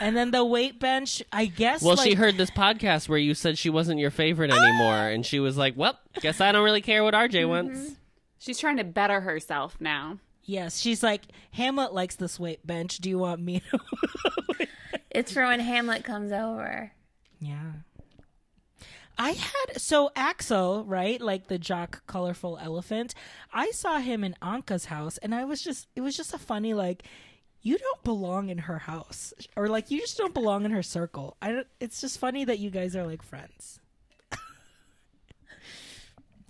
And 0.00 0.14
then 0.16 0.30
the 0.30 0.44
weight 0.44 0.78
bench, 0.78 1.22
I 1.32 1.46
guess. 1.46 1.82
Well, 1.82 1.96
she 1.96 2.14
heard 2.14 2.36
this 2.36 2.50
podcast 2.50 3.08
where 3.08 3.18
you 3.18 3.32
said 3.34 3.56
she 3.58 3.70
wasn't 3.70 3.98
your 3.98 4.10
favorite 4.10 4.50
anymore, 4.50 5.08
and 5.08 5.24
she 5.24 5.40
was 5.40 5.56
like, 5.56 5.74
"Well, 5.76 5.98
guess 6.20 6.40
I 6.40 6.52
don't 6.52 6.64
really 6.64 6.82
care 6.82 7.02
what 7.02 7.14
RJ 7.14 7.30
Mm-hmm. 7.42 7.48
wants." 7.48 7.92
She's 8.38 8.58
trying 8.58 8.76
to 8.76 8.84
better 8.84 9.20
herself 9.22 9.76
now. 9.80 10.18
Yes, 10.44 10.78
she's 10.78 11.02
like, 11.02 11.22
Hamlet 11.52 11.92
likes 11.92 12.14
this 12.14 12.38
weight 12.38 12.64
bench. 12.64 12.98
Do 12.98 13.08
you 13.08 13.18
want 13.18 13.40
me 13.40 13.62
to? 13.72 13.80
It's 15.10 15.32
for 15.32 15.46
when 15.46 15.60
Hamlet 15.60 16.04
comes 16.04 16.30
over. 16.30 16.92
yeah. 17.40 17.72
I 19.18 19.30
had 19.32 19.80
so 19.80 20.10
Axel, 20.14 20.84
right? 20.84 21.20
Like 21.20 21.46
the 21.48 21.58
jock 21.58 22.06
colorful 22.06 22.58
elephant. 22.60 23.14
I 23.52 23.70
saw 23.70 23.98
him 23.98 24.22
in 24.22 24.34
Ankha's 24.42 24.86
house 24.86 25.18
and 25.18 25.34
I 25.34 25.44
was 25.44 25.62
just 25.62 25.88
it 25.96 26.00
was 26.02 26.16
just 26.16 26.34
a 26.34 26.38
funny 26.38 26.74
like 26.74 27.04
you 27.62 27.78
don't 27.78 28.04
belong 28.04 28.48
in 28.48 28.58
her 28.58 28.78
house 28.78 29.32
or 29.56 29.68
like 29.68 29.90
you 29.90 30.00
just 30.00 30.16
don't 30.18 30.34
belong 30.34 30.64
in 30.64 30.70
her 30.70 30.82
circle. 30.82 31.36
I 31.40 31.52
don't, 31.52 31.66
it's 31.80 32.00
just 32.00 32.18
funny 32.18 32.44
that 32.44 32.58
you 32.58 32.70
guys 32.70 32.94
are 32.94 33.04
like 33.06 33.22
friends. 33.22 33.80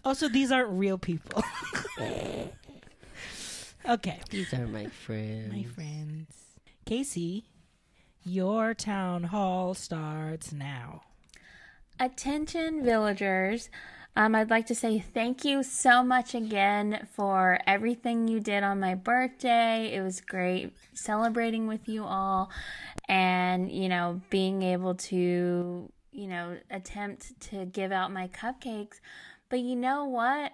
also, 0.05 0.29
these 0.29 0.53
aren't 0.53 0.71
real 0.71 0.99
people. 0.99 1.43
okay. 3.89 4.21
These 4.31 4.53
are 4.53 4.67
my 4.67 4.87
friends. 4.87 5.53
My 5.53 5.63
friends. 5.63 6.35
Casey, 6.85 7.47
your 8.25 8.75
town 8.75 9.25
hall 9.25 9.73
starts 9.75 10.53
now. 10.53 11.03
Attention, 11.99 12.85
villagers. 12.85 13.71
Um, 14.17 14.35
I'd 14.35 14.51
like 14.51 14.67
to 14.67 14.75
say 14.75 14.99
thank 14.99 15.47
you 15.47 15.63
so 15.63 16.03
much 16.03 16.35
again 16.35 17.07
for 17.15 17.59
everything 17.67 18.29
you 18.29 18.39
did 18.39 18.63
on 18.63 18.81
my 18.81 18.95
birthday. 18.95 19.95
It 19.95 20.03
was 20.03 20.21
great 20.21 20.75
celebrating 20.93 21.67
with 21.67 21.89
you 21.89 22.05
all 22.05 22.51
and, 23.09 23.73
you 23.73 23.89
know, 23.89 24.21
being 24.29 24.63
able 24.63 24.95
to, 24.95 25.91
you 26.13 26.27
know, 26.27 26.59
attempt 26.71 27.41
to 27.49 27.65
give 27.65 27.93
out 27.93 28.13
my 28.13 28.29
cupcakes. 28.29 29.01
But 29.49 29.61
you 29.61 29.75
know 29.75 30.05
what? 30.05 30.53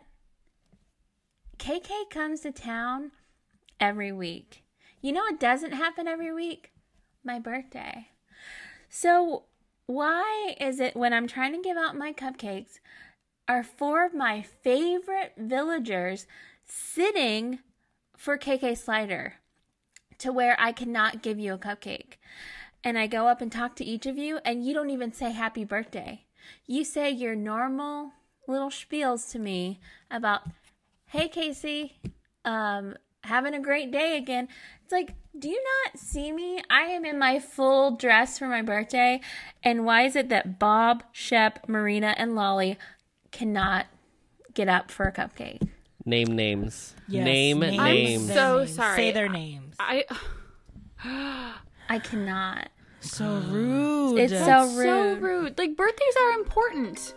KK 1.58 2.08
comes 2.10 2.40
to 2.40 2.52
town 2.52 3.10
every 3.80 4.12
week. 4.12 4.62
You 5.00 5.10
know, 5.10 5.26
it 5.26 5.40
doesn't 5.40 5.72
happen 5.72 6.06
every 6.06 6.32
week? 6.32 6.70
My 7.24 7.40
birthday. 7.40 8.08
So, 8.88 9.44
why 9.86 10.54
is 10.60 10.80
it 10.80 10.96
when 10.96 11.12
I'm 11.12 11.26
trying 11.26 11.52
to 11.52 11.62
give 11.62 11.76
out 11.76 11.96
my 11.96 12.12
cupcakes, 12.12 12.80
are 13.48 13.62
four 13.62 14.06
of 14.06 14.14
my 14.14 14.42
favorite 14.42 15.32
villagers 15.36 16.26
sitting 16.64 17.58
for 18.16 18.38
KK 18.38 18.76
Slider 18.78 19.34
to 20.18 20.32
where 20.32 20.56
I 20.58 20.72
cannot 20.72 21.22
give 21.22 21.38
you 21.38 21.54
a 21.54 21.58
cupcake? 21.58 22.14
And 22.84 22.98
I 22.98 23.06
go 23.06 23.28
up 23.28 23.40
and 23.40 23.50
talk 23.50 23.76
to 23.76 23.84
each 23.84 24.06
of 24.06 24.18
you, 24.18 24.40
and 24.44 24.64
you 24.64 24.74
don't 24.74 24.90
even 24.90 25.12
say 25.12 25.30
happy 25.30 25.64
birthday. 25.64 26.24
You 26.66 26.84
say 26.84 27.10
your 27.10 27.36
normal 27.36 28.12
little 28.48 28.70
spiels 28.70 29.30
to 29.32 29.38
me 29.38 29.80
about, 30.10 30.42
hey, 31.06 31.28
Casey, 31.28 32.00
um, 32.44 32.96
having 33.24 33.54
a 33.54 33.60
great 33.60 33.90
day 33.90 34.16
again. 34.16 34.48
It's 34.82 34.92
like, 34.92 35.14
do 35.38 35.48
you 35.48 35.62
not 35.84 35.98
see 35.98 36.32
me? 36.32 36.62
I 36.68 36.82
am 36.82 37.04
in 37.04 37.18
my 37.18 37.38
full 37.38 37.96
dress 37.96 38.38
for 38.38 38.46
my 38.46 38.62
birthday. 38.62 39.20
And 39.62 39.84
why 39.84 40.02
is 40.02 40.16
it 40.16 40.28
that 40.28 40.58
Bob, 40.58 41.02
Shep, 41.12 41.68
Marina, 41.68 42.14
and 42.18 42.34
Lolly 42.34 42.78
cannot 43.30 43.86
get 44.54 44.68
up 44.68 44.90
for 44.90 45.04
a 45.04 45.12
cupcake? 45.12 45.68
Name 46.04 46.34
names. 46.34 46.94
Yes, 47.06 47.24
name 47.24 47.60
name 47.60 47.80
names. 47.80 48.26
their 48.26 48.36
so 48.36 48.66
sorry. 48.66 48.96
Say 48.96 49.12
their 49.12 49.28
names. 49.28 49.76
I 49.78 50.04
I 51.88 51.98
cannot. 52.00 52.68
So 53.00 53.38
rude. 53.48 54.18
It's 54.18 54.32
so 54.32 54.66
so 54.66 54.76
rude. 54.76 55.22
rude. 55.22 55.58
Like 55.58 55.76
birthdays 55.76 56.16
are 56.20 56.32
important. 56.32 57.14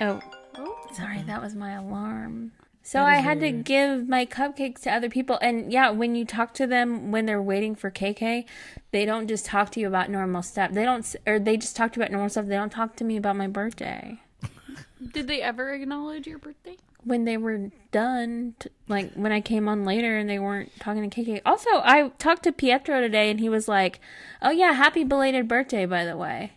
Oh, 0.00 0.20
oh. 0.56 0.76
sorry, 0.94 1.22
that 1.22 1.42
was 1.42 1.54
my 1.54 1.72
alarm. 1.72 2.52
So 2.86 3.02
I 3.02 3.16
had 3.16 3.40
to 3.40 3.50
give 3.50 4.08
my 4.08 4.24
cupcakes 4.24 4.82
to 4.82 4.92
other 4.92 5.10
people. 5.10 5.40
And 5.42 5.72
yeah, 5.72 5.90
when 5.90 6.14
you 6.14 6.24
talk 6.24 6.54
to 6.54 6.68
them 6.68 7.10
when 7.10 7.26
they're 7.26 7.42
waiting 7.42 7.74
for 7.74 7.90
KK, 7.90 8.44
they 8.92 9.04
don't 9.04 9.26
just 9.26 9.44
talk 9.44 9.70
to 9.72 9.80
you 9.80 9.88
about 9.88 10.08
normal 10.08 10.40
stuff. 10.40 10.70
They 10.70 10.84
don't, 10.84 11.16
or 11.26 11.40
they 11.40 11.56
just 11.56 11.74
talk 11.74 11.92
to 11.94 11.98
you 11.98 12.04
about 12.04 12.12
normal 12.12 12.28
stuff. 12.28 12.46
They 12.46 12.54
don't 12.54 12.70
talk 12.70 12.94
to 12.96 13.04
me 13.04 13.16
about 13.16 13.34
my 13.34 13.48
birthday. 13.48 14.20
Did 15.12 15.26
they 15.26 15.42
ever 15.42 15.74
acknowledge 15.74 16.28
your 16.28 16.38
birthday? 16.38 16.76
when 17.02 17.24
they 17.24 17.36
were 17.36 17.70
done, 17.90 18.54
t- 18.60 18.68
like 18.88 19.12
when 19.14 19.32
I 19.32 19.40
came 19.40 19.68
on 19.68 19.84
later 19.84 20.16
and 20.16 20.28
they 20.30 20.38
weren't 20.38 20.70
talking 20.78 21.08
to 21.08 21.24
KK. 21.24 21.40
Also, 21.44 21.70
I 21.72 22.12
talked 22.18 22.44
to 22.44 22.52
Pietro 22.52 23.00
today 23.00 23.30
and 23.30 23.40
he 23.40 23.48
was 23.48 23.66
like, 23.66 23.98
"Oh 24.42 24.50
yeah, 24.50 24.72
happy 24.72 25.02
belated 25.02 25.48
birthday, 25.48 25.86
by 25.86 26.04
the 26.04 26.16
way." 26.16 26.52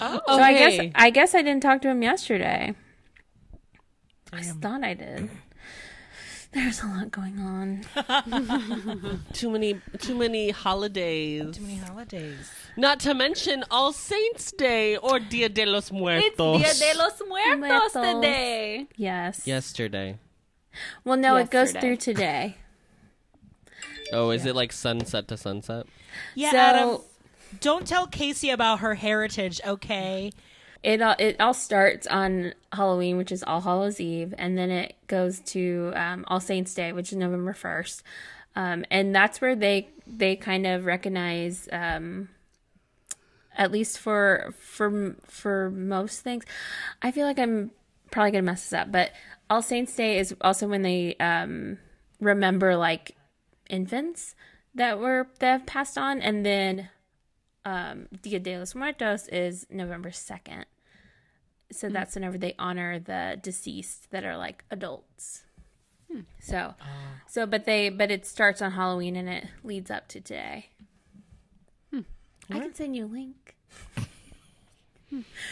Oh, 0.00 0.20
So 0.26 0.38
I 0.40 0.52
guess 0.54 0.92
I 0.94 1.10
guess 1.10 1.34
I 1.34 1.42
didn't 1.42 1.62
talk 1.62 1.82
to 1.82 1.88
him 1.88 2.02
yesterday. 2.02 2.74
I 4.32 4.42
thought 4.42 4.84
I 4.84 4.94
did. 4.94 5.30
There's 6.52 6.82
a 6.82 6.86
lot 6.86 7.10
going 7.12 7.38
on. 7.38 7.84
Too 9.32 9.50
many, 9.50 9.80
too 10.00 10.16
many 10.16 10.50
holidays. 10.50 11.56
Too 11.56 11.62
many 11.62 11.76
holidays. 11.76 12.50
Not 12.76 12.98
to 13.00 13.14
mention 13.14 13.62
All 13.70 13.92
Saints 13.92 14.50
Day 14.50 14.96
or 14.96 15.20
Dia 15.20 15.48
de 15.48 15.64
los 15.64 15.92
Muertos. 15.92 16.60
it's 16.60 16.80
Dia 16.80 16.92
de 16.92 16.98
los 16.98 17.22
Muertos, 17.28 17.58
Muertos. 17.94 18.14
today. 18.16 18.88
Yes. 18.96 19.46
Yesterday. 19.46 20.18
Well, 21.04 21.16
no, 21.18 21.36
it 21.36 21.50
goes 21.50 21.72
through 21.72 21.96
today. 21.98 22.56
Oh, 24.12 24.30
is 24.30 24.44
it 24.44 24.56
like 24.56 24.72
sunset 24.72 25.28
to 25.28 25.36
sunset? 25.36 25.86
Yeah, 26.34 26.50
So- 26.50 26.56
Adam. 26.58 26.98
Don't 27.60 27.86
tell 27.86 28.08
Casey 28.08 28.50
about 28.50 28.80
her 28.80 28.94
heritage, 28.96 29.60
okay? 29.64 30.32
It 30.82 31.02
all 31.02 31.14
it 31.18 31.40
all 31.40 31.52
starts 31.54 32.06
on 32.06 32.54
Halloween, 32.72 33.18
which 33.18 33.32
is 33.32 33.42
All 33.42 33.60
Hallows 33.60 34.00
Eve, 34.00 34.34
and 34.38 34.56
then 34.56 34.70
it 34.70 34.94
goes 35.06 35.40
to 35.40 35.92
um, 35.94 36.24
All 36.28 36.40
Saints 36.40 36.72
Day, 36.72 36.92
which 36.92 37.12
is 37.12 37.18
November 37.18 37.52
first, 37.52 38.02
um, 38.56 38.84
and 38.90 39.14
that's 39.14 39.40
where 39.40 39.54
they 39.54 39.88
they 40.06 40.36
kind 40.36 40.66
of 40.66 40.86
recognize, 40.86 41.68
um, 41.70 42.30
at 43.56 43.70
least 43.70 43.98
for 43.98 44.54
for 44.58 45.16
for 45.26 45.70
most 45.70 46.20
things. 46.20 46.44
I 47.02 47.10
feel 47.10 47.26
like 47.26 47.38
I'm 47.38 47.72
probably 48.10 48.30
gonna 48.30 48.42
mess 48.42 48.62
this 48.64 48.72
up, 48.72 48.90
but 48.90 49.12
All 49.50 49.62
Saints 49.62 49.94
Day 49.94 50.18
is 50.18 50.34
also 50.40 50.66
when 50.66 50.82
they 50.82 51.14
um, 51.16 51.78
remember 52.20 52.76
like 52.76 53.16
infants. 53.68 54.34
that 54.74 54.98
were 54.98 55.28
that 55.40 55.52
have 55.52 55.66
passed 55.66 55.98
on, 55.98 56.20
and 56.22 56.44
then 56.46 56.88
um, 57.64 58.08
Dia 58.22 58.38
de 58.38 58.58
los 58.58 58.74
Muertos 58.74 59.28
is 59.28 59.66
November 59.70 60.10
second. 60.10 60.66
So 61.72 61.88
hmm. 61.88 61.94
that's 61.94 62.14
whenever 62.14 62.38
they 62.38 62.54
honor 62.58 62.98
the 62.98 63.38
deceased 63.40 64.10
that 64.10 64.24
are 64.24 64.36
like 64.36 64.64
adults. 64.70 65.44
Hmm. 66.10 66.20
So, 66.40 66.74
so 67.28 67.46
but 67.46 67.64
they 67.64 67.88
but 67.88 68.10
it 68.10 68.26
starts 68.26 68.60
on 68.60 68.72
Halloween 68.72 69.16
and 69.16 69.28
it 69.28 69.46
leads 69.62 69.90
up 69.90 70.08
to 70.08 70.20
today. 70.20 70.70
Hmm. 71.92 72.00
I 72.50 72.58
can 72.58 72.74
send 72.74 72.96
you 72.96 73.06
a 73.06 73.06
link 73.06 73.56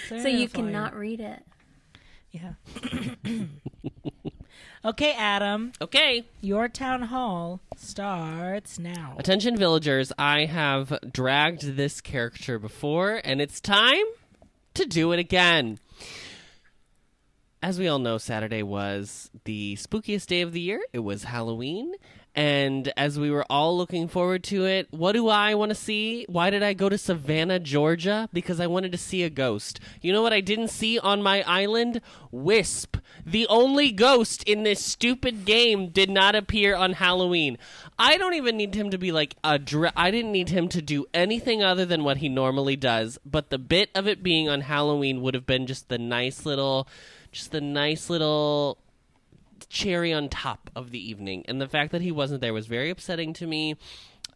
so 0.08 0.28
you 0.28 0.48
cannot 0.48 0.94
read 0.94 1.20
it. 1.20 1.42
Yeah. 2.30 2.54
okay, 4.84 5.14
Adam. 5.16 5.72
Okay. 5.80 6.24
Your 6.40 6.68
town 6.68 7.02
hall 7.02 7.60
starts 7.76 8.78
now. 8.78 9.14
Attention, 9.18 9.56
villagers. 9.56 10.12
I 10.18 10.44
have 10.46 10.98
dragged 11.12 11.76
this 11.76 12.00
character 12.00 12.58
before, 12.58 13.20
and 13.24 13.40
it's 13.40 13.60
time 13.60 14.04
to 14.74 14.86
do 14.86 15.12
it 15.12 15.18
again. 15.18 15.78
As 17.62 17.78
we 17.78 17.88
all 17.88 17.98
know, 17.98 18.18
Saturday 18.18 18.62
was 18.62 19.30
the 19.44 19.76
spookiest 19.76 20.26
day 20.26 20.42
of 20.42 20.52
the 20.52 20.60
year. 20.60 20.80
It 20.92 21.00
was 21.00 21.24
Halloween. 21.24 21.92
And 22.38 22.92
as 22.96 23.18
we 23.18 23.32
were 23.32 23.44
all 23.50 23.76
looking 23.76 24.06
forward 24.06 24.44
to 24.44 24.64
it, 24.64 24.86
what 24.92 25.10
do 25.10 25.26
I 25.26 25.56
want 25.56 25.70
to 25.70 25.74
see? 25.74 26.24
Why 26.28 26.50
did 26.50 26.62
I 26.62 26.72
go 26.72 26.88
to 26.88 26.96
Savannah, 26.96 27.58
Georgia? 27.58 28.28
Because 28.32 28.60
I 28.60 28.68
wanted 28.68 28.92
to 28.92 28.98
see 28.98 29.24
a 29.24 29.28
ghost. 29.28 29.80
You 30.00 30.12
know 30.12 30.22
what 30.22 30.32
I 30.32 30.40
didn't 30.40 30.68
see 30.68 31.00
on 31.00 31.20
my 31.20 31.42
island? 31.42 32.00
Wisp. 32.30 32.98
The 33.26 33.44
only 33.48 33.90
ghost 33.90 34.44
in 34.44 34.62
this 34.62 34.78
stupid 34.78 35.46
game 35.46 35.88
did 35.88 36.10
not 36.10 36.36
appear 36.36 36.76
on 36.76 36.92
Halloween. 36.92 37.58
I 37.98 38.16
don't 38.16 38.34
even 38.34 38.56
need 38.56 38.76
him 38.76 38.90
to 38.90 38.98
be 38.98 39.10
like 39.10 39.34
a 39.42 39.58
dra- 39.58 39.92
I 39.96 40.12
didn't 40.12 40.30
need 40.30 40.50
him 40.50 40.68
to 40.68 40.80
do 40.80 41.06
anything 41.12 41.64
other 41.64 41.84
than 41.84 42.04
what 42.04 42.18
he 42.18 42.28
normally 42.28 42.76
does, 42.76 43.18
but 43.26 43.50
the 43.50 43.58
bit 43.58 43.90
of 43.96 44.06
it 44.06 44.22
being 44.22 44.48
on 44.48 44.60
Halloween 44.60 45.22
would 45.22 45.34
have 45.34 45.44
been 45.44 45.66
just 45.66 45.88
the 45.88 45.98
nice 45.98 46.46
little 46.46 46.86
just 47.32 47.50
the 47.50 47.60
nice 47.60 48.08
little 48.08 48.78
cherry 49.68 50.12
on 50.12 50.28
top 50.28 50.70
of 50.74 50.90
the 50.90 51.10
evening. 51.10 51.44
And 51.48 51.60
the 51.60 51.68
fact 51.68 51.92
that 51.92 52.02
he 52.02 52.12
wasn't 52.12 52.40
there 52.40 52.54
was 52.54 52.66
very 52.66 52.90
upsetting 52.90 53.32
to 53.34 53.46
me. 53.46 53.76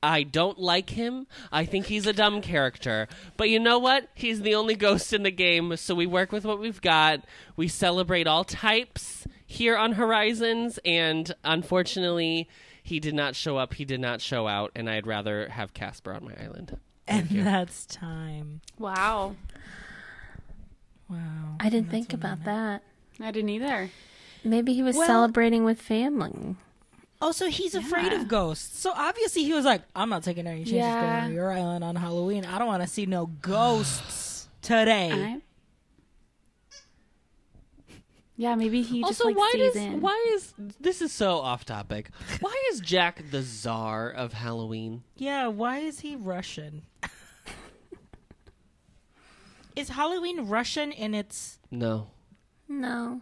I 0.05 0.25
don't 0.25 0.59
like 0.59 0.91
him. 0.91 1.29
I 1.53 1.65
think 1.65 1.87
he's 1.87 2.09
a 2.09 2.13
dumb 2.13 2.43
character. 2.43 3.07
But 3.37 3.51
you 3.51 3.61
know 3.61 3.79
what? 3.79 4.09
He's 4.15 4.41
the 4.43 4.55
only 4.57 4.75
ghost 4.75 5.13
in 5.13 5.23
the 5.23 5.31
game, 5.31 5.77
so 5.77 5.95
we 5.95 6.07
work 6.07 6.33
with 6.33 6.45
what 6.45 6.59
we've 6.59 6.81
got. 6.81 7.25
We 7.55 7.69
celebrate 7.69 8.27
all 8.27 8.43
types 8.43 9.29
here 9.47 9.77
on 9.77 9.93
Horizons, 9.93 10.81
and 10.85 11.33
unfortunately, 11.45 12.49
he 12.83 12.99
did 12.99 13.15
not 13.15 13.37
show 13.37 13.59
up. 13.59 13.75
He 13.75 13.85
did 13.85 14.01
not 14.01 14.21
show 14.21 14.49
out, 14.49 14.73
and 14.75 14.91
I'd 14.91 15.07
rather 15.07 15.49
have 15.51 15.73
Casper 15.73 16.13
on 16.13 16.25
my 16.25 16.35
island. 16.43 16.79
and 17.07 17.29
that's 17.29 17.87
time. 17.87 18.61
Wow. 18.79 19.37
Wow. 21.09 21.57
I 21.61 21.69
didn't 21.69 21.91
think 21.91 22.13
about 22.13 22.45
that. 22.45 22.83
I 23.21 23.31
didn't 23.31 23.51
either. 23.51 23.91
Maybe 24.45 24.75
he 24.75 24.83
was 24.83 24.97
Well- 24.97 25.07
celebrating 25.07 25.65
with 25.65 25.81
family. 25.81 26.57
Also, 27.21 27.47
he's 27.49 27.77
afraid 27.77 28.13
of 28.13 28.27
ghosts. 28.27 28.81
So 28.81 28.93
obviously, 28.97 29.45
he 29.45 29.53
was 29.53 29.65
like, 29.65 29.83
I'm 29.95 30.09
not 30.09 30.25
taking 30.25 30.49
any 30.49 30.65
chances 30.65 30.73
Yeah. 30.75 31.21
going 31.21 31.29
to 31.31 31.35
your 31.37 31.53
island 31.53 31.85
on 31.85 31.95
Halloween. 31.95 32.45
I 32.45 32.59
don't 32.59 32.67
want 32.67 32.83
to 32.83 32.89
see 32.89 33.07
no 33.07 33.27
ghosts 33.27 34.49
today. 34.61 35.13
I... 35.13 35.41
Yeah, 38.37 38.57
maybe 38.57 38.83
he 38.83 39.03
just 39.03 39.21
also, 39.21 39.27
like 39.27 39.37
why 39.37 39.51
stays 39.51 39.73
does 39.75 39.83
in. 39.83 40.01
why 40.01 40.27
is 40.35 40.53
this 40.81 41.01
is 41.01 41.13
so 41.13 41.39
off 41.39 41.65
topic? 41.65 42.11
Why 42.41 42.53
is 42.73 42.81
Jack 42.81 43.23
the 43.31 43.43
czar 43.43 44.11
of 44.11 44.33
Halloween? 44.33 45.05
Yeah, 45.17 45.47
why 45.47 45.79
is 45.79 46.01
he 46.01 46.17
Russian? 46.17 46.83
is 49.77 49.91
Halloween 49.91 50.49
Russian 50.49 50.91
in 50.91 51.15
its 51.15 51.61
No, 51.71 52.09
No. 52.69 53.21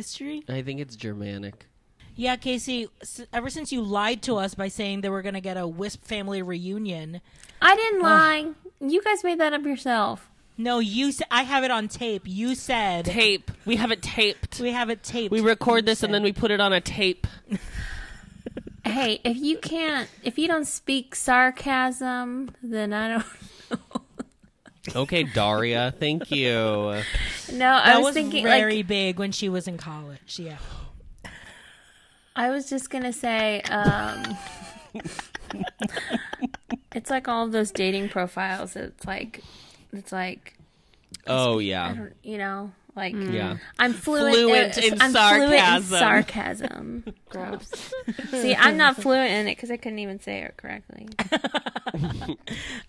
History? 0.00 0.44
I 0.48 0.60
think 0.62 0.78
it's 0.78 0.94
Germanic. 0.94 1.66
Yeah, 2.14 2.36
Casey, 2.36 2.88
ever 3.32 3.48
since 3.50 3.72
you 3.72 3.80
lied 3.82 4.22
to 4.22 4.36
us 4.36 4.54
by 4.54 4.68
saying 4.68 5.00
they 5.00 5.08
were 5.08 5.22
going 5.22 5.34
to 5.34 5.40
get 5.40 5.56
a 5.56 5.66
Wisp 5.66 6.04
family 6.04 6.40
reunion, 6.42 7.20
I 7.60 7.74
didn't 7.76 8.00
oh. 8.00 8.04
lie. 8.04 8.46
You 8.80 9.02
guys 9.02 9.24
made 9.24 9.40
that 9.40 9.52
up 9.54 9.64
yourself. 9.64 10.30
no, 10.58 10.78
you 10.78 11.12
sa- 11.12 11.24
I 11.30 11.42
have 11.42 11.64
it 11.64 11.70
on 11.70 11.88
tape. 11.88 12.22
You 12.26 12.54
said 12.54 13.06
Tape. 13.06 13.50
We 13.64 13.76
have 13.76 13.90
it 13.90 14.02
taped. 14.02 14.60
we 14.60 14.70
have 14.72 14.90
it 14.90 15.02
taped. 15.02 15.32
We 15.32 15.40
record 15.40 15.84
You 15.84 15.86
this 15.86 16.02
and 16.02 16.12
then 16.14 16.22
we 16.22 16.32
put 16.32 16.50
it 16.50 16.60
on 16.60 16.72
a 16.72 16.80
tape. 16.80 17.26
Hey, 18.84 19.20
if 19.24 19.36
you 19.36 19.58
can't, 19.58 20.08
if 20.22 20.38
you 20.38 20.46
don't 20.46 20.64
speak 20.64 21.16
sarcasm, 21.16 22.52
then 22.62 22.92
I 22.92 23.08
don't 23.08 23.24
know. 23.70 24.02
Okay, 24.94 25.24
Daria. 25.24 25.92
Thank 25.98 26.30
you. 26.30 26.46
No, 26.46 27.02
that 27.58 27.86
I 27.86 27.96
was, 27.96 28.06
was 28.06 28.14
thinking 28.14 28.44
very 28.44 28.78
like 28.78 28.86
big 28.86 29.18
when 29.18 29.32
she 29.32 29.48
was 29.48 29.66
in 29.66 29.78
college. 29.78 30.38
Yeah. 30.38 30.58
I 32.34 32.50
was 32.50 32.68
just 32.68 32.90
gonna 32.90 33.12
say, 33.12 33.62
um, 33.62 34.36
it's 36.94 37.10
like 37.10 37.28
all 37.28 37.46
of 37.46 37.52
those 37.52 37.70
dating 37.70 38.10
profiles. 38.10 38.76
It's 38.76 39.06
like, 39.06 39.42
it's 39.92 40.12
like, 40.12 40.54
Oh 41.26 41.58
I 41.58 41.62
yeah. 41.62 42.06
you 42.22 42.38
know, 42.38 42.72
like 42.96 43.14
Yeah. 43.14 43.58
I'm 43.78 43.92
fluent, 43.92 44.34
Fluent 44.34 44.78
uh, 44.78 44.80
in 44.80 45.00
I'm 45.02 45.12
fluent 45.12 45.52
in 45.52 45.82
sarcasm. 45.82 45.98
sarcasm. 45.98 47.04
Gross. 47.28 47.92
See, 48.30 48.54
I'm 48.54 48.76
not 48.76 48.96
fluent 48.96 49.30
in 49.30 49.46
it 49.48 49.56
because 49.56 49.70
I 49.70 49.76
couldn't 49.76 49.98
even 49.98 50.18
say 50.20 50.40
it 50.42 50.56
correctly. 50.56 51.08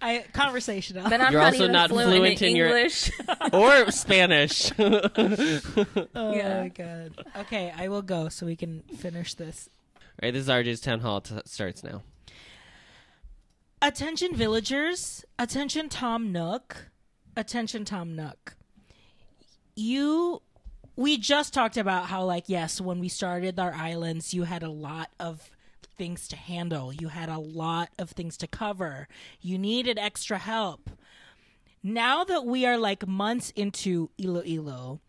I 0.02 0.24
conversational. 0.34 1.10
But 1.10 1.22
I'm 1.22 1.32
You're 1.34 1.42
not 1.42 1.48
also 1.54 1.64
even 1.64 1.72
not 1.74 1.90
fluent, 1.90 2.10
fluent 2.10 2.42
in, 2.42 2.50
in 2.50 2.56
your- 2.56 2.68
English. 2.68 3.12
or 3.54 3.92
Spanish. 3.92 4.72
oh 4.80 5.10
Yeah. 6.34 6.62
my 6.62 6.70
god. 6.70 7.26
Okay, 7.42 7.74
I 7.76 7.88
will 7.90 8.02
go 8.02 8.30
so 8.30 8.46
we 8.46 8.56
can 8.56 8.84
finish 8.98 9.34
this. 9.34 9.70
right, 10.22 10.34
this 10.34 10.44
is 10.44 10.50
RJ's 10.50 10.80
town 10.82 11.02
hall 11.02 11.22
t- 11.22 11.36
starts 11.46 11.84
now. 11.84 12.02
Attention 13.82 14.36
villagers, 14.36 15.24
attention 15.38 15.88
Tom 15.90 16.32
Nook, 16.32 16.90
attention 17.36 17.86
Tom 17.86 18.16
Nook. 18.16 18.56
You 19.78 20.42
we 20.96 21.20
just 21.20 21.54
talked 21.54 21.78
about 21.78 22.08
how 22.08 22.24
like 22.24 22.46
yes, 22.48 22.82
when 22.82 23.00
we 23.00 23.10
started 23.10 23.60
our 23.60 23.74
islands, 23.74 24.34
you 24.34 24.44
had 24.44 24.64
a 24.64 24.72
lot 24.72 25.12
of 25.20 25.52
things 25.96 26.28
to 26.30 26.36
handle. 26.36 26.92
You 26.92 27.10
had 27.10 27.30
a 27.30 27.38
lot 27.38 27.90
of 28.00 28.10
things 28.10 28.38
to 28.38 28.48
cover. 28.48 29.08
You 29.40 29.60
needed 29.60 30.00
extra 30.00 30.40
help. 30.40 30.90
Now 31.84 32.24
that 32.24 32.44
we 32.44 32.66
are 32.66 32.78
like 32.78 33.08
months 33.08 33.54
into 33.56 34.10
Iloilo, 34.18 35.00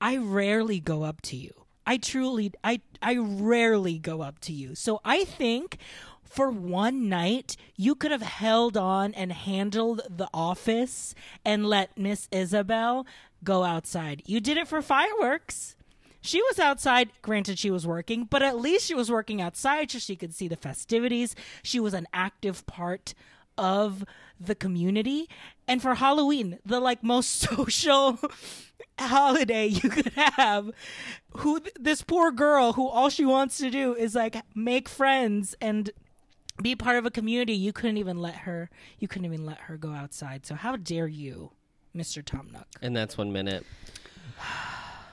I 0.00 0.18
rarely 0.18 0.78
go 0.78 1.02
up 1.02 1.20
to 1.22 1.36
you. 1.36 1.52
I 1.84 1.96
truly 1.96 2.52
I 2.62 2.80
I 3.02 3.16
rarely 3.16 3.98
go 3.98 4.22
up 4.22 4.38
to 4.42 4.52
you. 4.52 4.76
So 4.76 5.00
I 5.04 5.24
think 5.24 5.78
for 6.22 6.48
one 6.48 7.08
night 7.08 7.56
you 7.76 7.96
could 7.96 8.12
have 8.12 8.22
held 8.22 8.76
on 8.76 9.14
and 9.14 9.32
handled 9.32 10.02
the 10.08 10.28
office 10.32 11.14
and 11.44 11.66
let 11.66 11.98
Miss 11.98 12.28
Isabelle 12.30 13.04
go 13.44 13.64
outside. 13.64 14.22
You 14.26 14.40
did 14.40 14.56
it 14.56 14.68
for 14.68 14.82
fireworks. 14.82 15.76
She 16.20 16.40
was 16.42 16.58
outside. 16.58 17.10
Granted, 17.20 17.58
she 17.58 17.70
was 17.70 17.86
working, 17.86 18.24
but 18.24 18.42
at 18.42 18.58
least 18.58 18.86
she 18.86 18.94
was 18.94 19.10
working 19.10 19.40
outside 19.40 19.90
so 19.90 19.98
she 19.98 20.16
could 20.16 20.32
see 20.32 20.46
the 20.46 20.56
festivities. 20.56 21.34
She 21.62 21.80
was 21.80 21.94
an 21.94 22.06
active 22.12 22.64
part 22.66 23.14
of 23.58 24.04
the 24.40 24.54
community. 24.54 25.28
And 25.66 25.82
for 25.82 25.96
Halloween, 25.96 26.58
the 26.64 26.80
like 26.80 27.02
most 27.02 27.40
social 27.40 28.18
holiday 28.98 29.66
you 29.66 29.90
could 29.90 30.12
have, 30.14 30.70
who 31.38 31.60
this 31.78 32.02
poor 32.02 32.30
girl 32.30 32.74
who 32.74 32.86
all 32.86 33.10
she 33.10 33.24
wants 33.24 33.58
to 33.58 33.70
do 33.70 33.94
is 33.94 34.14
like 34.14 34.36
make 34.54 34.88
friends 34.88 35.56
and 35.60 35.90
be 36.62 36.76
part 36.76 36.96
of 36.96 37.06
a 37.06 37.10
community. 37.10 37.54
You 37.54 37.72
couldn't 37.72 37.96
even 37.96 38.18
let 38.18 38.36
her. 38.36 38.70
You 38.98 39.08
couldn't 39.08 39.26
even 39.26 39.44
let 39.44 39.58
her 39.60 39.76
go 39.76 39.92
outside. 39.92 40.46
So 40.46 40.54
how 40.54 40.76
dare 40.76 41.08
you, 41.08 41.52
Mister 41.94 42.22
Tom 42.22 42.48
Nook? 42.52 42.66
And 42.80 42.96
that's 42.96 43.18
one 43.18 43.32
minute. 43.32 43.64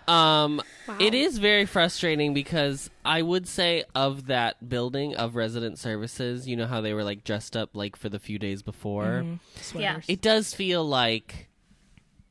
Um, 0.07 0.59
it 0.99 1.13
is 1.13 1.37
very 1.37 1.67
frustrating 1.67 2.33
because 2.33 2.89
I 3.05 3.21
would 3.21 3.47
say 3.47 3.83
of 3.93 4.25
that 4.25 4.67
building 4.67 5.15
of 5.15 5.35
resident 5.35 5.77
services, 5.77 6.47
you 6.47 6.55
know 6.55 6.65
how 6.65 6.81
they 6.81 6.95
were 6.95 7.03
like 7.03 7.23
dressed 7.23 7.55
up 7.55 7.75
like 7.75 7.95
for 7.95 8.09
the 8.09 8.17
few 8.17 8.39
days 8.39 8.63
before. 8.63 9.23
Sweaters. 9.61 10.05
It 10.07 10.21
does 10.21 10.53
feel 10.53 10.83
like 10.83 11.47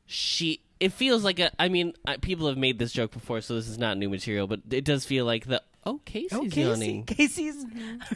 she. 0.05 0.61
It 0.81 0.91
feels 0.91 1.23
like 1.23 1.39
a. 1.39 1.51
I 1.57 1.69
mean, 1.69 1.93
people 2.21 2.47
have 2.47 2.57
made 2.57 2.79
this 2.79 2.91
joke 2.91 3.11
before, 3.11 3.39
so 3.39 3.55
this 3.55 3.69
is 3.69 3.77
not 3.77 3.97
new 3.97 4.09
material. 4.09 4.47
But 4.47 4.61
it 4.69 4.83
does 4.83 5.05
feel 5.05 5.23
like 5.23 5.45
the. 5.45 5.61
Oh, 5.85 5.99
Casey's 6.05 6.33
Oh, 6.33 6.41
Casey, 6.43 6.61
yawning. 6.61 7.03
Casey's. 7.05 7.65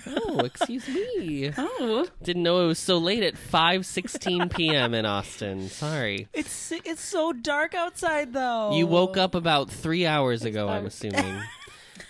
Oh, 0.05 0.39
excuse 0.39 0.88
me. 0.88 1.51
Oh, 1.57 2.05
Didn't 2.22 2.43
know 2.43 2.64
it 2.64 2.68
was 2.68 2.80
so 2.80 2.97
late 2.97 3.24
at 3.24 3.38
five 3.38 3.86
sixteen 3.86 4.49
p.m. 4.49 4.93
in 4.93 5.05
Austin. 5.05 5.70
Sorry. 5.70 6.28
It's 6.34 6.72
it's 6.72 7.01
so 7.03 7.32
dark 7.34 7.74
outside 7.74 8.34
though. 8.34 8.76
You 8.76 8.86
woke 8.88 9.18
up 9.18 9.34
about 9.34 9.70
three 9.72 10.05
hours 10.05 10.43
ago. 10.43 10.68
I'm 10.70 10.86
assuming. 10.86 11.41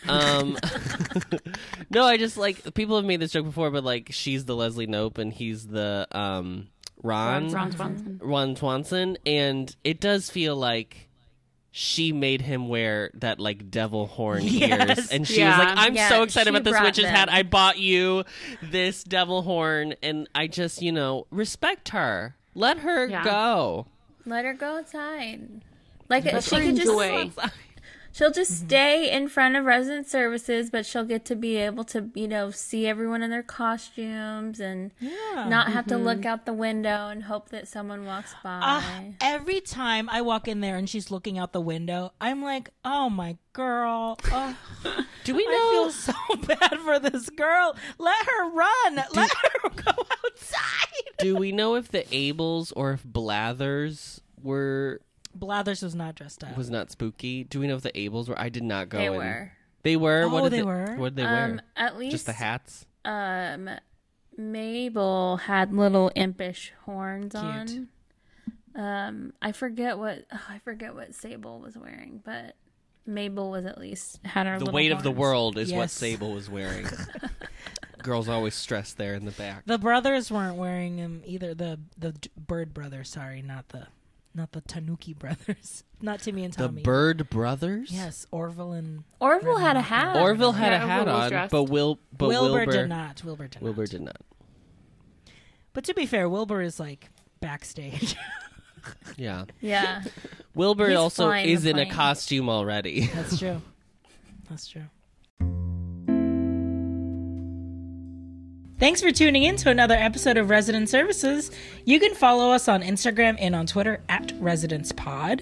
Um, 0.08 0.58
no, 1.90 2.04
I 2.04 2.18
just 2.18 2.36
like 2.36 2.74
people 2.74 2.98
have 2.98 3.06
made 3.06 3.22
this 3.22 3.32
joke 3.32 3.46
before, 3.46 3.72
but 3.72 3.86
like 3.86 4.10
she's 4.12 4.44
the 4.44 4.54
Leslie 4.56 4.86
Knope 4.88 5.18
and 5.18 5.32
he's 5.32 5.66
the 5.68 6.08
um 6.12 6.68
Ron 7.02 7.50
Ron 7.52 7.72
Swanson. 7.72 8.20
Ron 8.22 8.56
Swanson, 8.58 9.18
and 9.26 9.74
it 9.86 10.02
does 10.02 10.30
feel 10.30 10.58
like 10.58 11.08
she 11.76 12.14
made 12.14 12.40
him 12.40 12.68
wear 12.70 13.10
that 13.16 13.40
like 13.40 13.72
devil 13.72 14.06
horn 14.06 14.44
Yes. 14.44 15.00
ears, 15.00 15.10
and 15.12 15.28
she 15.28 15.40
Yeah. 15.40 15.58
was 15.58 15.66
like, 15.66 15.78
"I'm 15.88 15.96
Yeah, 15.96 16.08
so 16.10 16.22
excited 16.22 16.54
about 16.56 16.64
this 16.64 16.80
witch's 16.80 17.04
them. 17.06 17.16
hat. 17.16 17.30
I 17.32 17.42
bought 17.42 17.80
you 17.80 18.24
this 18.62 19.04
devil 19.04 19.42
horn, 19.42 19.96
and 20.04 20.30
I 20.36 20.46
just 20.46 20.84
you 20.84 20.92
know 20.92 21.26
respect 21.32 21.90
her, 21.90 22.36
let 22.54 22.78
her 22.80 23.08
Yeah. 23.08 23.24
go." 23.24 23.88
Let 24.26 24.46
her 24.46 24.54
go 24.54 24.78
outside. 24.78 25.64
Like 26.10 26.26
Let 26.26 26.44
she 26.44 26.56
her 26.58 26.62
could 26.62 26.76
just 26.76 26.88
enjoy. 26.92 27.32
she'll 28.14 28.32
just 28.32 28.58
stay 28.60 29.12
in 29.12 29.28
front 29.28 29.56
of 29.58 29.66
resident 29.66 30.08
services, 30.08 30.70
but 30.70 30.86
she'll 30.86 31.04
get 31.04 31.26
to 31.26 31.36
be 31.36 31.58
able 31.58 31.84
to, 31.86 32.10
you 32.14 32.28
know, 32.28 32.52
see 32.52 32.88
everyone 32.88 33.22
in 33.22 33.30
their 33.32 33.44
costumes 33.44 34.60
and 34.62 34.92
Yeah. 35.02 35.48
not 35.50 35.72
have 35.74 35.88
to 35.88 35.98
look 35.98 36.26
out 36.26 36.46
the 36.46 36.54
window 36.54 37.08
and 37.10 37.24
hope 37.24 37.50
that 37.50 37.68
someone 37.68 38.06
walks 38.06 38.34
by. 38.44 38.60
Ah, 38.64 39.02
every 39.20 39.60
time 39.60 40.08
I 40.10 40.22
walk 40.22 40.48
in 40.48 40.62
there 40.62 40.78
and 40.78 40.90
she's 40.90 41.12
looking 41.12 41.38
out 41.38 41.52
the 41.52 41.60
window, 41.62 42.14
I'm 42.22 42.42
like, 42.42 42.70
"Oh 42.86 43.10
my 43.10 43.38
girl, 43.52 44.18
oh, 44.32 44.56
Do 45.26 45.36
we 45.36 45.46
know? 45.46 45.52
I 45.52 45.72
feel 45.72 45.92
so 45.92 46.36
bad 46.48 46.80
for 46.80 47.00
this 47.00 47.30
girl. 47.30 47.76
Let 47.98 48.26
her 48.26 48.50
run. 48.50 48.96
Let 49.14 49.32
her 49.32 49.70
go 49.76 49.92
outside." 50.26 50.60
do 51.20 51.36
we 51.36 51.52
know 51.52 51.76
if 51.76 51.90
the 51.90 52.04
Ables 52.12 52.74
or 52.76 52.92
if 52.92 53.04
Blathers 53.04 54.20
were 54.42 55.00
Blathers 55.36 55.82
was 55.82 55.96
not 55.96 56.16
dressed 56.16 56.44
up. 56.44 56.56
was 56.58 56.70
not 56.70 56.92
spooky? 56.92 57.44
Do 57.44 57.60
we 57.60 57.68
know 57.68 57.76
if 57.76 57.82
the 57.82 57.92
Ables 57.92 58.30
were? 58.30 58.40
I 58.40 58.50
did 58.50 58.64
not 58.64 58.90
go. 58.90 58.98
they 58.98 59.06
in. 59.08 59.14
were. 59.14 59.52
They 59.84 59.96
were. 59.98 60.24
Oh, 60.24 60.30
what 60.30 60.44
did 60.44 60.52
they 60.54 60.64
were? 60.64 60.96
What 60.96 61.16
did 61.16 61.24
they 61.26 61.30
Um, 61.30 61.52
wear? 61.56 61.60
at 61.76 61.98
least 61.98 62.12
Just 62.12 62.26
the 62.28 62.34
hats. 62.34 62.86
um 63.06 63.70
Mabel 64.38 65.38
had 65.38 65.74
little 65.74 66.12
impish 66.16 66.74
horns 66.86 67.34
Cute. 67.34 67.44
on. 67.44 67.88
Um 68.76 69.34
I 69.42 69.52
forget 69.52 69.98
what 70.00 70.26
oh, 70.34 70.42
I 70.50 70.60
forget 70.60 70.96
what 70.96 71.14
Sable 71.14 71.60
was 71.60 71.78
wearing, 71.78 72.22
but 72.24 72.56
Mabel 73.06 73.52
was 73.52 73.66
at 73.66 73.78
least 73.78 74.20
had 74.26 74.48
her 74.48 74.54
The 74.58 74.66
little 74.66 74.74
weight 74.74 74.92
of 74.92 75.04
the 75.04 75.12
world 75.12 75.58
is 75.58 75.72
what 75.72 75.90
Sable 75.90 76.32
was 76.34 76.50
wearing. 76.50 76.86
Girls 78.02 78.28
always 78.28 78.56
stressed 78.56 78.98
there 78.98 79.14
in 79.14 79.26
the 79.26 79.32
back. 79.32 79.64
The 79.66 79.78
brothers 79.78 80.30
weren't 80.32 80.58
wearing 80.58 80.98
them 80.98 81.22
either. 81.26 81.54
The 81.54 81.80
the 81.98 82.14
Bird 82.36 82.74
brothers, 82.74 83.10
sorry, 83.10 83.42
not 83.42 83.70
the 83.70 83.88
not 84.36 84.52
the 84.52 84.62
Tanuki 84.62 85.14
brothers, 85.14 85.84
not 86.02 86.20
Timmy 86.22 86.44
and 86.44 86.54
Tommy. 86.54 86.82
The 86.82 86.86
Bird 86.86 87.30
Brothers. 87.30 87.90
Yes, 87.92 88.26
Orville 88.32 88.72
and 88.74 89.04
Orville 89.20 89.58
had 89.58 89.78
a 89.78 89.82
hat. 89.82 90.16
Orville 90.18 90.52
had 90.54 90.72
Yeah, 90.72 90.84
a 90.84 90.88
hat 90.88 91.00
Orville 91.02 91.14
was 91.16 91.24
on, 91.24 91.30
dressed. 91.30 91.52
but 91.52 91.64
Will, 91.64 92.00
but 92.18 92.28
Wilbur, 92.30 92.52
Wilbur, 92.58 92.72
did 92.72 92.90
not. 92.90 93.24
Wilbur 93.24 93.48
did 93.48 93.62
Wilbur 93.62 93.82
not. 93.84 93.90
did 93.90 94.02
not. 94.02 94.18
But 95.74 95.84
to 95.86 95.94
be 95.94 96.06
fair, 96.06 96.28
Wilbur 96.30 96.62
is 96.62 96.80
like 96.80 97.10
backstage. 97.40 98.16
Yeah, 99.16 99.46
Yeah. 99.62 100.04
Wilbur 100.56 100.90
He's 100.90 100.98
also 100.98 101.28
flying 101.28 101.48
is 101.48 101.64
the 101.64 101.70
in 101.70 101.80
a 101.80 101.84
plane. 101.86 101.94
costume 101.94 102.50
already. 102.50 103.08
That's 103.08 103.40
true. 103.40 103.62
That's 104.50 104.68
true. 104.68 104.84
Thanks 108.84 109.02
for 109.02 109.12
tuning 109.12 109.44
in 109.44 109.56
to 109.56 109.70
another 109.70 109.96
episode 109.96 110.36
of 110.36 110.50
Resident 110.50 110.90
Services. 110.90 111.52
You 111.86 112.02
can 112.02 112.14
follow 112.14 112.52
us 112.52 112.68
on 112.68 112.82
Instagram 112.84 113.38
and 113.40 113.56
on 113.56 113.66
Twitter 113.66 114.04
at 114.10 114.34
Residence 114.42 114.92
Pod. 114.92 115.42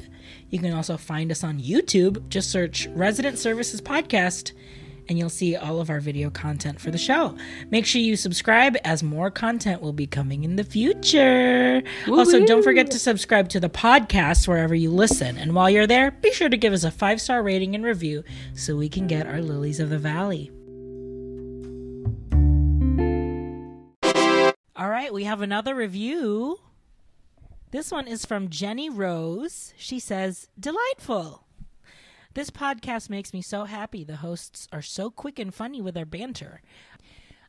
You 0.52 0.60
can 0.60 0.74
also 0.74 0.96
find 0.96 1.32
us 1.32 1.44
on 1.44 1.60
YouTube. 1.60 2.30
Just 2.30 2.52
search 2.52 2.86
Resident 2.90 3.40
Services 3.40 3.82
Podcast 3.82 4.52
and 5.10 5.18
you'll 5.18 5.28
see 5.28 5.56
all 5.56 5.82
of 5.82 5.90
our 5.90 6.00
video 6.00 6.30
content 6.30 6.80
for 6.80 6.92
the 6.92 7.00
show. 7.00 7.36
Make 7.72 7.88
sure 7.88 8.00
you 8.00 8.16
subscribe 8.16 8.78
as 8.84 9.02
more 9.02 9.32
content 9.32 9.82
will 9.82 9.92
be 9.92 10.06
coming 10.06 10.44
in 10.44 10.56
the 10.56 10.64
future. 10.64 11.82
Also, 12.10 12.46
don't 12.46 12.64
forget 12.64 12.92
to 12.92 13.00
subscribe 13.00 13.50
to 13.50 13.60
the 13.60 13.70
podcast 13.70 14.48
wherever 14.48 14.76
you 14.76 14.92
listen. 14.92 15.40
And 15.40 15.56
while 15.56 15.68
you're 15.68 15.88
there, 15.88 16.12
be 16.12 16.32
sure 16.32 16.48
to 16.48 16.58
give 16.58 16.74
us 16.74 16.84
a 16.84 16.92
five 16.92 17.20
star 17.20 17.42
rating 17.42 17.74
and 17.74 17.84
review 17.84 18.24
so 18.54 18.76
we 18.76 18.88
can 18.88 19.08
get 19.08 19.26
our 19.26 19.42
lilies 19.42 19.80
of 19.80 19.90
the 19.90 19.98
valley. 19.98 20.52
All 24.82 24.90
right, 24.90 25.14
we 25.14 25.26
have 25.26 25.42
another 25.42 25.76
review. 25.76 26.58
This 27.70 27.92
one 27.92 28.08
is 28.08 28.26
from 28.26 28.50
Jenny 28.50 28.90
Rose. 28.90 29.76
She 29.78 30.00
says, 30.00 30.48
Delightful. 30.60 31.46
This 32.34 32.50
podcast 32.50 33.08
makes 33.08 33.32
me 33.32 33.44
so 33.44 33.66
happy. 33.66 34.04
The 34.04 34.16
hosts 34.16 34.68
are 34.72 34.82
so 34.82 35.12
quick 35.12 35.38
and 35.38 35.54
funny 35.54 35.84
with 35.84 35.94
their 35.94 36.08
banter. 36.08 36.64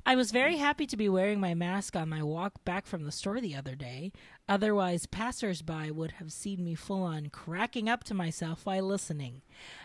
I 0.04 0.14
was 0.14 0.30
very 0.30 0.56
happy 0.56 0.86
to 0.88 0.96
be 0.96 1.08
wearing 1.08 1.40
my 1.40 1.54
mask 1.54 1.96
on 1.96 2.10
my 2.10 2.22
walk 2.22 2.64
back 2.64 2.86
from 2.86 3.04
the 3.04 3.12
store 3.12 3.40
the 3.40 3.54
other 3.54 3.76
day. 3.76 4.12
Otherwise, 4.46 5.06
passersby 5.06 5.90
would 5.90 6.12
have 6.12 6.32
seen 6.32 6.62
me 6.64 6.74
full 6.74 7.04
on 7.04 7.28
cracking 7.28 7.88
up 7.88 8.04
to 8.04 8.14
myself 8.14 8.66
while 8.66 8.82
listening. 8.82 9.40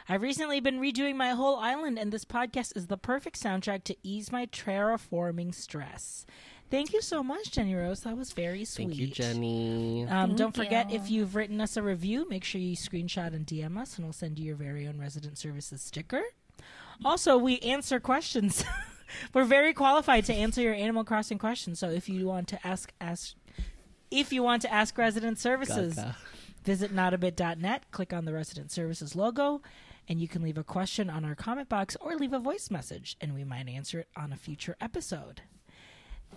I've 0.10 0.24
recently 0.24 0.60
been 0.60 0.82
redoing 0.82 1.16
my 1.16 1.30
whole 1.30 1.58
island, 1.58 1.98
and 2.00 2.12
this 2.12 2.26
podcast 2.26 2.76
is 2.76 2.88
the 2.88 2.98
perfect 2.98 3.42
soundtrack 3.42 3.84
to 3.86 3.96
ease 4.02 4.32
my 4.32 4.48
terraforming 4.48 5.54
stress. 5.54 6.26
Thank 6.70 6.92
you 6.92 7.02
so 7.02 7.24
much, 7.24 7.52
Jenny 7.52 7.76
Rose. 7.76 8.02
That 8.02 8.18
was 8.18 8.34
very 8.34 8.66
sweet. 8.66 8.90
Thank 8.90 9.00
you, 9.00 9.08
Jenny. 9.08 10.06
Um, 10.08 10.36
don't 10.36 10.56
forget, 10.56 10.90
you. 10.90 10.98
if 10.98 11.10
you've 11.10 11.36
written 11.36 11.62
us 11.62 11.78
a 11.78 11.82
review, 11.82 12.28
make 12.30 12.44
sure 12.44 12.60
you 12.60 12.76
screenshot 12.76 13.34
and 13.34 13.46
DM 13.46 13.78
us, 13.78 13.96
and 13.96 14.06
we'll 14.06 14.14
send 14.14 14.38
you 14.38 14.46
your 14.46 14.56
very 14.58 14.86
own 14.86 15.00
resident 15.00 15.38
services 15.38 15.82
sticker. 15.82 16.22
Also, 17.06 17.38
we 17.38 17.60
answer 17.60 18.00
questions. 18.00 18.66
We're 19.34 19.46
very 19.46 19.74
qualified 19.74 20.26
to 20.26 20.34
answer 20.34 20.62
your 20.62 20.74
Animal 20.74 21.06
Crossing 21.06 21.38
questions. 21.38 21.80
So 21.80 21.90
if 21.90 22.10
you 22.10 22.26
want 22.26 22.50
to 22.50 22.68
ask 22.68 22.92
ask 23.00 23.36
if 24.12 24.34
you 24.34 24.44
want 24.44 24.62
to 24.64 24.74
ask 24.74 24.98
resident 24.98 25.40
services, 25.40 25.96
Gaga. 25.96 26.18
visit 26.64 26.94
notabit.net, 26.94 27.92
click 27.92 28.12
on 28.12 28.26
the 28.26 28.34
resident 28.34 28.72
services 28.72 29.16
logo, 29.16 29.62
and 30.10 30.20
you 30.20 30.28
can 30.28 30.42
leave 30.42 30.58
a 30.58 30.64
question 30.64 31.10
on 31.10 31.24
our 31.24 31.36
comment 31.36 31.70
box 31.70 31.96
or 32.02 32.16
leave 32.16 32.34
a 32.34 32.40
voice 32.40 32.70
message, 32.70 33.16
and 33.22 33.34
we 33.34 33.44
might 33.44 33.68
answer 33.70 34.00
it 34.00 34.08
on 34.18 34.34
a 34.34 34.38
future 34.38 34.76
episode. 34.82 35.42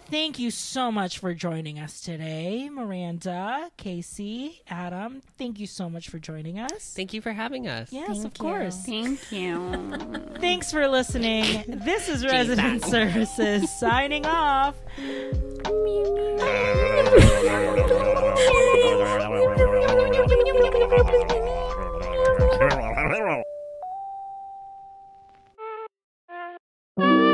Thank 0.09 0.41
you 0.41 0.51
so 0.51 0.91
much 0.91 1.19
for 1.19 1.35
joining 1.35 1.79
us 1.79 2.01
today, 2.01 2.69
Miranda, 2.69 3.71
Casey, 3.77 4.61
Adam. 4.69 5.23
Thank 5.39 5.61
you 5.61 5.69
so 5.69 5.89
much 5.89 6.09
for 6.09 6.19
joining 6.19 6.59
us. 6.59 6.93
Thank 6.97 7.15
you 7.15 7.21
for 7.21 7.33
having 7.33 7.69
us. 7.69 7.93
yes, 7.93 8.09
Thank 8.09 8.25
of 8.25 8.35
course. 8.35 8.77
Thank 8.85 9.31
you. 9.31 10.33
Thanks 10.41 10.73
for 10.73 10.89
listening. 10.89 11.63
This 11.69 12.09
is 12.09 12.25
Resident 12.25 12.85
Services 12.85 13.71
signing 13.79 14.27
off. 14.27 14.75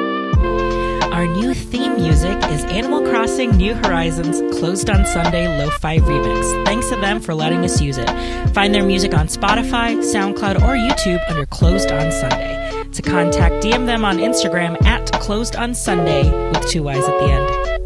Our 1.27 1.35
new 1.35 1.55
theme 1.55 1.97
music 1.97 2.39
is 2.51 2.63
Animal 2.67 3.03
Crossing 3.11 3.51
New 3.57 3.75
Horizons 3.75 4.41
Closed 4.57 4.89
on 4.89 5.05
Sunday 5.07 5.49
Lo-Fi 5.59 5.99
Remix. 5.99 6.65
Thanks 6.65 6.89
to 6.91 6.97
them 6.97 7.19
for 7.19 7.35
letting 7.35 7.65
us 7.65 7.81
use 7.81 7.99
it. 7.99 8.09
Find 8.51 8.73
their 8.73 8.85
music 8.85 9.13
on 9.13 9.27
Spotify, 9.27 9.97
SoundCloud, 9.97 10.63
or 10.63 10.77
YouTube 10.77 11.21
under 11.29 11.45
Closed 11.47 11.91
on 11.91 12.13
Sunday. 12.13 12.85
To 12.93 13.03
contact, 13.03 13.65
DM 13.65 13.87
them 13.87 14.05
on 14.05 14.19
Instagram 14.19 14.81
at 14.85 15.11
Closed 15.15 15.57
on 15.57 15.75
Sunday 15.75 16.31
with 16.51 16.65
two 16.69 16.85
Y's 16.85 17.03
at 17.03 17.19
the 17.19 17.25
end. 17.25 17.86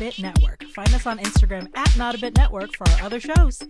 Bit 0.00 0.18
Network. 0.18 0.64
Find 0.64 0.94
us 0.94 1.06
on 1.06 1.18
Instagram 1.18 1.68
at 1.76 1.94
Not 1.98 2.14
a 2.14 2.18
Bit 2.18 2.34
Network 2.34 2.74
for 2.74 2.88
our 2.88 3.02
other 3.02 3.20
shows. 3.20 3.62